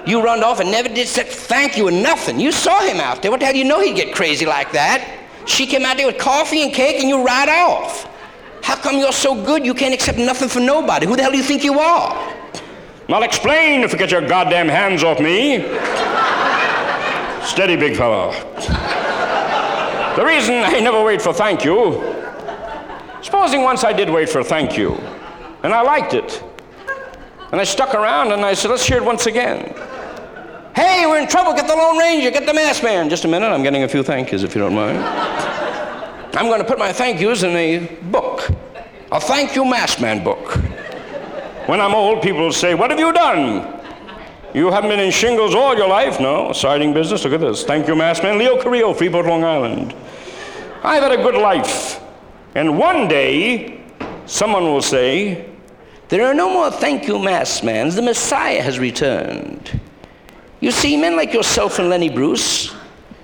You 0.07 0.23
run 0.23 0.43
off 0.43 0.59
and 0.59 0.71
never 0.71 0.87
did 0.87 1.07
say 1.07 1.23
thank 1.23 1.77
you 1.77 1.87
or 1.87 1.91
nothing. 1.91 2.39
You 2.39 2.51
saw 2.51 2.81
him 2.81 2.99
out 2.99 3.21
there. 3.21 3.31
What 3.31 3.39
the 3.39 3.45
hell 3.45 3.53
do 3.53 3.59
you 3.59 3.65
know 3.65 3.81
he'd 3.81 3.95
get 3.95 4.13
crazy 4.15 4.45
like 4.45 4.71
that? 4.71 5.07
She 5.45 5.65
came 5.65 5.83
out 5.85 5.97
there 5.97 6.07
with 6.07 6.17
coffee 6.17 6.63
and 6.63 6.73
cake 6.73 6.99
and 6.99 7.09
you 7.09 7.23
ride 7.23 7.49
off. 7.49 8.07
How 8.63 8.75
come 8.75 8.97
you're 8.97 9.11
so 9.11 9.35
good 9.45 9.65
you 9.65 9.73
can't 9.73 9.93
accept 9.93 10.17
nothing 10.17 10.49
from 10.49 10.65
nobody? 10.65 11.05
Who 11.05 11.15
the 11.15 11.21
hell 11.21 11.31
do 11.31 11.37
you 11.37 11.43
think 11.43 11.63
you 11.63 11.79
are? 11.79 12.33
I'll 13.09 13.23
explain 13.23 13.81
if 13.81 13.91
you 13.91 13.97
get 13.99 14.09
your 14.09 14.27
goddamn 14.27 14.67
hands 14.67 15.03
off 15.03 15.19
me. 15.19 15.57
Steady, 17.45 17.75
big 17.75 17.95
fellow. 17.95 18.31
The 20.15 20.25
reason 20.25 20.55
I 20.55 20.79
never 20.79 21.03
wait 21.03 21.21
for 21.21 21.31
thank 21.31 21.63
you, 21.63 22.01
supposing 23.21 23.61
once 23.61 23.83
I 23.83 23.93
did 23.93 24.09
wait 24.09 24.29
for 24.29 24.43
thank 24.43 24.77
you, 24.77 24.93
and 25.63 25.73
I 25.73 25.81
liked 25.81 26.13
it, 26.13 26.43
and 27.51 27.61
I 27.61 27.63
stuck 27.63 27.93
around 27.93 28.31
and 28.31 28.43
I 28.43 28.53
said, 28.55 28.71
let's 28.71 28.85
hear 28.85 28.97
it 28.97 29.03
once 29.05 29.27
again. 29.27 29.73
Hey, 30.75 31.05
we're 31.05 31.19
in 31.19 31.27
trouble. 31.27 31.53
Get 31.53 31.67
the 31.67 31.75
Lone 31.75 31.97
Ranger. 31.97 32.31
Get 32.31 32.45
the 32.45 32.53
mass 32.53 32.83
man. 32.83 33.09
Just 33.09 33.23
a 33.23 33.29
minute. 33.29 33.47
I'm 33.47 33.63
getting 33.63 33.83
a 33.83 33.87
few 33.87 34.03
thank 34.03 34.31
yous, 34.31 34.43
if 34.43 34.53
you 34.55 34.59
don't 34.59 34.75
mind. 34.75 34.97
I'm 36.35 36.47
going 36.47 36.59
to 36.59 36.67
put 36.67 36.77
my 36.77 36.91
thank 36.91 37.21
yous 37.21 37.43
in 37.43 37.55
a 37.55 37.95
book, 38.11 38.49
a 39.11 39.21
thank 39.21 39.55
you 39.55 39.63
mass 39.63 40.01
man 40.01 40.21
book. 40.21 40.55
When 41.67 41.79
I'm 41.79 41.95
old, 41.95 42.21
people 42.21 42.41
will 42.41 42.51
say, 42.51 42.75
What 42.75 42.89
have 42.91 42.99
you 42.99 43.13
done? 43.13 43.74
You 44.55 44.71
haven't 44.71 44.89
been 44.89 45.01
in 45.01 45.11
shingles 45.11 45.53
all 45.53 45.75
your 45.75 45.89
life. 45.89 46.21
No, 46.21 46.53
siding 46.53 46.93
business. 46.93 47.25
Look 47.25 47.33
at 47.33 47.41
this. 47.41 47.65
Thank 47.65 47.89
you, 47.89 47.95
mass 47.95 48.23
man. 48.23 48.37
Leo 48.37 48.57
Carrillo, 48.57 48.93
Freeport, 48.93 49.25
Long 49.25 49.43
Island. 49.43 49.93
I've 50.81 51.03
had 51.03 51.11
a 51.11 51.17
good 51.17 51.35
life. 51.35 51.99
And 52.55 52.77
one 52.77 53.09
day, 53.09 53.83
someone 54.25 54.63
will 54.63 54.81
say, 54.81 55.49
There 56.07 56.25
are 56.25 56.33
no 56.33 56.49
more 56.49 56.71
thank 56.71 57.05
you 57.05 57.19
mass 57.19 57.63
mans. 57.63 57.95
The 57.95 58.01
Messiah 58.01 58.61
has 58.61 58.79
returned. 58.79 59.77
You 60.61 60.71
see, 60.71 60.95
men 60.95 61.17
like 61.17 61.33
yourself 61.33 61.77
and 61.77 61.89
Lenny 61.89 62.09
Bruce, 62.09 62.73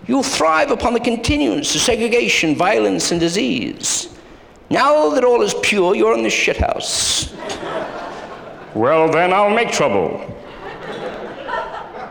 you 0.08 0.24
thrive 0.24 0.70
upon 0.70 0.92
the 0.94 1.00
continuance 1.00 1.74
of 1.74 1.80
segregation, 1.80 2.56
violence, 2.56 3.12
and 3.12 3.22
disease. 3.22 4.10
Now 4.70 5.12
that 5.12 5.24
all 5.24 5.42
is 5.44 5.56
pure, 5.64 5.96
you're 5.96 6.14
in 6.14 6.24
the 6.24 6.30
shithouse. 6.30 7.32
Well, 8.76 9.10
then 9.10 9.32
I'll 9.32 9.50
make 9.50 9.72
trouble. 9.72 10.40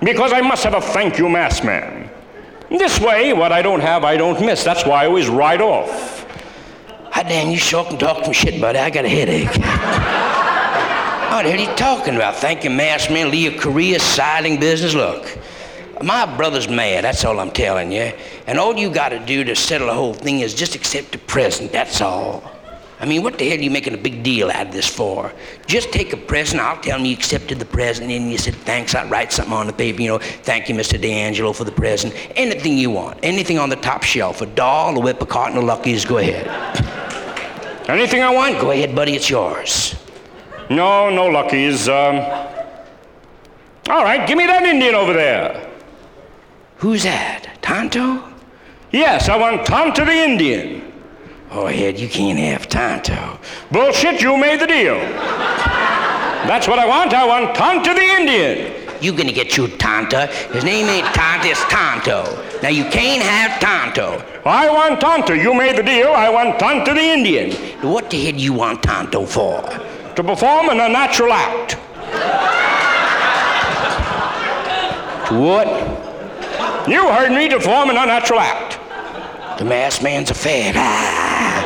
Because 0.03 0.33
I 0.33 0.41
must 0.41 0.65
have 0.65 0.75
a 0.75 0.81
thank 0.81 1.19
you 1.19 1.29
mass 1.29 1.63
man. 1.63 2.11
This 2.71 3.01
way, 3.01 3.33
what 3.33 3.53
I 3.53 3.63
don't 3.63 3.81
have, 3.81 4.05
I 4.05 4.17
don't 4.17 4.41
miss. 4.45 4.65
That's 4.65 4.87
why 4.87 5.03
I 5.03 5.07
always 5.07 5.29
ride 5.29 5.61
off. 5.61 6.27
Ah, 6.89 7.11
Hot 7.13 7.27
damn, 7.27 7.51
you 7.51 7.59
sure 7.59 7.85
can 7.85 7.99
talk 7.99 8.25
some 8.25 8.33
shit, 8.33 8.61
buddy. 8.61 8.79
I 8.79 8.91
got 8.91 9.05
a 9.05 9.09
headache. 9.09 9.49
what 11.31 11.45
are 11.45 11.57
you 11.57 11.67
talking 11.77 12.15
about? 12.15 12.37
Thank 12.37 12.65
you, 12.65 12.71
mass 12.71 13.11
man. 13.11 13.31
Leave 13.31 13.53
your 13.53 13.61
career, 13.61 13.99
siding 13.99 14.61
business. 14.61 14.95
Look, 14.95 15.37
my 16.03 16.25
brother's 16.37 16.69
mad. 16.69 17.05
That's 17.05 17.25
all 17.25 17.41
I'm 17.41 17.51
telling 17.51 17.93
you. 17.93 18.13
And 18.47 18.59
all 18.59 18.77
you 18.77 18.89
got 18.91 19.11
to 19.11 19.19
do 19.19 19.45
to 19.45 19.57
settle 19.57 19.89
the 19.89 19.95
whole 19.95 20.15
thing 20.15 20.41
is 20.41 20.55
just 20.55 20.75
accept 20.75 21.13
the 21.13 21.19
present. 21.19 21.73
That's 21.73 22.01
all. 22.01 22.60
I 23.01 23.07
mean, 23.07 23.23
what 23.23 23.39
the 23.39 23.49
hell 23.49 23.59
are 23.59 23.63
you 23.63 23.71
making 23.71 23.95
a 23.95 23.99
big 23.99 24.23
deal 24.23 24.51
out 24.51 24.67
of 24.67 24.73
this 24.73 24.87
for? 24.87 25.33
Just 25.67 25.91
take 25.91 26.13
a 26.13 26.19
present. 26.19 26.61
I'll 26.61 26.81
tell 26.81 26.99
him 26.99 27.07
you 27.07 27.15
accepted 27.15 27.59
the 27.59 27.65
present, 27.65 28.11
and 28.11 28.31
you 28.31 28.37
said 28.37 28.55
thanks. 28.55 28.95
I'll 28.95 29.09
write 29.09 29.33
something 29.33 29.55
on 29.55 29.67
the 29.67 29.73
paper. 29.73 30.03
You 30.03 30.09
know, 30.09 30.19
thank 30.19 30.69
you, 30.69 30.75
Mr. 30.75 31.01
D'Angelo, 31.01 31.55
for 31.55 31.65
the 31.65 31.73
present. 31.73 32.15
Anything 32.37 32.77
you 32.77 32.91
want. 32.91 33.19
Anything 33.23 33.59
on 33.59 33.71
the 33.71 33.77
top 33.77 34.03
shelf. 34.03 34.43
A 34.43 34.47
doll, 34.47 34.97
a 34.97 35.01
whip, 35.01 35.23
a 35.23 35.27
carton 35.27 35.57
of 35.57 35.65
Luckies. 35.65 36.05
Go 36.05 36.19
ahead. 36.19 36.47
Anything 37.89 38.23
I 38.23 38.31
want? 38.31 38.61
Go 38.61 38.71
ahead, 38.71 38.95
buddy. 38.95 39.17
It's 39.17 39.31
yours. 39.31 39.97
No, 40.71 41.11
no 41.11 41.27
luckies. 41.27 41.89
Um, 41.89 42.17
all 43.89 44.05
right, 44.05 44.27
give 44.29 44.39
me 44.39 44.47
that 44.47 44.63
Indian 44.63 44.95
over 44.95 45.13
there. 45.13 45.69
Who's 46.77 47.03
that? 47.03 47.59
Tonto? 47.61 48.23
Yes, 48.93 49.29
I 49.29 49.37
want 49.37 49.67
Tonto 49.67 50.05
the 50.05 50.13
Indian. 50.13 50.90
Oh, 51.53 51.67
Ed, 51.67 51.99
you 51.99 52.09
can't 52.09 52.39
have 52.39 52.69
Tonto. 52.69 53.41
Bullshit, 53.73 54.23
you 54.23 54.37
made 54.37 54.61
the 54.61 54.69
deal. 54.69 54.95
That's 56.47 56.69
what 56.69 56.79
I 56.79 56.87
want. 56.87 57.13
I 57.13 57.27
want 57.27 57.57
Tonto 57.57 57.93
the 57.93 58.01
Indian. 58.01 58.73
You 59.01 59.13
gonna 59.13 59.33
get 59.33 59.57
you 59.57 59.67
Tonto. 59.67 60.27
His 60.53 60.63
name 60.63 60.87
ain't 60.87 61.07
Tonto, 61.13 61.49
it's 61.49 61.65
Tonto. 61.65 62.23
Now 62.63 62.69
you 62.69 62.85
can't 62.85 63.23
have 63.23 63.61
Tonto. 63.61 64.25
I 64.45 64.71
want 64.71 65.01
Tonto. 65.01 65.33
You 65.33 65.53
made 65.53 65.77
the 65.77 65.83
deal. 65.83 66.13
I 66.13 66.29
want 66.31 66.61
Tonto 66.61 66.95
the 66.95 67.03
Indian. 67.03 67.51
What 67.83 68.11
the 68.11 68.23
hell 68.23 68.33
do 68.33 68.39
you 68.39 68.53
want 68.53 68.85
Tonto 68.85 69.27
for? 69.27 69.63
To 70.15 70.23
perform 70.23 70.69
an 70.69 70.79
unnatural 70.79 71.33
act. 71.33 71.71
To 75.29 75.35
What? 75.35 75.67
You 76.89 77.09
heard 77.09 77.33
me 77.33 77.49
to 77.49 77.57
perform 77.57 77.91
an 77.91 77.97
unnatural 77.97 78.41
act. 78.41 78.70
The 79.61 79.67
masked 79.67 80.03
man's 80.03 80.31
a 80.31 80.33
fag. 80.33 80.73
Ah. 80.75 81.61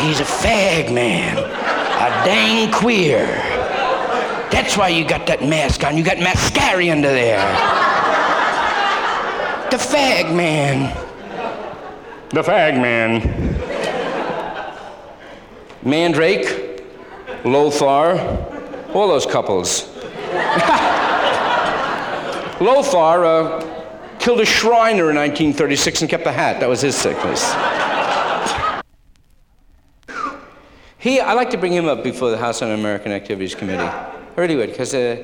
He's 0.00 0.18
a 0.18 0.24
fag 0.24 0.92
man. 0.92 1.38
A 1.38 2.24
dang 2.26 2.72
queer. 2.72 3.24
That's 4.50 4.76
why 4.76 4.88
you 4.88 5.06
got 5.06 5.28
that 5.28 5.44
mask 5.44 5.84
on. 5.84 5.96
You 5.96 6.02
got 6.02 6.18
mascara 6.18 6.90
under 6.90 7.12
there. 7.12 7.38
The 9.70 9.76
fag 9.76 10.34
man. 10.34 10.92
The 12.30 12.42
fag 12.42 12.80
man. 12.82 13.22
Mandrake, 15.84 16.82
Lothar, 17.44 18.18
all 18.92 19.06
those 19.06 19.24
couples. 19.24 19.86
Lothar 22.60 23.24
uh, 23.24 23.77
killed 24.18 24.40
a 24.40 24.46
Shriner 24.46 25.10
in 25.10 25.16
1936 25.16 26.02
and 26.02 26.10
kept 26.10 26.24
the 26.24 26.32
hat. 26.32 26.60
That 26.60 26.68
was 26.68 26.80
his 26.80 26.96
sickness. 26.96 27.42
He, 30.98 31.20
I 31.20 31.32
like 31.34 31.50
to 31.50 31.56
bring 31.56 31.72
him 31.72 31.86
up 31.86 32.02
before 32.02 32.30
the 32.30 32.38
House 32.38 32.60
Un-American 32.60 33.12
Activities 33.12 33.54
Committee. 33.54 33.82
I 33.82 34.14
really 34.36 34.56
would, 34.56 34.70
because 34.70 34.94
uh, 34.94 35.22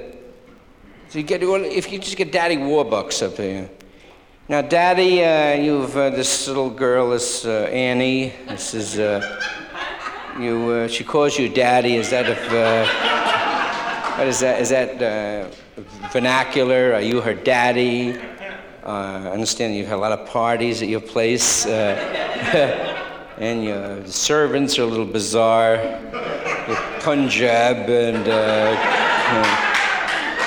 so 1.08 1.18
you 1.18 1.24
get, 1.24 1.40
well, 1.42 1.64
if 1.64 1.92
you 1.92 1.98
just 1.98 2.16
get 2.16 2.30
Daddy 2.30 2.56
Warbucks 2.56 3.26
up 3.26 3.36
there. 3.36 3.68
Now, 4.48 4.60
Daddy, 4.60 5.24
uh, 5.24 5.54
you've 5.54 5.96
uh, 5.96 6.10
this 6.10 6.46
little 6.46 6.68
girl, 6.68 7.10
this 7.10 7.46
uh, 7.46 7.68
Annie. 7.72 8.34
This 8.46 8.74
is 8.74 8.98
uh, 8.98 9.40
you. 10.38 10.70
Uh, 10.70 10.88
she 10.88 11.02
calls 11.02 11.38
you 11.38 11.48
Daddy. 11.48 11.96
Is 11.96 12.10
that 12.10 12.28
if? 12.28 12.42
What 14.18 14.28
is 14.28 14.40
that? 14.40 14.60
Is 14.60 14.68
that 14.68 15.54
vernacular? 16.12 16.92
Are 16.92 17.00
you 17.00 17.22
her 17.22 17.32
daddy? 17.32 18.20
Uh, 18.84 19.22
I 19.24 19.30
understand 19.30 19.74
you've 19.74 19.86
had 19.86 19.96
a 19.96 19.96
lot 19.96 20.12
of 20.12 20.26
parties 20.26 20.82
at 20.82 20.88
your 20.88 21.00
place, 21.00 21.64
uh, 21.64 23.16
and 23.38 23.64
your 23.64 24.06
servants 24.06 24.78
are 24.78 24.82
a 24.82 24.86
little 24.86 25.06
bizarre. 25.06 25.78
Punjab 27.00 27.88
and 27.88 28.28
uh, 28.28 28.76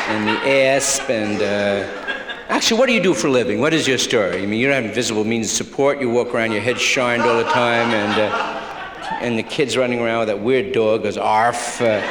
and 0.10 0.28
the 0.28 0.48
asp 0.48 1.10
and. 1.10 1.42
Uh, 1.42 2.04
Actually, 2.50 2.80
what 2.80 2.86
do 2.86 2.94
you 2.94 3.04
do 3.04 3.14
for 3.14 3.28
a 3.28 3.32
living? 3.32 3.60
What 3.60 3.74
is 3.74 3.88
your 3.88 3.98
story? 3.98 4.42
I 4.42 4.46
mean, 4.46 4.60
you 4.60 4.70
don't 4.70 4.86
have 4.86 4.96
visible 4.96 5.26
means 5.26 5.48
of 5.48 5.58
support. 5.58 6.00
You 6.00 6.10
walk 6.10 6.34
around, 6.34 6.54
your 6.54 6.62
head 6.62 6.80
shined 6.80 7.24
all 7.24 7.38
the 7.38 7.50
time, 7.50 7.90
and 7.90 8.22
uh, 8.22 9.18
and 9.20 9.38
the 9.38 9.44
kids 9.44 9.76
running 9.76 10.00
around 10.00 10.20
with 10.20 10.28
that 10.30 10.40
weird 10.40 10.74
dog 10.74 11.04
goes 11.04 11.18
arf. 11.18 11.82
Uh, 11.82 12.02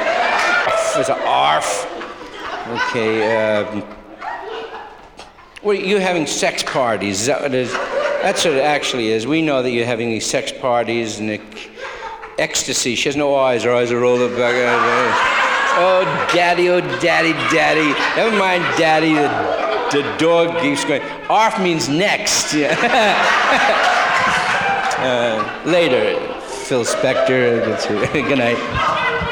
it's 0.97 1.09
an 1.09 1.17
arf. 1.25 1.87
Okay. 2.67 3.63
Um, 3.63 3.96
well, 5.63 5.75
you're 5.75 5.99
having 5.99 6.27
sex 6.27 6.63
parties. 6.63 7.21
Is 7.21 7.25
that? 7.27 7.51
That's 8.21 8.45
what 8.45 8.55
it 8.55 8.63
actually 8.63 9.09
is. 9.09 9.27
We 9.27 9.41
know 9.41 9.61
that 9.61 9.71
you're 9.71 9.85
having 9.85 10.09
these 10.09 10.25
sex 10.25 10.51
parties 10.51 11.19
and 11.19 11.29
the 11.29 11.41
ecstasy. 12.37 12.95
She 12.95 13.09
has 13.09 13.15
no 13.15 13.35
eyes. 13.35 13.63
Her 13.63 13.73
eyes 13.73 13.91
are 13.91 13.99
rolled 13.99 14.21
up 14.21 14.31
back. 14.37 14.55
Oh, 15.79 16.03
daddy, 16.33 16.69
oh, 16.69 16.81
daddy, 16.99 17.33
daddy. 17.55 17.93
Never 18.15 18.37
mind, 18.37 18.63
daddy. 18.77 19.13
The, 19.13 20.01
the 20.01 20.17
dog 20.17 20.59
keeps 20.61 20.83
going. 20.83 21.01
Arf 21.29 21.59
means 21.59 21.87
next. 21.87 22.53
Yeah. 22.53 22.73
uh, 24.97 25.69
later, 25.69 26.19
Phil 26.41 26.83
Spector. 26.83 28.13
Good 28.13 28.37
night. 28.39 29.26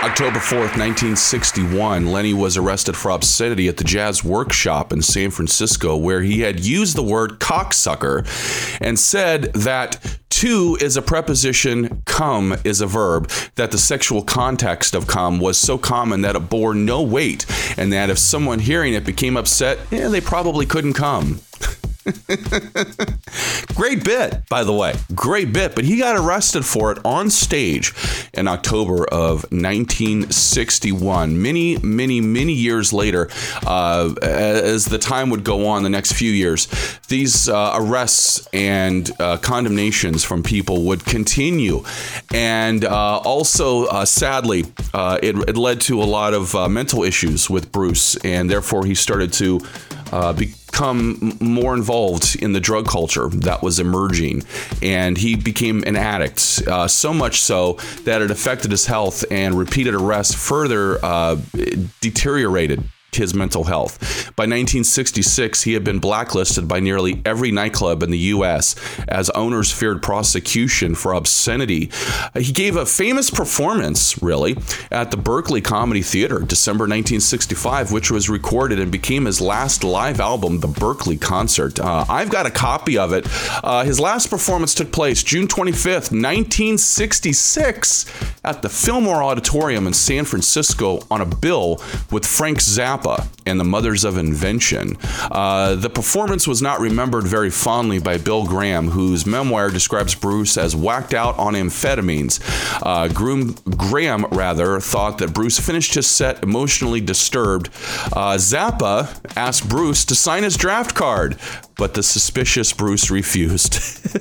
October 0.00 0.38
4th, 0.38 0.78
1961, 0.78 2.06
Lenny 2.06 2.32
was 2.32 2.56
arrested 2.56 2.96
for 2.96 3.10
obscenity 3.10 3.66
at 3.66 3.78
the 3.78 3.84
Jazz 3.84 4.22
Workshop 4.22 4.92
in 4.92 5.02
San 5.02 5.32
Francisco, 5.32 5.96
where 5.96 6.22
he 6.22 6.40
had 6.42 6.60
used 6.60 6.94
the 6.94 7.02
word 7.02 7.40
cocksucker 7.40 8.24
and 8.80 8.96
said 8.96 9.52
that 9.54 10.18
to 10.30 10.78
is 10.80 10.96
a 10.96 11.02
preposition, 11.02 12.00
come 12.04 12.56
is 12.62 12.80
a 12.80 12.86
verb, 12.86 13.28
that 13.56 13.72
the 13.72 13.78
sexual 13.78 14.22
context 14.22 14.94
of 14.94 15.08
come 15.08 15.40
was 15.40 15.58
so 15.58 15.76
common 15.76 16.20
that 16.20 16.36
it 16.36 16.48
bore 16.48 16.74
no 16.74 17.02
weight, 17.02 17.44
and 17.76 17.92
that 17.92 18.08
if 18.08 18.18
someone 18.18 18.60
hearing 18.60 18.94
it 18.94 19.04
became 19.04 19.36
upset, 19.36 19.80
yeah, 19.90 20.06
they 20.06 20.20
probably 20.20 20.64
couldn't 20.64 20.94
come. 20.94 21.40
Great 23.74 24.02
bit, 24.04 24.48
by 24.48 24.64
the 24.64 24.72
way. 24.72 24.94
Great 25.14 25.52
bit. 25.52 25.74
But 25.74 25.84
he 25.84 25.98
got 25.98 26.16
arrested 26.16 26.64
for 26.64 26.90
it 26.92 26.98
on 27.04 27.30
stage 27.30 27.92
in 28.32 28.48
October 28.48 29.04
of 29.06 29.44
1961. 29.52 31.40
Many, 31.40 31.76
many, 31.78 32.20
many 32.20 32.52
years 32.52 32.92
later, 32.92 33.28
uh, 33.66 34.14
as 34.22 34.86
the 34.86 34.98
time 34.98 35.30
would 35.30 35.44
go 35.44 35.66
on, 35.66 35.82
the 35.82 35.90
next 35.90 36.12
few 36.12 36.30
years, 36.30 36.68
these 37.08 37.48
uh, 37.48 37.74
arrests 37.76 38.48
and 38.52 39.10
uh, 39.20 39.36
condemnations 39.38 40.24
from 40.24 40.42
people 40.42 40.84
would 40.84 41.04
continue. 41.04 41.84
And 42.32 42.84
uh, 42.84 43.18
also, 43.18 43.86
uh, 43.86 44.04
sadly, 44.04 44.64
uh, 44.94 45.18
it, 45.22 45.36
it, 45.48 45.56
led 45.56 45.80
to 45.82 46.02
a 46.02 46.04
lot 46.04 46.34
of 46.34 46.54
mental 46.70 47.02
issues 47.02 47.50
with 47.50 47.72
Bruce. 47.72 48.16
And 48.24 48.48
therefore, 48.50 48.84
he 48.84 48.94
started 48.94 49.32
to 49.34 49.60
be 50.36 50.54
become 50.78 51.36
more 51.40 51.74
involved 51.74 52.36
in 52.40 52.52
the 52.52 52.60
drug 52.60 52.86
culture 52.86 53.28
that 53.28 53.62
was 53.62 53.80
emerging, 53.80 54.44
and 54.80 55.18
he 55.18 55.34
became 55.34 55.82
an 55.86 55.96
addict. 55.96 56.62
Uh, 56.68 56.86
so 56.86 57.12
much 57.12 57.40
so 57.40 57.72
that 58.04 58.22
it 58.22 58.30
affected 58.30 58.70
his 58.70 58.86
health, 58.86 59.24
and 59.30 59.56
repeated 59.56 59.92
arrests 59.92 60.34
further 60.34 61.04
uh, 61.04 61.36
deteriorated 62.00 62.84
his 63.14 63.34
mental 63.34 63.64
health. 63.64 63.98
By 64.36 64.44
1966, 64.44 65.62
he 65.62 65.72
had 65.72 65.82
been 65.84 65.98
blacklisted 65.98 66.68
by 66.68 66.80
nearly 66.80 67.20
every 67.24 67.50
nightclub 67.50 68.02
in 68.02 68.10
the 68.10 68.18
U.S. 68.18 68.76
as 69.08 69.30
owners 69.30 69.72
feared 69.72 70.02
prosecution 70.02 70.94
for 70.94 71.12
obscenity. 71.14 71.90
He 72.38 72.52
gave 72.52 72.76
a 72.76 72.84
famous 72.86 73.30
performance, 73.30 74.22
really, 74.22 74.56
at 74.90 75.10
the 75.10 75.16
Berkeley 75.16 75.60
Community 75.60 76.02
Theater, 76.02 76.40
December 76.40 76.82
1965, 76.82 77.92
which 77.92 78.10
was 78.10 78.28
recorded 78.28 78.78
and 78.78 78.92
became 78.92 79.24
his 79.24 79.40
last 79.40 79.82
live 79.84 80.20
album, 80.20 80.60
The 80.60 80.68
Berkeley 80.68 81.16
Concert. 81.16 81.80
Uh, 81.80 82.04
I've 82.08 82.30
got 82.30 82.46
a 82.46 82.50
copy 82.50 82.98
of 82.98 83.12
it. 83.12 83.26
Uh, 83.64 83.84
his 83.84 83.98
last 83.98 84.28
performance 84.28 84.74
took 84.74 84.92
place 84.92 85.22
June 85.22 85.48
25th, 85.48 86.12
1966 86.12 88.06
at 88.44 88.62
the 88.62 88.68
Fillmore 88.68 89.22
Auditorium 89.22 89.86
in 89.86 89.92
San 89.94 90.24
Francisco 90.24 91.00
on 91.10 91.20
a 91.20 91.26
bill 91.26 91.82
with 92.10 92.26
Frank 92.26 92.58
Zappa 92.58 92.97
and 93.46 93.58
the 93.58 93.64
Mothers 93.64 94.04
of 94.04 94.18
Invention. 94.18 94.96
Uh, 95.30 95.74
the 95.74 95.90
performance 95.90 96.46
was 96.46 96.60
not 96.60 96.80
remembered 96.80 97.24
very 97.24 97.50
fondly 97.50 97.98
by 97.98 98.18
Bill 98.18 98.46
Graham, 98.46 98.88
whose 98.88 99.26
memoir 99.26 99.70
describes 99.70 100.14
Bruce 100.14 100.56
as 100.56 100.76
whacked 100.76 101.14
out 101.14 101.38
on 101.38 101.54
amphetamines. 101.54 102.40
Uh, 102.82 103.08
Groom, 103.08 103.56
Graham, 103.76 104.26
rather, 104.26 104.80
thought 104.80 105.18
that 105.18 105.32
Bruce 105.32 105.58
finished 105.58 105.94
his 105.94 106.06
set 106.06 106.42
emotionally 106.42 107.00
disturbed. 107.00 107.68
Uh, 108.12 108.36
Zappa 108.36 109.18
asked 109.36 109.68
Bruce 109.68 110.04
to 110.06 110.14
sign 110.14 110.42
his 110.42 110.56
draft 110.56 110.94
card, 110.94 111.38
but 111.76 111.94
the 111.94 112.02
suspicious 112.02 112.72
Bruce 112.72 113.10
refused. 113.10 113.78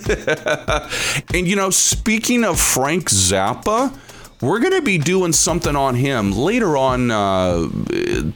and 1.33 1.47
you 1.47 1.55
know, 1.55 1.69
speaking 1.69 2.43
of 2.43 2.59
Frank 2.59 3.09
Zappa, 3.09 3.93
we're 4.41 4.59
going 4.59 4.73
to 4.73 4.81
be 4.81 4.97
doing 4.97 5.33
something 5.33 5.75
on 5.75 5.95
him 5.95 6.31
later 6.31 6.77
on 6.77 7.09
uh, 7.11 7.67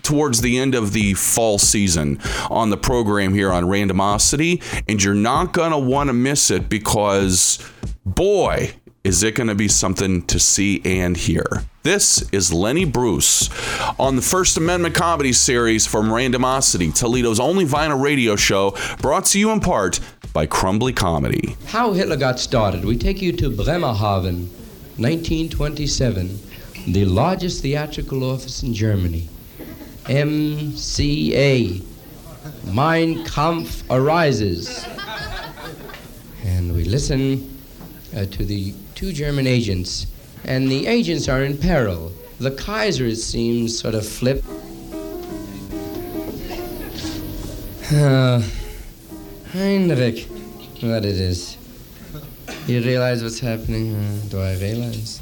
towards 0.03 0.41
the 0.41 0.57
end 0.57 0.75
of 0.75 0.93
the 0.93 1.13
fall 1.13 1.59
season 1.59 2.19
on 2.49 2.69
the 2.69 2.77
program 2.77 3.33
here 3.33 3.51
on 3.51 3.65
Randomosity. 3.65 4.63
And 4.87 5.01
you're 5.03 5.13
not 5.13 5.53
going 5.53 5.71
to 5.71 5.77
want 5.77 6.07
to 6.07 6.13
miss 6.13 6.49
it 6.49 6.69
because, 6.69 7.59
boy, 8.05 8.71
is 9.03 9.23
it 9.23 9.35
going 9.35 9.47
to 9.47 9.55
be 9.55 9.67
something 9.67 10.21
to 10.27 10.39
see 10.39 10.81
and 10.85 11.17
hear. 11.17 11.45
This 11.83 12.29
is 12.31 12.53
Lenny 12.53 12.85
Bruce 12.85 13.49
on 13.99 14.15
the 14.15 14.21
First 14.21 14.57
Amendment 14.57 14.93
Comedy 14.93 15.33
Series 15.33 15.87
from 15.87 16.09
Randomosity, 16.09 16.95
Toledo's 16.95 17.39
only 17.39 17.65
vinyl 17.65 17.99
radio 17.99 18.35
show, 18.35 18.75
brought 19.01 19.25
to 19.25 19.39
you 19.39 19.49
in 19.49 19.59
part 19.59 19.99
by 20.33 20.45
Crumbley 20.45 20.95
Comedy. 20.95 21.57
How 21.65 21.93
Hitler 21.93 22.17
got 22.17 22.39
started. 22.39 22.85
We 22.85 22.97
take 22.97 23.19
you 23.23 23.31
to 23.33 23.49
Bremerhaven, 23.49 24.49
1927, 25.01 26.39
the 26.87 27.05
largest 27.05 27.63
theatrical 27.63 28.23
office 28.23 28.61
in 28.61 28.73
Germany. 28.73 29.27
MCA, 30.05 31.83
Mein 32.65 33.25
Kampf 33.25 33.83
arises. 33.89 34.85
And 36.43 36.75
we 36.75 36.83
listen 36.83 37.57
uh, 38.15 38.25
to 38.25 38.45
the 38.45 38.73
two 38.93 39.11
German 39.11 39.47
agents, 39.47 40.05
and 40.43 40.69
the 40.69 40.85
agents 40.85 41.27
are 41.27 41.43
in 41.43 41.57
peril. 41.57 42.11
The 42.39 42.51
Kaiser, 42.51 43.05
it 43.05 43.17
seems, 43.17 43.77
sort 43.77 43.95
of 43.95 44.07
flipped. 44.07 44.45
Uh, 47.91 48.41
Heinrich, 49.51 50.27
what 50.81 51.05
it 51.05 51.17
is. 51.17 51.57
You 52.67 52.81
realize 52.81 53.23
what's 53.23 53.39
happening? 53.39 53.95
Uh, 53.95 54.21
do 54.29 54.39
I 54.39 54.53
realize? 54.57 55.19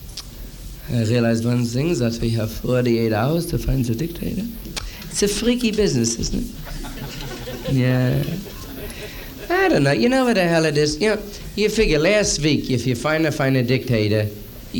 I 0.92 1.04
realize 1.04 1.46
one 1.46 1.66
thing 1.66 1.94
that 2.00 2.20
we 2.22 2.30
have 2.32 2.52
48 2.52 3.14
hours 3.14 3.46
to 3.48 3.58
find 3.58 3.86
the 3.86 3.96
dictator. 3.96 4.44
It's 5.06 5.24
a 5.24 5.28
freaky 5.28 5.72
business, 5.72 6.18
isn't 6.20 6.44
it? 6.44 6.56
Yeah. 7.72 8.24
I 9.50 9.70
don't 9.70 9.84
know. 9.84 9.92
You 9.92 10.10
know 10.10 10.26
what 10.26 10.36
the 10.36 10.44
hell 10.48 10.66
it 10.66 10.76
is? 10.76 11.00
You 11.00 11.16
know, 11.16 11.22
you 11.56 11.70
figure 11.70 12.00
last 12.00 12.40
week 12.42 12.70
if 12.72 12.88
you 12.88 12.96
find 12.96 13.26
a 13.28 13.32
find 13.32 13.56
a 13.58 13.64
dictator, 13.64 14.28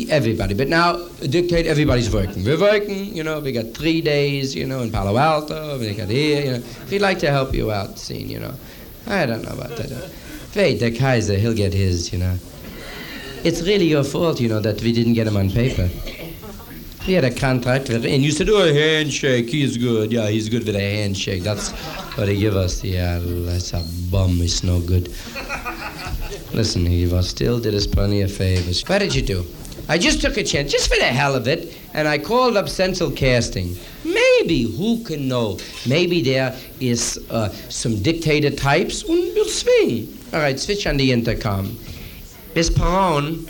everybody. 0.08 0.54
But 0.54 0.68
now 0.68 0.96
a 1.22 1.28
dictator, 1.28 1.68
everybody's 1.68 2.12
working. 2.12 2.44
We're 2.44 2.58
working. 2.60 3.14
You 3.14 3.22
know, 3.22 3.38
we 3.38 3.52
got 3.52 3.74
three 3.74 4.00
days. 4.00 4.54
You 4.56 4.66
know, 4.66 4.80
in 4.80 4.90
Palo 4.90 5.16
Alto. 5.16 5.78
We 5.78 5.94
got 5.94 6.08
here. 6.08 6.44
You 6.44 6.50
know, 6.58 6.62
we'd 6.90 7.00
like 7.00 7.20
to 7.20 7.30
help 7.30 7.54
you 7.54 7.70
out, 7.70 7.98
scene. 7.98 8.28
You 8.28 8.40
know, 8.40 8.54
I 9.06 9.24
don't 9.26 9.42
know 9.42 9.52
about 9.52 9.76
that. 9.76 10.10
Wait, 10.54 10.80
the 10.80 10.90
Kaiser, 10.90 11.36
he'll 11.36 11.54
get 11.54 11.72
his. 11.72 12.12
You 12.12 12.18
know, 12.18 12.36
it's 13.44 13.62
really 13.62 13.86
your 13.86 14.04
fault. 14.04 14.40
You 14.40 14.48
know 14.48 14.60
that 14.60 14.82
we 14.82 14.92
didn't 14.92 15.14
get 15.14 15.26
him 15.26 15.36
on 15.36 15.50
paper. 15.50 15.88
We 17.06 17.14
had 17.14 17.24
a 17.24 17.30
contract 17.30 17.88
with, 17.88 18.04
and 18.04 18.22
you 18.22 18.30
said, 18.30 18.48
"Oh, 18.48 18.62
a 18.62 18.72
handshake. 18.72 19.48
He's 19.48 19.76
good. 19.76 20.12
Yeah, 20.12 20.28
he's 20.28 20.48
good 20.48 20.66
with 20.66 20.76
a 20.76 20.80
handshake. 20.80 21.42
That's 21.42 21.70
what 22.16 22.28
he 22.28 22.36
give 22.36 22.56
us. 22.56 22.82
Yeah, 22.84 23.20
that's 23.22 23.72
a 23.72 23.84
bum. 24.10 24.40
it's 24.42 24.62
no 24.62 24.80
good." 24.80 25.08
Listen, 26.52 26.84
he 26.84 27.06
was 27.06 27.28
still 27.28 27.60
did 27.60 27.74
us 27.74 27.86
plenty 27.86 28.22
of 28.22 28.32
favors. 28.32 28.82
What 28.88 28.98
did 28.98 29.14
you 29.14 29.22
do? 29.22 29.46
I 29.88 29.98
just 29.98 30.20
took 30.20 30.36
a 30.36 30.44
chance, 30.44 30.70
just 30.70 30.88
for 30.88 30.96
the 30.96 31.04
hell 31.04 31.34
of 31.34 31.48
it, 31.48 31.76
and 31.94 32.06
I 32.06 32.18
called 32.18 32.56
up 32.56 32.68
Central 32.68 33.10
Casting. 33.10 33.76
Maybe, 34.04 34.62
who 34.62 35.02
can 35.04 35.26
know? 35.26 35.58
Maybe 35.88 36.22
there 36.22 36.56
is 36.80 37.18
uh, 37.30 37.48
some 37.68 38.02
dictator 38.02 38.50
types, 38.50 39.02
and 39.02 39.18
we'll 39.34 39.46
swing. 39.46 40.16
All 40.32 40.38
right, 40.38 40.58
switch 40.60 40.86
on 40.86 40.96
the 40.96 41.10
intercom. 41.10 41.76
Miss 42.54 42.70
Perron, 42.70 43.48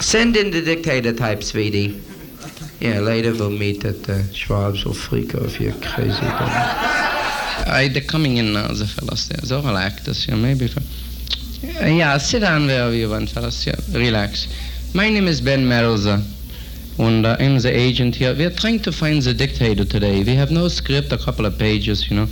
send 0.00 0.36
in 0.36 0.50
the 0.50 0.60
dictator 0.60 1.14
type, 1.14 1.42
sweetie. 1.42 2.02
Yeah, 2.78 3.00
later 3.00 3.32
we'll 3.32 3.48
meet 3.48 3.86
at 3.86 4.02
the 4.02 4.22
Schwab's 4.34 4.84
or 4.84 4.92
Frico 4.92 5.42
if 5.46 5.58
you're 5.58 5.72
crazy. 5.74 6.20
Uh, 6.22 7.88
they're 7.90 8.02
coming 8.02 8.36
in 8.36 8.52
now, 8.52 8.68
the 8.68 8.86
fellows 8.86 9.28
there. 9.28 9.40
So 9.40 9.62
relax, 9.62 10.28
yeah, 10.28 10.34
maybe. 10.34 10.66
Uh, 10.66 11.86
yeah, 11.86 12.18
sit 12.18 12.40
down 12.40 12.66
wherever 12.66 12.92
you 12.92 13.08
want, 13.08 13.30
fellas. 13.30 13.66
Yeah, 13.66 13.76
relax. 13.92 14.48
My 14.94 15.08
name 15.08 15.26
is 15.26 15.40
Ben 15.40 15.64
Melzer, 15.64 16.22
and 16.98 17.24
uh, 17.24 17.36
I'm 17.40 17.58
the 17.58 17.74
agent 17.74 18.16
here. 18.16 18.34
We're 18.36 18.50
trying 18.50 18.80
to 18.80 18.92
find 18.92 19.22
the 19.22 19.32
dictator 19.32 19.86
today. 19.86 20.22
We 20.22 20.34
have 20.34 20.50
no 20.50 20.68
script, 20.68 21.12
a 21.12 21.18
couple 21.18 21.46
of 21.46 21.58
pages, 21.58 22.10
you 22.10 22.16
know. 22.16 22.28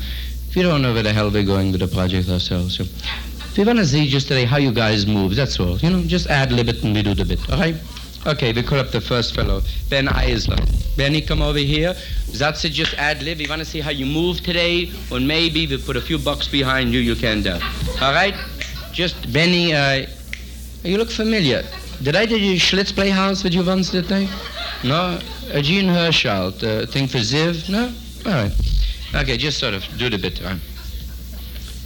We 0.55 0.63
don't 0.63 0.83
know 0.83 0.93
where 0.93 1.03
the 1.03 1.13
hell 1.13 1.31
we're 1.31 1.45
going 1.45 1.73
with 1.73 1.81
the 1.81 1.89
project 1.89 2.29
ourselves. 2.29 2.77
So. 2.77 2.85
We 3.57 3.65
want 3.65 3.79
to 3.79 3.87
see 3.87 4.09
just 4.09 4.29
today 4.29 4.45
how 4.45 4.57
you 4.57 4.73
guys 4.73 5.07
move, 5.07 5.37
that's 5.37 5.61
all. 5.61 5.77
You 5.79 5.91
know, 5.91 6.03
just 6.05 6.27
ad 6.29 6.53
lib 6.53 6.67
bit 6.67 6.83
and 6.83 6.95
we 6.95 7.03
do 7.03 7.15
the 7.15 7.25
bit, 7.25 7.51
all 7.51 7.59
right? 7.59 7.75
Okay, 8.27 8.53
we 8.53 8.63
call 8.63 8.79
up 8.79 8.91
the 8.91 9.01
first 9.01 9.35
fellow, 9.35 9.61
Ben 9.91 10.07
Eisler. 10.07 10.97
Benny, 10.97 11.21
come 11.21 11.43
over 11.43 11.59
here. 11.59 11.95
That's 12.35 12.65
it, 12.65 12.73
just 12.73 12.95
ad 12.95 13.23
lib. 13.23 13.39
We 13.39 13.47
want 13.49 13.59
to 13.59 13.67
see 13.67 13.81
how 13.81 13.91
you 13.91 14.07
move 14.07 14.41
today, 14.41 14.91
or 15.11 15.21
maybe 15.21 15.67
we 15.67 15.77
put 15.77 15.97
a 15.97 16.01
few 16.01 16.19
bucks 16.19 16.49
behind 16.49 16.93
you, 16.93 17.01
you 17.01 17.15
can 17.15 17.43
do. 17.43 17.59
All 18.01 18.13
right? 18.13 18.35
Just, 18.93 19.33
Benny, 19.33 19.75
uh, 19.75 20.07
you 20.83 20.97
look 20.97 21.11
familiar. 21.11 21.63
Did 22.03 22.17
I 22.17 22.25
do 22.25 22.39
your 22.39 22.57
Schlitz 22.57 22.93
Playhouse 22.93 23.45
with 23.45 23.53
you 23.55 23.65
once, 23.65 23.91
did 23.91 24.11
I? 24.11 24.29
No? 24.83 25.19
Uh, 25.53 25.61
Gene 25.61 25.89
Herschel, 25.89 26.53
the 26.53 26.87
thing 26.87 27.07
for 27.07 27.19
Ziv? 27.19 27.69
No? 27.69 27.93
All 28.25 28.45
right. 28.45 28.53
Okay, 29.15 29.37
just 29.37 29.59
sort 29.59 29.75
of 29.75 29.85
do 29.99 30.09
the 30.09 30.19
bit, 30.19 30.41
all 30.43 30.49
right? 30.49 30.61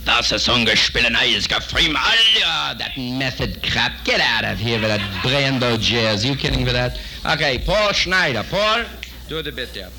Das 0.07 0.31
ist 0.31 0.49
ungespielen 0.49 1.17
Eisgefriem. 1.17 1.97
Ah, 1.97 2.75
that 2.79 2.97
method 2.97 3.61
crap. 3.65 3.93
Get 4.05 4.21
out 4.21 4.45
of 4.45 4.57
here 4.57 4.79
with 4.79 4.89
that 4.89 5.01
Brando 5.23 5.77
jazz. 5.81 6.25
You 6.25 6.37
kidding 6.37 6.65
with 6.65 6.75
that? 6.75 6.97
Okay, 7.27 7.59
Paul 7.59 7.93
Schneider. 7.93 8.45
Paul, 8.49 8.85
do 9.29 9.43
the 9.43 9.51
bit 9.51 9.75
there. 9.75 9.91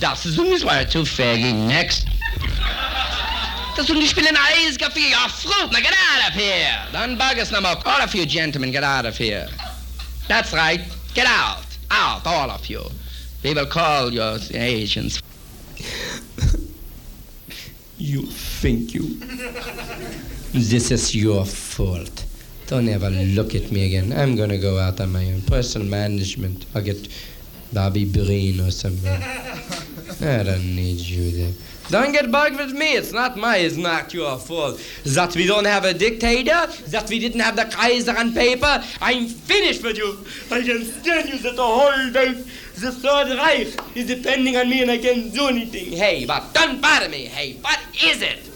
Das 0.00 0.26
ist 0.26 0.38
ungespielen 0.38 0.90
too 0.90 1.04
faggy. 1.04 1.52
Next. 1.52 2.04
Das 3.76 3.84
ist 3.84 3.90
ungespielen 3.90 4.36
Eisgefriem. 4.36 5.10
Ja, 5.10 5.28
fruit. 5.28 5.70
Now 5.70 5.78
get 5.78 5.94
out 5.94 6.28
of 6.28 6.34
here. 6.34 6.88
Dann 6.90 7.16
Burgers 7.16 7.52
number. 7.52 7.80
All 7.86 8.02
of 8.02 8.12
you 8.12 8.26
gentlemen, 8.26 8.72
get 8.72 8.82
out 8.82 9.06
of 9.06 9.16
here. 9.16 9.46
That's 10.26 10.52
right. 10.52 10.80
Get 11.14 11.26
out. 11.28 11.64
Out, 11.92 12.26
all 12.26 12.50
of 12.50 12.66
you. 12.66 12.82
We 13.44 13.54
will 13.54 13.66
call 13.66 14.12
your 14.12 14.38
agents. 14.52 15.20
You 18.04 18.26
think 18.26 18.92
you. 18.92 19.16
This 20.52 20.90
is 20.90 21.14
your 21.16 21.46
fault. 21.46 22.26
Don't 22.66 22.86
ever 22.90 23.08
look 23.08 23.54
at 23.54 23.72
me 23.72 23.86
again. 23.86 24.12
I'm 24.12 24.36
gonna 24.36 24.58
go 24.58 24.78
out 24.78 25.00
on 25.00 25.10
my 25.10 25.24
own. 25.24 25.40
Personal 25.40 25.88
management. 25.88 26.66
I'll 26.74 26.82
get 26.82 27.08
Bobby 27.72 28.04
Breen 28.04 28.60
or 28.60 28.70
something. 28.70 29.10
I 30.20 30.42
don't 30.42 30.76
need 30.76 31.00
you 31.00 31.30
there. 31.30 31.52
Don't 31.90 32.12
get 32.12 32.30
bugged 32.30 32.56
with 32.56 32.72
me. 32.72 32.94
It's 32.94 33.12
not 33.12 33.36
my, 33.36 33.58
it's 33.58 33.76
not 33.76 34.14
your 34.14 34.38
fault. 34.38 34.80
That 35.04 35.36
we 35.36 35.46
don't 35.46 35.66
have 35.66 35.84
a 35.84 35.92
dictator, 35.92 36.66
that 36.88 37.08
we 37.10 37.18
didn't 37.18 37.40
have 37.40 37.56
the 37.56 37.66
Kaiser 37.66 38.16
on 38.16 38.32
paper, 38.32 38.82
I'm 39.00 39.26
finished 39.26 39.82
with 39.82 39.98
you. 39.98 40.18
I 40.50 40.62
can 40.62 40.84
stand 40.84 41.28
you 41.28 41.38
that 41.38 41.56
the 41.56 41.62
whole 41.62 42.10
day. 42.10 42.42
The 42.74 42.90
Third 42.90 43.36
Reich 43.36 43.96
is 43.96 44.06
depending 44.06 44.56
on 44.56 44.68
me 44.68 44.82
and 44.82 44.90
I 44.90 44.98
can't 44.98 45.32
do 45.32 45.46
anything. 45.46 45.92
Hey, 45.92 46.24
but 46.24 46.52
don't 46.54 46.80
bother 46.80 47.08
me. 47.08 47.26
Hey, 47.26 47.54
what 47.60 47.78
is 48.02 48.20
it? 48.20 48.50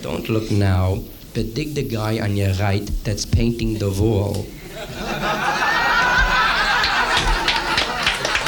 Don't 0.00 0.28
look 0.28 0.50
now, 0.50 1.02
but 1.34 1.54
dig 1.54 1.74
the 1.74 1.82
guy 1.82 2.20
on 2.20 2.36
your 2.36 2.54
right 2.54 2.86
that's 3.04 3.26
painting 3.26 3.78
the 3.78 3.90
wall. 3.90 4.46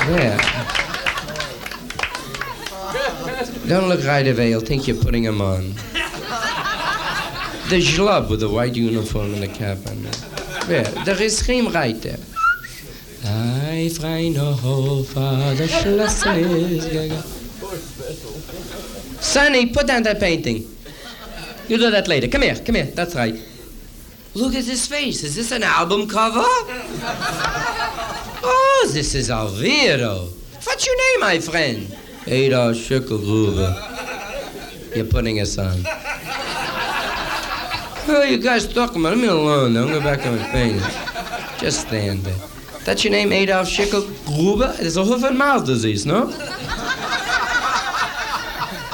There. 0.07 0.90
Don't 3.69 3.89
look 3.89 4.05
right 4.05 4.27
away. 4.27 4.49
He'll 4.49 4.61
think 4.61 4.87
you're 4.87 5.03
putting 5.03 5.25
him 5.25 5.41
on. 5.41 5.75
The 7.71 7.81
schlub 7.81 8.29
with 8.29 8.41
the 8.41 8.49
white 8.49 8.75
uniform 8.75 9.33
and 9.35 9.43
the 9.43 9.49
cap 9.49 9.79
on 9.87 10.03
there. 10.67 10.85
There. 11.05 11.23
Is 11.23 11.41
geen 11.43 11.73
right 11.73 12.01
there. 12.03 12.19
I 13.25 13.89
Freinhofer, 13.93 15.57
the 15.57 15.69
Schlosser 15.69 16.33
is. 16.33 16.85
Sonny, 19.21 19.67
put 19.67 19.87
down 19.87 20.03
that 20.05 20.19
painting. 20.19 20.67
You 21.69 21.79
do 21.79 21.91
that 21.91 22.09
later. 22.09 22.29
Come 22.29 22.43
here, 22.43 22.57
come 22.57 22.75
here. 22.75 22.87
That's 22.87 23.15
right. 23.15 23.39
Look 24.35 24.55
at 24.55 24.65
his 24.65 24.87
face. 24.87 25.23
Is 25.23 25.35
this 25.37 25.53
an 25.53 25.63
album 25.63 26.09
cover? 26.09 26.43
Oh, 28.43 28.91
this 28.93 29.15
is 29.15 29.29
a 29.31 29.47
weirdo. 29.47 30.31
What's 30.65 30.87
your 30.87 30.97
name, 30.97 31.21
my 31.21 31.39
friend? 31.39 31.97
Adolf 32.27 32.77
Schickelgruber. 32.77 33.75
You're 34.95 35.07
putting 35.07 35.41
us 35.41 35.57
on. 35.59 35.83
Oh, 38.13 38.23
you 38.29 38.39
guys 38.39 38.67
talking 38.73 39.01
about? 39.01 39.15
Leave 39.15 39.23
me 39.23 39.29
alone. 39.29 39.75
Don't 39.75 39.89
go 39.89 40.01
back 40.01 40.27
on 40.27 40.37
my 40.37 40.45
page. 40.49 40.83
Just 41.59 41.87
stand 41.87 42.21
there. 42.25 42.49
That's 42.85 43.05
your 43.05 43.13
name, 43.13 43.33
Adolf 43.33 43.69
Schickelgruber? 43.69 44.79
It's 44.81 44.97
a 44.97 45.05
hoof 45.05 45.23
and 45.25 45.39
mouth 45.39 45.65
disease, 45.67 46.07
no? 46.07 46.27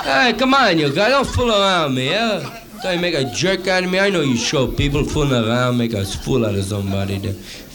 Hey, 0.03 0.35
come 0.39 0.55
on, 0.55 0.79
you 0.79 0.93
guys. 0.95 1.11
Don't 1.11 1.27
fool 1.27 1.51
around 1.51 1.95
me, 1.95 2.11
yeah? 2.11 2.63
Don't 2.83 3.01
make 3.01 3.15
a 3.15 3.25
jerk 3.33 3.67
out 3.69 3.85
of 3.85 3.91
me? 3.91 3.99
I 3.99 4.11
know 4.11 4.21
you 4.21 4.37
show 4.37 4.67
people 4.67 5.03
fooling 5.05 5.45
around, 5.45 5.79
make 5.79 5.95
us 5.95 6.15
fool 6.15 6.45
out 6.45 6.55
of 6.55 6.65
somebody. 6.65 7.19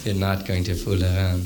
They're 0.03 0.13
not 0.13 0.45
going 0.45 0.63
to 0.65 0.75
fool 0.75 1.03
around. 1.03 1.45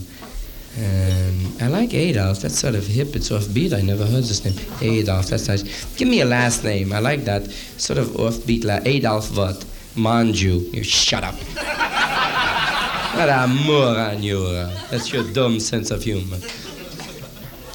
And 0.78 1.62
I 1.62 1.68
like 1.68 1.94
Adolf. 1.94 2.42
That's 2.42 2.60
sort 2.60 2.76
of 2.76 2.86
hip. 2.86 3.16
It's 3.16 3.30
offbeat. 3.30 3.74
I 3.74 3.82
never 3.82 4.06
heard 4.06 4.26
this 4.26 4.44
name. 4.44 4.56
Adolf. 4.82 5.28
That's 5.28 5.48
nice. 5.48 5.64
Give 5.96 6.08
me 6.08 6.20
a 6.22 6.26
last 6.26 6.64
name. 6.64 6.92
I 6.92 7.00
like 7.00 7.24
that. 7.26 7.50
Sort 7.78 7.98
of 7.98 8.08
offbeat. 8.08 8.66
Like 8.66 8.86
Adolf 8.86 9.38
what? 9.38 9.64
Manju. 9.96 10.74
You 10.74 10.84
shut 10.84 11.24
up. 11.24 11.36
what 13.16 13.30
a 13.30 13.48
moron 13.66 14.22
you 14.22 14.44
are. 14.44 14.72
That's 14.92 15.14
your 15.14 15.24
dumb 15.32 15.62
sense 15.62 15.92
of 15.92 16.04
humor. 16.04 16.38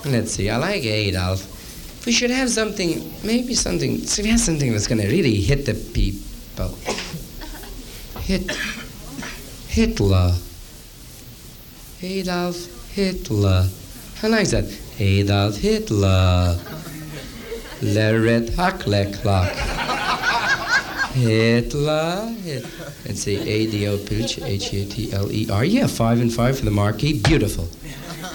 Let's 0.04 0.32
see. 0.32 0.50
I 0.50 0.58
like 0.58 0.84
Adolf. 0.84 1.46
We 2.04 2.12
should 2.12 2.30
have 2.30 2.50
something. 2.50 3.10
Maybe 3.24 3.54
something. 3.54 3.98
So 4.06 4.22
we 4.22 4.28
have 4.28 4.40
something 4.40 4.72
that's 4.72 4.86
gonna 4.86 5.04
really 5.04 5.36
hit 5.36 5.64
the 5.64 5.74
people. 5.74 6.76
Hit. 8.20 8.50
Hitler. 9.68 10.34
Adolf 12.02 12.79
Hitler. 13.00 13.66
I 14.22 14.26
like 14.26 14.48
that. 14.48 14.66
Adolf 14.98 15.56
Hitler. 15.56 16.58
Leret 17.80 18.50
Hakleklock. 18.50 19.54
Hitler. 21.14 22.34
Hit. 22.44 22.66
Let's 23.06 23.22
see. 23.22 23.36
A-D-O 23.36 23.96
Pilch, 24.04 24.38
H-A-T-L-E-R. 24.42 25.64
Yeah, 25.64 25.86
five 25.86 26.20
and 26.20 26.30
five 26.30 26.58
for 26.58 26.66
the 26.66 26.70
marquee. 26.70 27.18
Beautiful. 27.20 27.68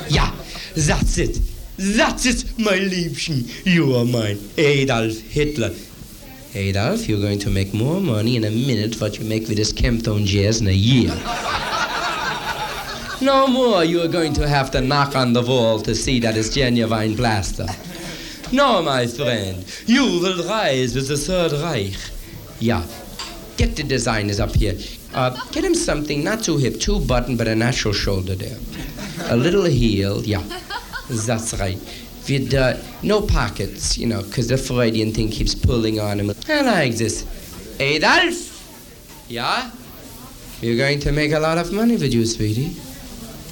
Yeah, 0.07 0.33
that's 0.75 1.19
it. 1.19 1.39
That's 1.77 2.25
it, 2.25 2.57
my 2.57 2.79
Liebchen. 2.91 3.65
You 3.65 3.95
are 3.97 4.05
mine. 4.05 4.39
Adolf 4.57 5.19
Hitler. 5.19 5.75
Adolf, 6.55 7.07
you're 7.07 7.21
going 7.21 7.39
to 7.39 7.51
make 7.51 7.71
more 7.71 8.01
money 8.01 8.35
in 8.35 8.45
a 8.45 8.49
minute 8.49 8.99
what 8.99 9.19
you 9.19 9.25
make 9.25 9.47
with 9.47 9.57
this 9.57 9.71
Kem-Tone 9.71 10.25
jazz 10.25 10.59
in 10.59 10.67
a 10.67 10.71
year. 10.71 11.11
No 13.21 13.47
more 13.47 13.83
you 13.83 14.01
are 14.01 14.07
going 14.07 14.33
to 14.33 14.47
have 14.47 14.71
to 14.71 14.81
knock 14.81 15.15
on 15.15 15.33
the 15.33 15.41
wall 15.41 15.79
to 15.81 15.95
see 15.95 16.19
that 16.19 16.35
it's 16.37 16.49
genuine 16.49 17.15
plaster. 17.15 17.65
No, 18.51 18.81
my 18.81 19.07
friend, 19.07 19.65
you 19.85 20.03
will 20.03 20.43
rise 20.47 20.95
with 20.95 21.07
the 21.07 21.17
Third 21.17 21.53
Reich. 21.53 21.95
Yeah, 22.59 22.85
get 23.57 23.75
the 23.75 23.83
designers 23.83 24.39
up 24.39 24.53
here. 24.53 24.77
Uh, 25.13 25.29
get 25.51 25.63
him 25.63 25.73
something 25.73 26.23
not 26.23 26.43
too 26.43 26.57
hip, 26.57 26.79
too 26.79 26.99
button, 26.99 27.37
but 27.37 27.47
a 27.47 27.55
natural 27.55 27.93
shoulder 27.93 28.35
there. 28.35 28.57
A 29.29 29.35
little 29.35 29.63
heel, 29.63 30.21
yeah, 30.23 30.43
that's 31.09 31.57
right. 31.59 31.79
With 32.27 32.53
uh, 32.53 32.77
no 33.01 33.21
pockets, 33.21 33.97
you 33.97 34.07
know, 34.07 34.23
because 34.23 34.47
the 34.49 34.57
Freudian 34.57 35.13
thing 35.13 35.29
keeps 35.29 35.55
pulling 35.55 35.99
on 35.99 36.19
him. 36.19 36.31
I 36.49 36.61
like 36.61 36.95
this. 36.95 37.25
Adolf? 37.79 39.25
Yeah? 39.29 39.71
You're 40.61 40.77
going 40.77 40.99
to 41.01 41.11
make 41.11 41.31
a 41.31 41.39
lot 41.39 41.57
of 41.57 41.71
money 41.71 41.97
with 41.97 42.13
you, 42.13 42.25
sweetie. 42.25 42.75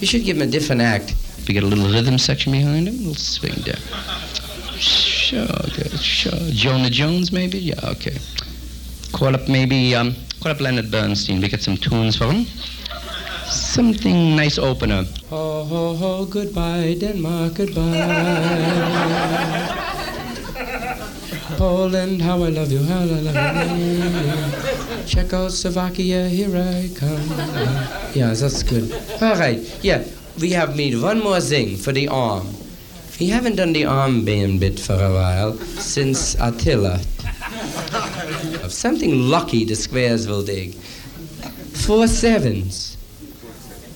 You 0.04 0.08
should 0.08 0.26
give 0.26 0.36
him 0.36 0.44
a 0.44 0.52
different 0.52 0.82
act. 0.82 1.16
We 1.48 1.54
get 1.54 1.64
a 1.64 1.66
little 1.66 1.88
rhythm 1.88 2.18
section 2.18 2.52
behind 2.52 2.90
him, 2.90 2.96
a 2.96 2.98
little 2.98 3.16
swing 3.16 3.54
there. 3.64 3.80
Sure, 4.78 5.48
good, 5.78 5.98
sure. 5.98 6.38
Jonah 6.52 6.90
Jones, 6.90 7.32
maybe? 7.32 7.58
Yeah, 7.58 7.80
okay. 7.86 8.18
Call 9.14 9.34
up 9.34 9.48
maybe, 9.48 9.96
um, 9.96 10.14
call 10.42 10.52
up 10.52 10.60
Leonard 10.60 10.92
Bernstein. 10.92 11.40
We 11.40 11.48
get 11.48 11.64
some 11.64 11.78
tunes 11.78 12.18
for 12.18 12.26
him. 12.26 12.44
Something 13.46 14.36
nice 14.36 14.58
opener. 14.58 15.06
Ho, 15.30 15.64
ho, 15.64 15.96
ho, 15.96 16.26
goodbye, 16.26 16.98
Denmark, 17.00 17.54
goodbye. 17.54 18.82
Poland, 21.58 22.22
how 22.22 22.44
I 22.44 22.50
love 22.50 22.72
you, 22.72 22.84
how 22.84 23.00
I 23.00 23.06
love 23.06 23.80
you. 23.80 25.06
Czechoslovakia, 25.06 26.28
here 26.28 26.56
I 26.56 26.90
come. 26.96 27.22
Yeah, 28.14 28.34
that's 28.34 28.64
good. 28.64 28.92
All 29.22 29.36
right, 29.36 29.60
yeah, 29.82 30.04
we 30.40 30.52
have 30.52 30.76
made 30.76 31.00
one 31.02 31.22
more 31.24 31.42
thing 31.42 31.78
for 31.78 31.92
the 31.92 32.08
arm. 32.08 32.48
We 33.20 33.28
haven't 33.28 33.56
done 33.56 33.74
the 33.74 33.84
armband 33.84 34.60
bit 34.60 34.80
for 34.80 34.94
a 34.94 35.14
while 35.14 35.54
since 35.80 36.36
Attila. 36.36 37.00
Something 38.70 39.30
lucky 39.30 39.66
the 39.66 39.76
squares 39.76 40.28
will 40.28 40.44
dig. 40.44 40.74
Four 41.86 42.08
sevens. 42.08 42.98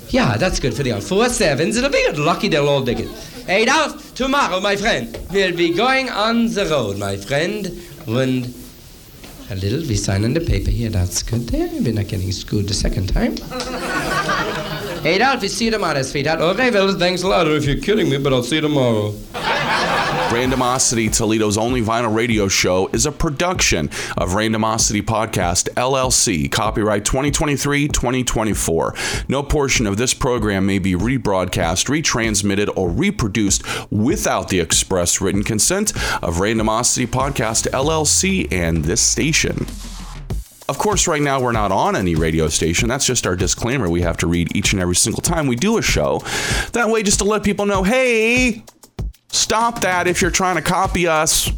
Yeah, 0.09 0.37
that's 0.37 0.59
good 0.59 0.73
for 0.73 0.83
the 0.83 0.91
arm. 0.93 1.01
Four 1.01 1.29
sevens. 1.29 1.77
It'll 1.77 1.89
be 1.89 2.03
good. 2.05 2.19
Lucky 2.19 2.47
they'll 2.47 2.69
all 2.69 2.83
dig 2.83 2.99
it. 3.01 3.09
Adolf, 3.49 4.13
tomorrow, 4.13 4.59
my 4.59 4.75
friend, 4.75 5.17
we'll 5.31 5.55
be 5.55 5.73
going 5.73 6.09
on 6.09 6.47
the 6.47 6.65
road, 6.65 6.97
my 6.97 7.15
friend. 7.15 7.67
And 8.05 8.53
a 9.49 9.55
little, 9.55 9.79
we 9.79 9.95
sign 9.95 10.25
on 10.25 10.33
the 10.33 10.41
paper 10.41 10.69
here. 10.69 10.89
That's 10.89 11.23
good 11.23 11.47
there. 11.47 11.69
We're 11.81 11.93
not 11.93 12.07
getting 12.07 12.29
screwed 12.33 12.67
the 12.67 12.73
second 12.73 13.07
time. 13.07 13.33
Adolf, 15.05 15.41
we 15.41 15.47
see 15.47 15.65
you 15.65 15.71
tomorrow, 15.71 16.01
sweetheart. 16.01 16.41
Okay, 16.41 16.71
well, 16.71 16.91
thanks 16.99 17.23
a 17.23 17.27
lot. 17.27 17.47
If 17.47 17.63
you're 17.63 17.79
kidding 17.79 18.09
me, 18.09 18.17
but 18.17 18.33
I'll 18.33 18.43
see 18.43 18.55
you 18.55 18.61
tomorrow. 18.61 19.13
Randomosity, 20.27 21.07
Toledo's 21.15 21.57
only 21.57 21.81
vinyl 21.81 22.13
radio 22.13 22.49
show, 22.49 22.87
is 22.87 23.05
a 23.05 23.13
production 23.13 23.85
of 24.17 24.31
Randomosity 24.31 25.01
Podcast 25.01 25.69
LLC, 25.75 26.51
copyright 26.51 27.05
2023 27.05 27.87
2024. 27.87 28.93
No 29.29 29.41
portion 29.41 29.87
of 29.87 29.95
this 29.95 30.13
program 30.13 30.65
may 30.65 30.79
be 30.79 30.95
rebroadcast, 30.95 31.87
retransmitted, 31.87 32.69
or 32.75 32.89
reproduced 32.89 33.63
without 33.89 34.49
the 34.49 34.59
express 34.59 35.21
written 35.21 35.43
consent 35.43 35.95
of 36.21 36.35
Randomosity 36.35 37.07
Podcast 37.07 37.69
LLC 37.69 38.51
and 38.51 38.83
this 38.83 38.99
station. 38.99 39.65
Of 40.67 40.77
course, 40.77 41.07
right 41.07 41.21
now 41.21 41.39
we're 41.39 41.53
not 41.53 41.71
on 41.71 41.95
any 41.95 42.15
radio 42.15 42.49
station. 42.49 42.89
That's 42.89 43.05
just 43.05 43.25
our 43.25 43.37
disclaimer 43.37 43.89
we 43.89 44.01
have 44.01 44.17
to 44.17 44.27
read 44.27 44.53
each 44.53 44.73
and 44.73 44.81
every 44.81 44.97
single 44.97 45.21
time 45.21 45.47
we 45.47 45.55
do 45.55 45.77
a 45.77 45.81
show. 45.81 46.19
That 46.73 46.89
way, 46.89 47.03
just 47.03 47.19
to 47.19 47.23
let 47.23 47.43
people 47.43 47.65
know 47.65 47.83
hey, 47.83 48.65
Stop 49.29 49.81
that 49.81 50.07
if 50.07 50.21
you're 50.21 50.31
trying 50.31 50.55
to 50.55 50.61
copy 50.61 51.07
us. 51.07 51.43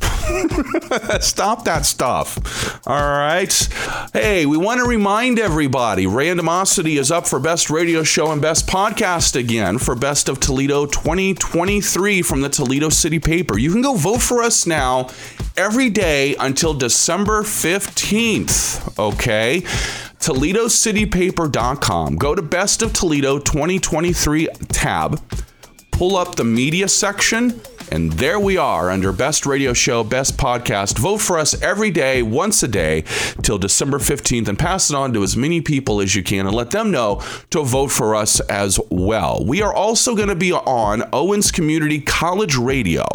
Stop 1.21 1.65
that 1.65 1.85
stuff. 1.85 2.85
All 2.87 2.95
right. 2.95 3.51
Hey, 4.13 4.45
we 4.45 4.57
want 4.57 4.79
to 4.79 4.87
remind 4.87 5.39
everybody 5.39 6.05
Randomosity 6.05 6.99
is 6.99 7.11
up 7.11 7.27
for 7.27 7.39
Best 7.39 7.69
Radio 7.69 8.03
Show 8.03 8.31
and 8.31 8.41
Best 8.41 8.67
Podcast 8.67 9.35
again 9.35 9.77
for 9.77 9.95
Best 9.95 10.29
of 10.29 10.39
Toledo 10.39 10.85
2023 10.85 12.21
from 12.21 12.41
the 12.41 12.49
Toledo 12.49 12.89
City 12.89 13.19
Paper. 13.19 13.57
You 13.57 13.71
can 13.71 13.81
go 13.81 13.95
vote 13.95 14.21
for 14.21 14.41
us 14.43 14.65
now 14.67 15.09
every 15.55 15.89
day 15.89 16.35
until 16.39 16.73
December 16.73 17.43
15th. 17.43 18.97
Okay. 18.99 19.61
ToledoCityPaper.com. 20.19 22.15
Go 22.17 22.35
to 22.35 22.41
Best 22.41 22.81
of 22.81 22.93
Toledo 22.93 23.39
2023 23.39 24.47
tab 24.69 25.21
pull 25.99 26.15
up 26.15 26.35
the 26.35 26.45
media 26.45 26.87
section, 26.87 27.59
and 27.91 28.13
there 28.13 28.39
we 28.39 28.55
are 28.55 28.89
under 28.89 29.11
Best 29.11 29.45
Radio 29.45 29.73
Show, 29.73 30.01
Best 30.01 30.37
Podcast. 30.37 30.97
Vote 30.97 31.17
for 31.17 31.37
us 31.37 31.61
every 31.61 31.91
day, 31.91 32.23
once 32.23 32.63
a 32.63 32.69
day, 32.69 33.03
till 33.41 33.57
December 33.57 33.97
15th, 33.97 34.47
and 34.47 34.57
pass 34.57 34.89
it 34.89 34.95
on 34.95 35.11
to 35.11 35.23
as 35.23 35.35
many 35.35 35.59
people 35.59 35.99
as 35.99 36.15
you 36.15 36.23
can 36.23 36.47
and 36.47 36.55
let 36.55 36.71
them 36.71 36.89
know 36.89 37.21
to 37.49 37.63
vote 37.63 37.91
for 37.91 38.15
us 38.15 38.39
as 38.39 38.79
well. 38.89 39.43
We 39.45 39.61
are 39.61 39.73
also 39.73 40.15
going 40.15 40.29
to 40.29 40.35
be 40.35 40.53
on 40.53 41.03
Owens 41.11 41.51
Community 41.51 41.99
College 41.99 42.55
Radio 42.55 43.05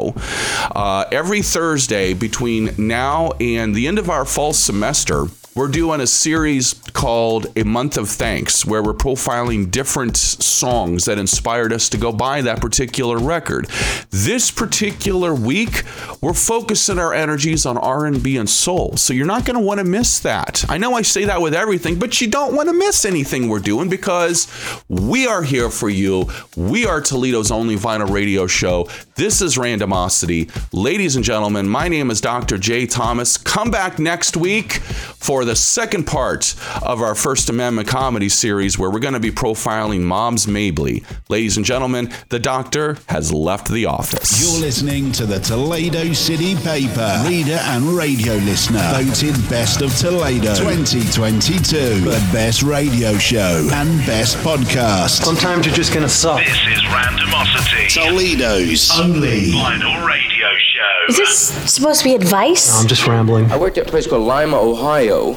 uh, 0.77 1.07
every 1.11 1.41
Thursday 1.41 2.13
between 2.13 2.75
now 2.77 3.31
and 3.41 3.75
the 3.75 3.89
end 3.89 3.99
of 3.99 4.11
our 4.11 4.27
fall 4.27 4.53
semester. 4.53 5.29
We're 5.57 5.69
doing 5.69 6.01
a 6.01 6.07
series 6.09 6.75
called 6.95 7.47
A 7.55 7.63
Month 7.63 7.97
of 7.97 8.09
Thanks 8.09 8.67
where 8.67 8.83
we're 8.83 8.93
profiling 8.93 9.71
different 9.71 10.17
songs 10.17 11.05
that 11.05 11.17
inspired 11.17 11.73
us 11.73 11.89
to 11.91 11.97
go 11.97 12.11
buy 12.11 12.41
that 12.41 12.61
particular 12.61 13.19
record. 13.19 13.69
This 14.11 14.51
particular 14.51 15.33
week, 15.33 15.85
we're 16.21 16.33
focusing 16.33 16.99
our 16.99 17.15
energies 17.15 17.67
on 17.67 17.79
R&B 17.79 18.37
and 18.37 18.51
soul. 18.51 18.97
So 18.97 19.15
you're 19.15 19.27
not 19.27 19.45
going 19.45 19.57
to 19.57 19.65
want 19.65 19.79
to 19.79 19.85
miss 19.85 20.19
that. 20.21 20.65
I 20.69 20.77
know 20.77 20.95
I 20.95 21.03
say 21.03 21.27
that 21.27 21.41
with 21.41 21.55
everything, 21.55 22.01
but 22.01 22.21
you 22.21 22.27
don't 22.27 22.57
want 22.57 22.69
to 22.69 22.73
miss 22.73 23.05
anything 23.05 23.49
we're 23.49 23.61
doing 23.61 23.89
because 23.89 24.49
we 24.89 25.29
are 25.29 25.45
here 25.45 25.71
for 25.71 25.89
you. 25.89 26.31
We 26.57 26.85
are 26.85 27.01
Toledo's 27.01 27.53
only 27.53 27.77
vinyl 27.77 28.11
radio 28.11 28.49
show. 28.49 28.89
This 29.15 29.41
is 29.41 29.57
Randomosity. 29.57 30.51
Ladies 30.73 31.15
and 31.15 31.25
gentlemen, 31.25 31.69
my 31.69 31.87
name 31.87 32.11
is 32.11 32.21
Dr. 32.21 32.59
J. 32.59 32.87
Thomas. 32.87 33.37
Come 33.37 33.71
back 33.71 34.01
next 34.01 34.37
week 34.37 34.73
for 34.73 35.44
for 35.45 35.51
the 35.51 35.57
second 35.57 36.05
part 36.05 36.55
of 36.83 37.03
our 37.03 37.15
First 37.15 37.51
Amendment 37.51 37.87
comedy 37.87 38.31
series 38.31 38.79
where 38.79 38.91
we're 38.91 38.99
going 38.99 39.13
to 39.13 39.21
be 39.21 39.31
profiling 39.31 40.01
Moms 40.01 40.49
Mabley. 40.49 41.05
Ladies 41.29 41.59
and 41.59 41.67
gentlemen, 41.67 42.11
the 42.31 42.39
doctor 42.39 42.97
has 43.09 43.31
left 43.31 43.71
the 43.71 43.85
office. 43.85 44.41
You're 44.41 44.63
listening 44.63 45.13
to 45.13 45.27
the 45.27 45.41
Toledo 45.41 46.15
City 46.15 46.55
Paper, 46.55 47.23
reader 47.29 47.59
and 47.61 47.85
radio 47.85 48.33
listener, 48.37 48.81
voted 48.95 49.35
Best 49.51 49.83
of 49.83 49.95
Toledo 49.99 50.55
2022, 50.55 52.01
the 52.01 52.29
best 52.33 52.63
radio 52.63 53.19
show 53.19 53.69
and 53.75 53.99
best 54.07 54.39
podcast. 54.39 55.25
Sometimes 55.25 55.67
you're 55.67 55.75
just 55.75 55.93
gonna 55.93 56.09
suck. 56.09 56.39
This 56.39 56.57
is 56.69 56.83
Randomosity, 56.85 57.93
Toledo's 57.93 58.99
only 58.99 59.53
vinyl 59.53 60.07
radio 60.07 60.49
show. 60.57 60.74
Is 61.09 61.17
this 61.19 61.73
supposed 61.73 62.01
to 62.01 62.05
be 62.05 62.15
advice? 62.15 62.81
I'm 62.81 62.89
just 62.89 63.07
rambling. 63.07 63.51
I 63.51 63.59
worked 63.59 63.77
at 63.77 63.87
a 63.87 63.91
place 63.91 64.07
called 64.07 64.27
Lima, 64.27 64.57
Ohio, 64.57 65.35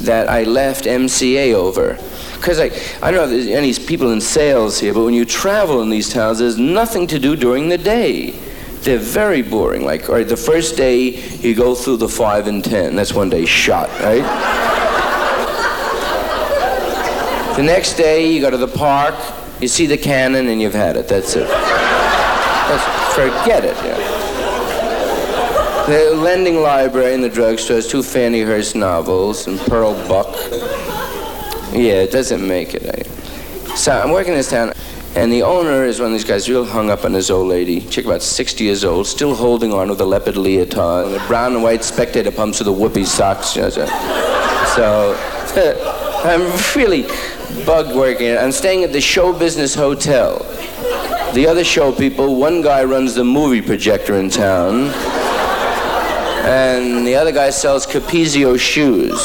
that 0.00 0.28
I 0.28 0.42
left 0.42 0.86
MCA 0.86 1.54
over. 1.54 1.96
Because 2.34 2.58
I, 2.58 2.64
I 3.06 3.12
don't 3.12 3.14
know 3.14 3.24
if 3.24 3.30
there's 3.30 3.46
any 3.46 3.72
people 3.86 4.10
in 4.12 4.20
sales 4.20 4.80
here, 4.80 4.92
but 4.92 5.04
when 5.04 5.14
you 5.14 5.24
travel 5.24 5.82
in 5.82 5.90
these 5.90 6.12
towns, 6.12 6.40
there's 6.40 6.58
nothing 6.58 7.06
to 7.08 7.20
do 7.20 7.36
during 7.36 7.68
the 7.68 7.78
day. 7.78 8.30
They're 8.80 8.98
very 8.98 9.42
boring. 9.42 9.84
Like, 9.84 10.08
all 10.08 10.16
right, 10.16 10.26
the 10.26 10.36
first 10.36 10.76
day 10.76 11.10
you 11.38 11.54
go 11.54 11.76
through 11.76 11.98
the 11.98 12.08
five 12.08 12.48
and 12.48 12.64
ten. 12.64 12.96
That's 12.96 13.14
one 13.14 13.30
day 13.30 13.46
shot, 13.46 13.88
right? 14.00 14.22
the 17.56 17.62
next 17.62 17.94
day 17.94 18.32
you 18.32 18.40
go 18.40 18.50
to 18.50 18.56
the 18.56 18.66
park, 18.66 19.14
you 19.60 19.68
see 19.68 19.86
the 19.86 19.96
cannon, 19.96 20.48
and 20.48 20.60
you've 20.60 20.74
had 20.74 20.96
it. 20.96 21.06
That's 21.06 21.36
it. 21.36 21.46
That's, 21.46 23.14
forget 23.14 23.64
it. 23.64 23.76
Yeah. 23.84 24.11
The 25.86 26.14
lending 26.14 26.60
library 26.60 27.12
in 27.12 27.22
the 27.22 27.28
drugstore 27.28 27.74
has 27.74 27.88
two 27.88 28.04
Fannie 28.04 28.42
Hurst 28.42 28.76
novels 28.76 29.48
and 29.48 29.58
Pearl 29.58 29.94
Buck. 30.06 30.28
Yeah, 31.72 32.02
it 32.02 32.12
doesn't 32.12 32.46
make 32.46 32.74
it. 32.74 32.86
I, 32.86 33.74
so 33.74 33.90
I'm 33.90 34.12
working 34.12 34.32
in 34.32 34.38
this 34.38 34.50
town, 34.50 34.72
and 35.16 35.32
the 35.32 35.42
owner 35.42 35.84
is 35.84 35.98
one 35.98 36.06
of 36.06 36.12
these 36.12 36.24
guys 36.24 36.48
real 36.48 36.64
hung 36.64 36.88
up 36.88 37.04
on 37.04 37.12
his 37.12 37.32
old 37.32 37.48
lady. 37.48 37.80
Chick 37.80 38.04
about 38.04 38.22
60 38.22 38.62
years 38.62 38.84
old, 38.84 39.08
still 39.08 39.34
holding 39.34 39.72
on 39.72 39.88
with 39.88 40.00
a 40.00 40.04
leopard 40.04 40.36
leotard 40.36 41.06
and 41.06 41.14
the 41.16 41.26
brown 41.26 41.54
and 41.54 41.64
white 41.64 41.82
spectator 41.82 42.30
pumps 42.30 42.60
with 42.60 42.66
the 42.66 42.72
whoopee 42.72 43.04
socks. 43.04 43.56
You 43.56 43.62
know, 43.62 43.70
so 43.70 43.86
so 44.76 46.22
I'm 46.24 46.76
really 46.76 47.02
bugged 47.66 47.96
working. 47.96 48.36
I'm 48.36 48.52
staying 48.52 48.84
at 48.84 48.92
the 48.92 49.00
Show 49.00 49.32
Business 49.36 49.74
Hotel. 49.74 50.38
The 51.34 51.46
other 51.48 51.64
show 51.64 51.92
people, 51.92 52.36
one 52.36 52.62
guy 52.62 52.84
runs 52.84 53.14
the 53.14 53.24
movie 53.24 53.62
projector 53.62 54.16
in 54.16 54.30
town, 54.30 54.92
and 56.42 57.06
the 57.06 57.14
other 57.14 57.32
guy 57.32 57.50
sells 57.50 57.86
Capezio 57.86 58.58
shoes. 58.58 59.20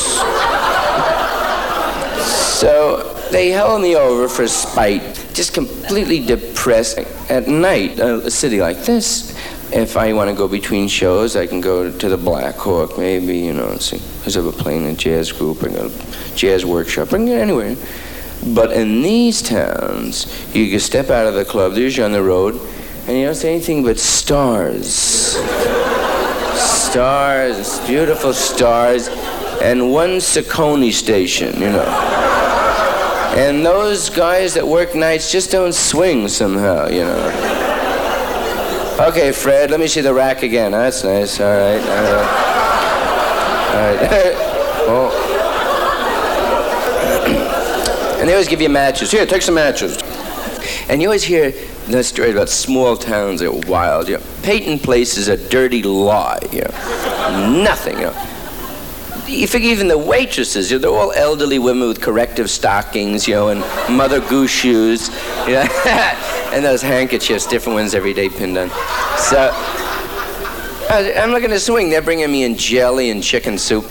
So 2.59 3.13
they 3.31 3.49
held 3.49 3.81
me 3.81 3.95
over 3.95 4.27
for 4.27 4.47
spite, 4.47 5.01
just 5.33 5.53
completely 5.53 6.25
depressed. 6.25 6.99
At 7.29 7.47
night, 7.47 7.99
a 7.99 8.29
city 8.31 8.61
like 8.61 8.83
this, 8.83 9.35
if 9.71 9.97
I 9.97 10.13
want 10.13 10.29
to 10.29 10.35
go 10.35 10.47
between 10.47 10.87
shows, 10.87 11.35
I 11.35 11.45
can 11.45 11.59
go 11.59 11.91
to 11.91 12.09
the 12.09 12.17
Blackhawk, 12.17 12.97
maybe, 12.97 13.37
you 13.37 13.53
know, 13.53 13.75
see. 13.77 13.97
Because 13.97 14.37
I 14.37 14.41
have 14.41 14.53
a 14.53 14.57
playing 14.57 14.85
a 14.85 14.93
jazz 14.93 15.31
group, 15.31 15.63
I 15.63 15.67
got 15.67 15.91
a 15.91 16.35
jazz 16.35 16.65
workshop, 16.65 17.09
I 17.09 17.17
can 17.17 17.25
get 17.25 17.39
anywhere. 17.39 17.75
But 18.53 18.71
in 18.71 19.01
these 19.01 19.41
towns, 19.41 20.27
you 20.55 20.69
can 20.69 20.79
step 20.79 21.09
out 21.09 21.27
of 21.27 21.33
the 21.33 21.45
club, 21.45 21.73
there's 21.73 21.97
you 21.97 22.03
on 22.03 22.11
the 22.11 22.23
road, 22.23 22.55
and 23.07 23.17
you 23.17 23.25
don't 23.25 23.35
see 23.35 23.49
anything 23.49 23.83
but 23.83 23.99
stars. 23.99 25.35
Stars, 26.87 27.79
beautiful 27.85 28.33
stars, 28.33 29.09
and 29.61 29.91
one 29.91 30.17
Sunoco 30.17 30.91
station, 30.93 31.53
you 31.59 31.69
know. 31.69 31.83
And 33.35 33.65
those 33.65 34.09
guys 34.09 34.53
that 34.53 34.65
work 34.65 34.95
nights 34.95 35.29
just 35.29 35.51
don't 35.51 35.73
swing 35.73 36.29
somehow, 36.29 36.87
you 36.87 37.03
know. 37.03 37.77
Okay, 39.09 39.33
Fred, 39.33 39.69
let 39.69 39.81
me 39.81 39.87
see 39.87 39.99
the 39.99 40.13
rack 40.13 40.43
again. 40.43 40.71
That's 40.71 41.03
nice. 41.03 41.41
All 41.41 41.45
right. 41.45 41.81
All 41.81 42.03
right. 42.03 42.27
All 43.75 43.81
right. 43.91 44.09
oh. 44.89 45.33
And 48.19 48.27
they 48.27 48.33
always 48.33 48.47
give 48.47 48.61
you 48.61 48.69
matches. 48.69 49.11
Here, 49.11 49.25
take 49.27 49.43
some 49.43 49.55
matches. 49.55 49.97
And 50.89 51.01
you 51.01 51.09
always 51.09 51.23
hear 51.23 51.51
the 51.87 52.03
story 52.03 52.31
about 52.31 52.49
small 52.49 52.95
towns 52.95 53.41
are 53.41 53.51
wild. 53.51 54.07
You 54.07 54.17
know, 54.17 54.23
Peyton 54.43 54.79
Place 54.79 55.17
is 55.17 55.27
a 55.27 55.37
dirty 55.49 55.83
lie. 55.83 56.39
You 56.51 56.61
know, 56.61 57.63
nothing. 57.63 57.97
You 57.97 58.05
know. 58.05 58.23
You 59.27 59.45
figure 59.45 59.69
even 59.69 59.89
the 59.89 59.97
waitresses, 59.97 60.71
you 60.71 60.79
know, 60.79 60.81
they're 60.81 60.99
all 61.01 61.11
elderly 61.11 61.59
women 61.59 61.89
with 61.89 61.99
corrective 61.99 62.49
stockings, 62.49 63.27
you 63.27 63.33
know, 63.33 63.49
and 63.49 63.59
Mother 63.93 64.21
Goose 64.21 64.49
shoes, 64.49 65.09
you 65.45 65.55
know, 65.55 65.67
and 66.53 66.63
those 66.63 66.81
handkerchiefs, 66.81 67.45
different 67.45 67.75
ones 67.75 67.93
every 67.93 68.13
day 68.13 68.29
pinned 68.29 68.57
on. 68.57 68.69
So 69.17 69.51
I'm 70.89 71.31
looking 71.31 71.49
to 71.49 71.59
swing. 71.59 71.89
They're 71.89 72.01
bringing 72.01 72.31
me 72.31 72.43
in 72.43 72.55
jelly 72.55 73.09
and 73.09 73.21
chicken 73.21 73.57
soup. 73.57 73.83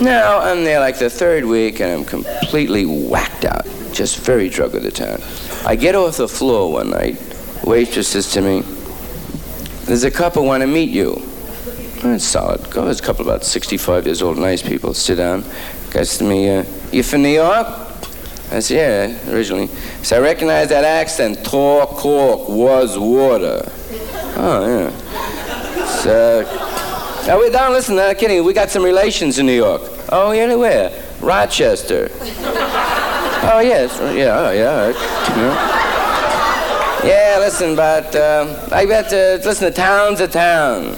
Now 0.00 0.40
I'm 0.40 0.64
there 0.64 0.80
like 0.80 0.98
the 0.98 1.08
third 1.08 1.44
week, 1.44 1.80
and 1.80 1.92
I'm 1.92 2.04
completely 2.04 2.86
whacked 2.86 3.44
out, 3.44 3.64
just 3.92 4.18
very 4.18 4.48
drunk 4.48 4.72
with 4.72 4.82
the 4.82 4.90
town. 4.90 5.20
I 5.64 5.76
get 5.76 5.94
off 5.94 6.16
the 6.16 6.28
floor 6.28 6.72
one 6.72 6.90
night. 6.90 7.18
Waitress 7.64 8.08
says 8.08 8.32
to 8.32 8.40
me, 8.40 8.62
"There's 9.84 10.04
a 10.04 10.10
couple 10.10 10.44
want 10.44 10.62
to 10.62 10.66
meet 10.66 10.90
you." 10.90 11.22
That's 12.02 12.24
solid. 12.24 12.70
Go, 12.70 12.84
there's 12.84 13.00
a 13.00 13.02
couple 13.02 13.24
about 13.24 13.44
65 13.44 14.06
years 14.06 14.22
old, 14.22 14.38
nice 14.38 14.62
people. 14.62 14.94
Sit 14.94 15.16
down. 15.16 15.42
Guy 15.90 16.02
says 16.02 16.18
to 16.18 16.24
me, 16.24 16.48
uh, 16.48 16.64
"You 16.92 17.02
from 17.02 17.22
New 17.22 17.28
York?" 17.28 17.66
I 18.50 18.60
said, 18.60 18.76
"Yeah, 18.76 19.32
originally." 19.32 19.68
So 20.02 20.16
I 20.16 20.20
recognize 20.20 20.68
that 20.70 20.84
accent. 20.84 21.44
Tall 21.44 21.86
cork 21.86 22.48
was 22.48 22.98
water. 22.98 23.70
Oh 24.36 24.66
yeah. 24.66 25.86
So 26.02 26.42
now 27.26 27.38
we're 27.38 27.50
down. 27.50 27.72
Listen, 27.72 27.96
not 27.96 28.16
kidding. 28.16 28.42
We 28.44 28.54
got 28.54 28.70
some 28.70 28.82
relations 28.82 29.38
in 29.38 29.46
New 29.46 29.52
York. 29.52 29.82
Oh, 30.08 30.32
yeah, 30.32 30.52
where? 30.54 30.90
Rochester. 31.20 32.10
Oh 33.42 33.60
yes, 33.60 33.98
yeah, 34.14 34.38
oh, 34.38 34.50
yeah. 34.50 34.90
Yeah. 35.36 35.90
Yeah, 37.02 37.36
listen, 37.38 37.74
but 37.74 38.14
um, 38.14 38.54
I 38.70 38.84
bet 38.84 39.06
uh, 39.06 39.42
listen. 39.42 39.64
The 39.64 39.74
town's 39.74 40.20
a 40.20 40.28
town. 40.28 40.94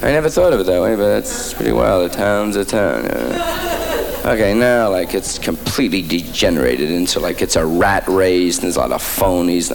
I 0.00 0.12
never 0.12 0.28
thought 0.28 0.52
of 0.52 0.60
it 0.60 0.66
that 0.66 0.80
way, 0.80 0.94
but 0.94 1.08
that's 1.08 1.52
pretty 1.54 1.72
wild. 1.72 2.08
The 2.08 2.16
town's 2.16 2.54
a 2.54 2.64
town. 2.64 3.04
yeah. 3.04 4.22
Okay, 4.24 4.54
now 4.54 4.88
like 4.88 5.14
it's 5.14 5.36
completely 5.36 6.00
degenerated 6.00 6.88
into 6.90 7.18
like 7.18 7.42
it's 7.42 7.56
a 7.56 7.66
rat 7.66 8.06
race 8.06 8.58
and 8.58 8.64
there's 8.64 8.76
a 8.76 8.80
lot 8.80 8.92
of 8.92 9.02
phonies. 9.02 9.68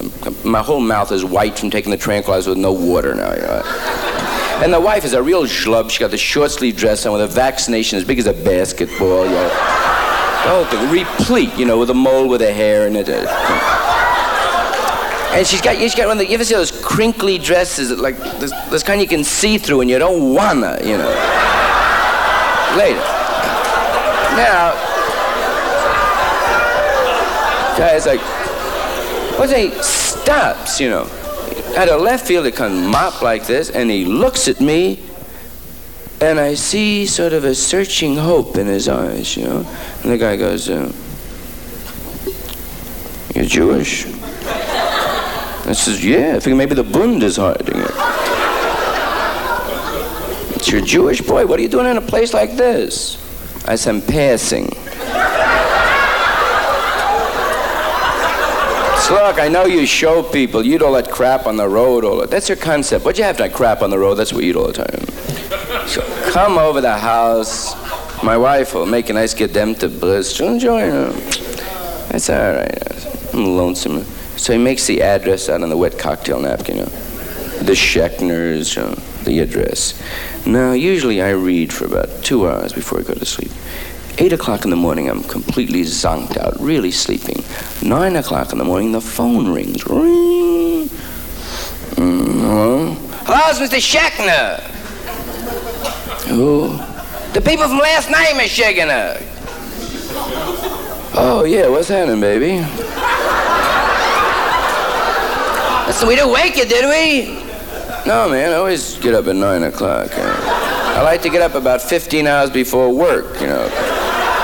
My 0.46 0.64
whole 0.64 0.80
mouth 0.80 1.12
is 1.12 1.26
white 1.26 1.60
from 1.60 1.70
taking 1.70 1.92
the 1.92 1.98
tranquilizer 1.98 2.52
with 2.52 2.60
no 2.60 2.72
water 2.72 3.14
now. 3.14 3.34
You 3.34 3.42
know? 3.42 3.62
And 4.64 4.74
the 4.74 4.80
wife 4.80 5.04
is 5.04 5.12
a 5.12 5.22
real 5.22 5.44
schlub. 5.44 5.90
She 5.90 6.00
got 6.00 6.12
the 6.12 6.18
short 6.18 6.52
sleeve 6.52 6.78
dress 6.78 7.06
on 7.06 7.12
with 7.12 7.22
a 7.22 7.28
vaccination 7.28 7.98
as 7.98 8.06
big 8.06 8.20
as 8.20 8.26
a 8.26 8.34
basketball. 8.34 9.26
You 9.26 9.32
know? 9.32 9.97
Oh, 10.50 10.64
the 10.64 10.78
whole 10.78 10.88
thing, 10.88 10.92
replete, 10.92 11.54
you 11.58 11.66
know, 11.66 11.78
with 11.78 11.90
a 11.90 11.94
mole 11.94 12.30
with 12.30 12.42
a 12.42 12.54
hair 12.54 12.88
in 12.88 12.96
it. 12.96 13.10
And 15.38 15.46
she's 15.46 15.62
got, 15.62 15.76
she's 15.76 15.94
got 15.94 16.08
one 16.08 16.18
of 16.18 16.20
the, 16.20 16.28
you 16.28 16.36
ever 16.36 16.46
see 16.46 16.56
those 16.56 16.72
crinkly 16.84 17.38
dresses, 17.38 17.90
that, 17.90 18.00
like, 18.00 18.18
this, 18.40 18.52
this 18.70 18.82
kind 18.82 19.02
you 19.02 19.08
can 19.08 19.26
see 19.26 19.58
through 19.58 19.82
and 19.82 19.90
you 19.90 20.00
don't 20.00 20.34
wanna, 20.34 20.80
you 20.82 20.98
know. 20.98 21.10
Later. 22.78 23.04
Now, 24.38 24.74
guy's 27.78 28.06
like, 28.06 28.22
what's 29.38 29.52
he 29.52 29.70
stops, 29.84 30.80
you 30.80 30.90
know. 30.90 31.08
Out 31.76 31.90
of 31.90 32.02
left 32.02 32.26
field, 32.26 32.46
he 32.46 32.52
comes 32.52 32.88
mop 32.88 33.22
like 33.22 33.46
this, 33.46 33.70
and 33.70 33.92
he 33.92 34.06
looks 34.06 34.48
at 34.48 34.62
me, 34.62 35.00
and 36.20 36.40
I 36.40 36.56
see 36.56 37.06
sort 37.06 37.34
of 37.34 37.44
a 37.44 37.54
searching 37.54 38.16
hope 38.16 38.58
in 38.58 38.68
his 38.68 38.88
eyes, 38.88 39.38
you 39.38 39.46
know. 39.46 39.66
And 40.04 40.12
the 40.12 40.18
guy 40.18 40.36
goes, 40.36 40.70
uh, 40.70 40.92
You're 43.36 43.46
Jewish? 43.46 44.06
I 44.08 45.74
says, 45.74 46.04
Yeah, 46.04 46.36
I 46.36 46.40
figure 46.40 46.56
maybe 46.56 46.76
the 46.76 46.84
Bund 46.84 47.22
is 47.22 47.38
hiding 47.38 47.80
it. 47.80 47.92
It's 50.56 50.72
your 50.72 50.82
Jewish 50.82 51.22
boy. 51.22 51.46
What 51.46 51.60
are 51.60 51.62
you 51.62 51.70
doing 51.70 51.86
in 51.86 51.98
a 51.98 52.02
place 52.02 52.34
like 52.34 52.56
this? 52.56 53.24
I 53.68 53.76
said, 53.76 53.96
I'm 53.96 54.02
passing. 54.02 54.70
So 59.08 59.14
look, 59.14 59.40
I 59.40 59.48
know 59.50 59.66
you 59.66 59.86
show 59.86 60.24
people. 60.24 60.66
You 60.66 60.78
don't 60.78 60.92
let 60.92 61.12
crap 61.12 61.46
on 61.46 61.58
the 61.58 61.70
road 61.70 62.04
all 62.04 62.18
the 62.18 62.28
That's 62.28 62.50
your 62.50 62.58
concept. 62.58 63.06
What 63.06 63.18
you 63.18 63.24
have 63.24 63.38
to 63.38 63.48
crap 63.50 63.82
on 63.82 63.90
the 63.90 64.00
road, 64.00 64.16
that's 64.16 64.34
what 64.34 64.44
you 64.44 64.50
eat 64.50 64.56
all 64.56 64.68
the 64.68 64.74
time. 64.74 65.27
So 65.86 66.02
come 66.32 66.58
over 66.58 66.82
the 66.82 66.98
house. 66.98 67.76
My 68.24 68.38
wife 68.38 68.74
will 68.74 68.86
make 68.86 69.10
a 69.10 69.14
nice 69.14 69.34
to 69.34 69.90
bliss. 69.90 70.34
She'll 70.36 70.48
enjoy 70.48 70.82
it. 70.82 71.14
That's 72.10 72.30
all 72.30 72.54
right. 72.54 73.34
I'm 73.34 73.46
lonesome. 73.46 74.04
So 74.38 74.54
he 74.54 74.60
makes 74.60 74.88
the 74.88 75.02
address 75.02 75.50
out 75.50 75.62
on 75.62 75.70
the 75.70 75.78
wet 75.78 76.00
cocktail 76.00 76.40
napkin, 76.40 76.78
you 76.78 76.84
know. 76.84 76.90
The 77.62 77.74
Schechners, 77.76 78.76
you 78.76 78.84
know. 78.84 78.96
the 79.24 79.40
address. 79.40 80.02
Now, 80.46 80.72
usually 80.72 81.22
I 81.22 81.32
read 81.32 81.74
for 81.74 81.86
about 81.86 82.24
two 82.24 82.48
hours 82.48 82.74
before 82.74 83.00
I 83.00 83.04
go 83.04 83.14
to 83.14 83.26
sleep. 83.26 83.52
Eight 84.20 84.34
o'clock 84.34 84.64
in 84.64 84.72
the 84.72 84.76
morning, 84.76 85.10
I'm 85.10 85.24
completely 85.24 85.82
zonked 85.82 86.38
out, 86.38 86.60
really 86.60 86.92
sleeping. 86.92 87.44
Nine 87.88 88.16
o'clock 88.16 88.52
in 88.52 88.58
the 88.58 88.64
morning, 88.64 88.94
the 88.94 89.02
phone 89.02 89.54
rings. 89.54 89.86
Ring. 89.86 90.88
Mm, 91.98 92.40
hello? 92.42 92.94
Hello, 93.26 93.42
it's 93.50 93.60
Mr. 93.60 93.80
Schechner. 93.80 94.77
Who? 96.30 96.78
The 97.34 97.42
people 97.42 97.68
from 97.68 97.80
last 97.80 98.10
night, 98.10 98.36
Miss 98.36 98.58
Schechner. 98.58 99.22
Oh, 101.20 101.46
yeah, 101.46 101.68
what's 101.68 101.88
happening, 101.88 102.22
baby? 102.22 102.60
Listen, 105.88 106.08
we 106.08 106.16
didn't 106.16 106.32
wake 106.32 106.58
you, 106.58 106.66
did 106.66 106.86
we? 106.86 107.44
No, 108.06 108.30
man, 108.30 108.52
I 108.52 108.56
always 108.56 108.98
get 109.00 109.14
up 109.14 109.28
at 109.28 109.36
9 109.36 109.64
o'clock. 109.64 110.12
I 110.14 111.02
like 111.02 111.22
to 111.24 111.30
get 111.30 111.42
up 111.42 111.56
about 111.56 111.82
15 111.82 112.28
hours 112.28 112.50
before 112.50 112.94
work, 112.94 113.42
you 113.42 113.48
know. 113.48 113.68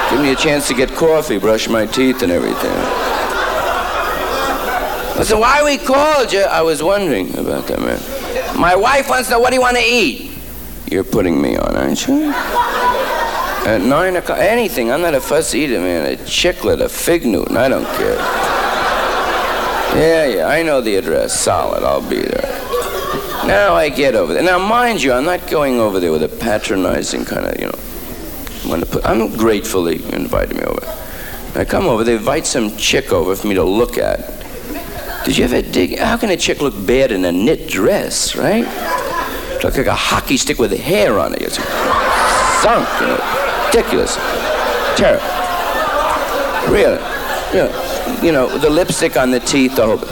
Give 0.10 0.20
me 0.22 0.32
a 0.32 0.36
chance 0.36 0.68
to 0.68 0.74
get 0.74 0.92
coffee, 0.96 1.38
brush 1.40 1.68
my 1.68 1.86
teeth, 1.86 2.22
and 2.24 2.32
everything. 2.32 2.72
Listen, 5.18 5.40
why 5.40 5.64
we 5.64 5.78
called 5.78 6.34
you, 6.34 6.42
I 6.42 6.62
was 6.62 6.82
wondering 6.82 7.38
about 7.38 7.68
that, 7.68 7.80
man. 7.80 8.00
My 8.60 8.76
wife 8.76 9.10
wants 9.10 9.28
to 9.30 9.36
know 9.36 9.40
what 9.40 9.50
do 9.50 9.56
you 9.56 9.62
want 9.62 9.78
to 9.78 9.84
eat? 9.84 10.33
You're 10.90 11.04
putting 11.04 11.42
me 11.42 11.56
on, 11.56 11.76
aren't 11.76 12.08
you? 12.08 12.32
At 13.66 13.82
9 13.82 14.16
o'clock, 14.18 14.40
anything. 14.40 14.92
I'm 14.92 15.02
not 15.02 15.16
a 15.16 15.22
fuss 15.22 15.56
eater, 15.56 15.80
man. 15.80 16.14
A 16.14 16.18
chiclet, 16.18 16.82
a 16.82 16.90
fig 16.90 17.26
Newton, 17.26 17.56
I 17.56 17.70
don't 17.70 17.86
care. 17.98 18.18
Yeah, 19.96 20.26
yeah, 20.26 20.48
I 20.48 20.64
know 20.64 20.82
the 20.82 20.96
address. 20.96 21.40
Solid, 21.40 21.84
I'll 21.84 22.02
be 22.02 22.22
there. 22.22 22.64
Now 23.46 23.76
I 23.76 23.90
get 23.90 24.16
over 24.16 24.34
there. 24.34 24.44
Now, 24.44 24.58
mind 24.58 25.04
you, 25.04 25.14
I'm 25.14 25.26
not 25.26 25.50
going 25.50 25.80
over 25.80 26.00
there 26.00 26.12
with 26.12 26.24
a 26.24 26.30
patronizing 26.30 27.26
kind 27.26 27.46
of, 27.46 27.60
you 27.60 27.68
know. 27.68 29.00
I'm, 29.04 29.36
grateful 29.36 29.84
they 29.84 29.96
invited 29.96 30.56
me 30.58 30.64
over. 30.64 30.86
I 31.56 31.66
come 31.66 31.86
over, 31.86 32.04
they 32.04 32.16
invite 32.16 32.46
some 32.46 32.76
chick 32.78 33.12
over 33.12 33.36
for 33.36 33.48
me 33.48 33.56
to 33.56 33.64
look 33.64 33.98
at. 33.98 34.44
Did 35.26 35.38
you 35.38 35.46
ever 35.46 35.62
dig? 35.62 36.00
How 36.00 36.18
can 36.18 36.32
a 36.32 36.38
chick 36.38 36.62
look 36.62 36.74
bad 36.86 37.12
in 37.12 37.24
a 37.26 37.32
knit 37.32 37.70
dress, 37.70 38.36
right? 38.36 38.66
Look 39.64 39.78
like 39.78 39.88
a 39.88 39.96
hockey 39.96 40.36
stick 40.36 40.60
with 40.60 40.78
hair 40.78 41.20
on 41.20 41.34
it. 41.36 41.42
It's 41.42 41.56
sunk, 41.56 42.88
you 43.00 43.08
know. 43.08 43.20
Ridiculous. 43.68 44.18
Terrible. 44.98 45.26
Really. 46.70 47.00
Yeah. 47.54 48.22
You 48.22 48.32
know, 48.34 48.58
the 48.58 48.70
lipstick 48.70 49.16
on 49.16 49.32
the 49.32 49.40
teeth, 49.40 49.76
the 49.78 49.86
whole 49.86 49.98
bit. 49.98 50.10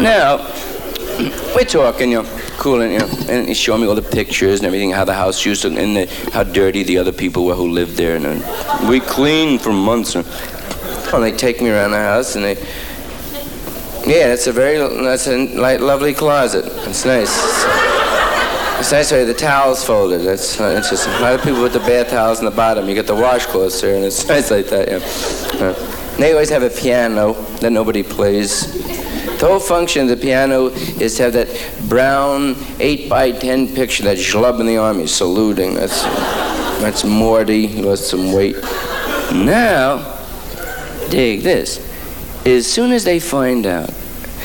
Now, 0.00 0.38
we're 1.54 1.64
talking, 1.64 2.12
you 2.12 2.22
know, 2.22 2.28
cool, 2.58 2.80
and, 2.80 2.92
you 2.92 2.98
know, 3.00 3.08
and 3.28 3.48
he's 3.48 3.58
showing 3.58 3.80
me 3.82 3.88
all 3.88 3.94
the 3.94 4.02
pictures 4.02 4.60
and 4.60 4.66
everything, 4.66 4.90
how 4.90 5.04
the 5.04 5.14
house 5.14 5.44
used 5.44 5.62
to, 5.62 5.68
and 5.68 5.96
the, 5.96 6.06
how 6.32 6.44
dirty 6.44 6.84
the 6.84 6.98
other 6.98 7.12
people 7.12 7.44
were 7.44 7.54
who 7.54 7.70
lived 7.70 7.96
there. 7.96 8.16
And 8.16 8.26
uh, 8.26 8.86
we 8.88 9.00
cleaned 9.00 9.60
for 9.62 9.72
months. 9.72 10.14
And, 10.14 10.24
and 11.12 11.22
they 11.22 11.32
take 11.32 11.60
me 11.60 11.70
around 11.70 11.90
the 11.90 11.98
house, 11.98 12.36
and 12.36 12.44
they, 12.44 12.56
yeah, 14.06 14.28
that's 14.28 14.46
a 14.46 14.52
very, 14.52 14.76
that's 14.76 15.26
a 15.26 15.46
light, 15.56 15.80
lovely 15.80 16.12
closet. 16.12 16.64
It's 16.88 17.04
nice. 17.04 17.30
It's 18.78 18.92
nice 18.92 19.12
way 19.12 19.24
the 19.24 19.32
towels 19.32 19.82
folded. 19.82 20.22
That's 20.22 20.60
uh, 20.60 20.74
just 20.74 21.08
a 21.08 21.20
lot 21.20 21.34
of 21.34 21.42
people 21.42 21.62
with 21.62 21.72
the 21.72 21.78
bath 21.78 22.10
towels 22.10 22.40
in 22.40 22.44
the 22.44 22.50
bottom. 22.50 22.86
You 22.86 22.94
get 22.94 23.06
the 23.06 23.14
washcloths 23.14 23.80
there, 23.80 23.94
and 23.94 24.04
it's 24.04 24.26
nice 24.28 24.50
like 24.50 24.66
that. 24.66 24.88
Yeah. 24.88 25.64
Uh, 25.66 26.16
they 26.18 26.32
always 26.32 26.50
have 26.50 26.62
a 26.62 26.68
piano 26.68 27.32
that 27.60 27.70
nobody 27.70 28.02
plays. 28.02 28.72
The 29.38 29.46
whole 29.46 29.58
function 29.58 30.02
of 30.02 30.08
the 30.08 30.16
piano 30.16 30.66
is 30.66 31.16
to 31.16 31.22
have 31.24 31.32
that 31.32 31.88
brown 31.88 32.56
eight 32.78 33.08
by 33.08 33.32
ten 33.32 33.74
picture 33.74 34.02
that 34.04 34.18
schlub 34.18 34.60
in 34.60 34.66
the 34.66 34.76
army 34.76 35.06
saluting. 35.06 35.74
That's 35.74 36.02
that's 36.82 37.04
Morty. 37.04 37.66
He 37.66 37.80
lost 37.80 38.08
some 38.08 38.32
weight. 38.32 38.56
Now, 39.32 40.18
dig 41.08 41.40
this. 41.40 41.78
As 42.44 42.66
soon 42.66 42.92
as 42.92 43.04
they 43.04 43.20
find 43.20 43.66
out 43.66 43.92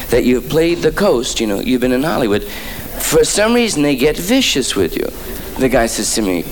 that 0.10 0.24
you've 0.24 0.50
played 0.50 0.80
the 0.80 0.92
coast, 0.92 1.40
you 1.40 1.48
know, 1.48 1.60
you've 1.60 1.82
been 1.82 1.92
in 1.92 2.04
Hollywood, 2.04 2.44
for 2.44 3.24
some 3.24 3.54
reason 3.54 3.82
they 3.84 3.96
get 3.96 4.18
vicious 4.18 4.76
with 4.76 4.96
you. 4.96 5.06
The 5.60 5.70
guy 5.70 5.88
says 5.88 6.14
to 6.16 6.22
me, 6.22 6.46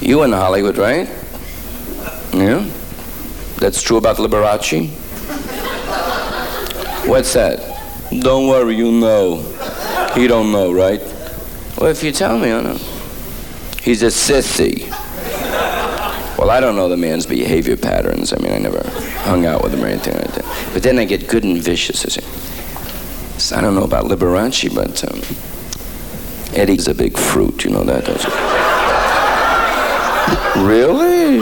You 0.00 0.22
in 0.22 0.32
Hollywood, 0.32 0.76
right? 0.76 1.08
Yeah? 2.34 2.68
That's 3.56 3.80
true 3.80 3.96
about 3.96 4.16
Liberace? 4.16 4.90
What's 7.06 7.32
that? 7.34 7.60
Don't 8.20 8.48
worry, 8.48 8.74
you 8.74 8.92
know. 8.92 9.42
He 10.14 10.26
don't 10.26 10.52
know, 10.52 10.72
right? 10.72 11.00
Well, 11.78 11.90
if 11.90 12.02
you 12.02 12.12
tell 12.12 12.38
me, 12.38 12.52
I 12.52 12.62
know. 12.62 12.78
He's 13.82 14.02
a 14.02 14.06
sissy. 14.06 14.90
Well, 16.44 16.52
I 16.52 16.60
don't 16.60 16.76
know 16.76 16.90
the 16.90 16.96
man's 16.98 17.24
behavior 17.24 17.74
patterns. 17.74 18.34
I 18.34 18.36
mean, 18.36 18.52
I 18.52 18.58
never 18.58 18.86
hung 19.20 19.46
out 19.46 19.62
with 19.62 19.72
him 19.72 19.82
or 19.82 19.86
anything 19.86 20.12
like 20.12 20.30
that. 20.34 20.44
But 20.74 20.82
then 20.82 20.98
I 20.98 21.06
get 21.06 21.26
good 21.26 21.42
and 21.42 21.56
vicious. 21.56 22.04
I 23.50 23.62
don't 23.62 23.74
know 23.74 23.84
about 23.84 24.04
Liberace, 24.04 24.68
but 24.74 25.02
um, 25.10 25.22
Eddie's 26.54 26.86
a 26.86 26.94
big 26.94 27.16
fruit. 27.16 27.64
You 27.64 27.70
know 27.70 27.82
that, 27.84 28.04
don't 28.04 28.22
you? 28.22 28.30
really? 30.68 31.40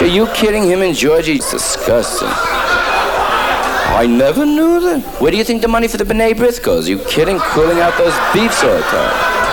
Are 0.00 0.12
you 0.12 0.26
kidding? 0.34 0.64
Him 0.64 0.82
and 0.82 0.96
Georgie's 0.96 1.48
disgusting. 1.48 2.26
I 2.26 4.06
never 4.08 4.44
knew 4.44 4.80
that. 4.80 5.04
Where 5.20 5.30
do 5.30 5.36
you 5.36 5.44
think 5.44 5.62
the 5.62 5.68
money 5.68 5.86
for 5.86 5.98
the 5.98 6.04
B'nai 6.04 6.32
B'rith 6.32 6.64
goes? 6.64 6.88
Are 6.88 6.90
you 6.90 6.98
kidding? 7.04 7.38
Cooling 7.38 7.78
out 7.78 7.96
those 7.96 8.18
beefs 8.34 8.64
all 8.64 8.74
the 8.74 8.82
time. 8.82 9.47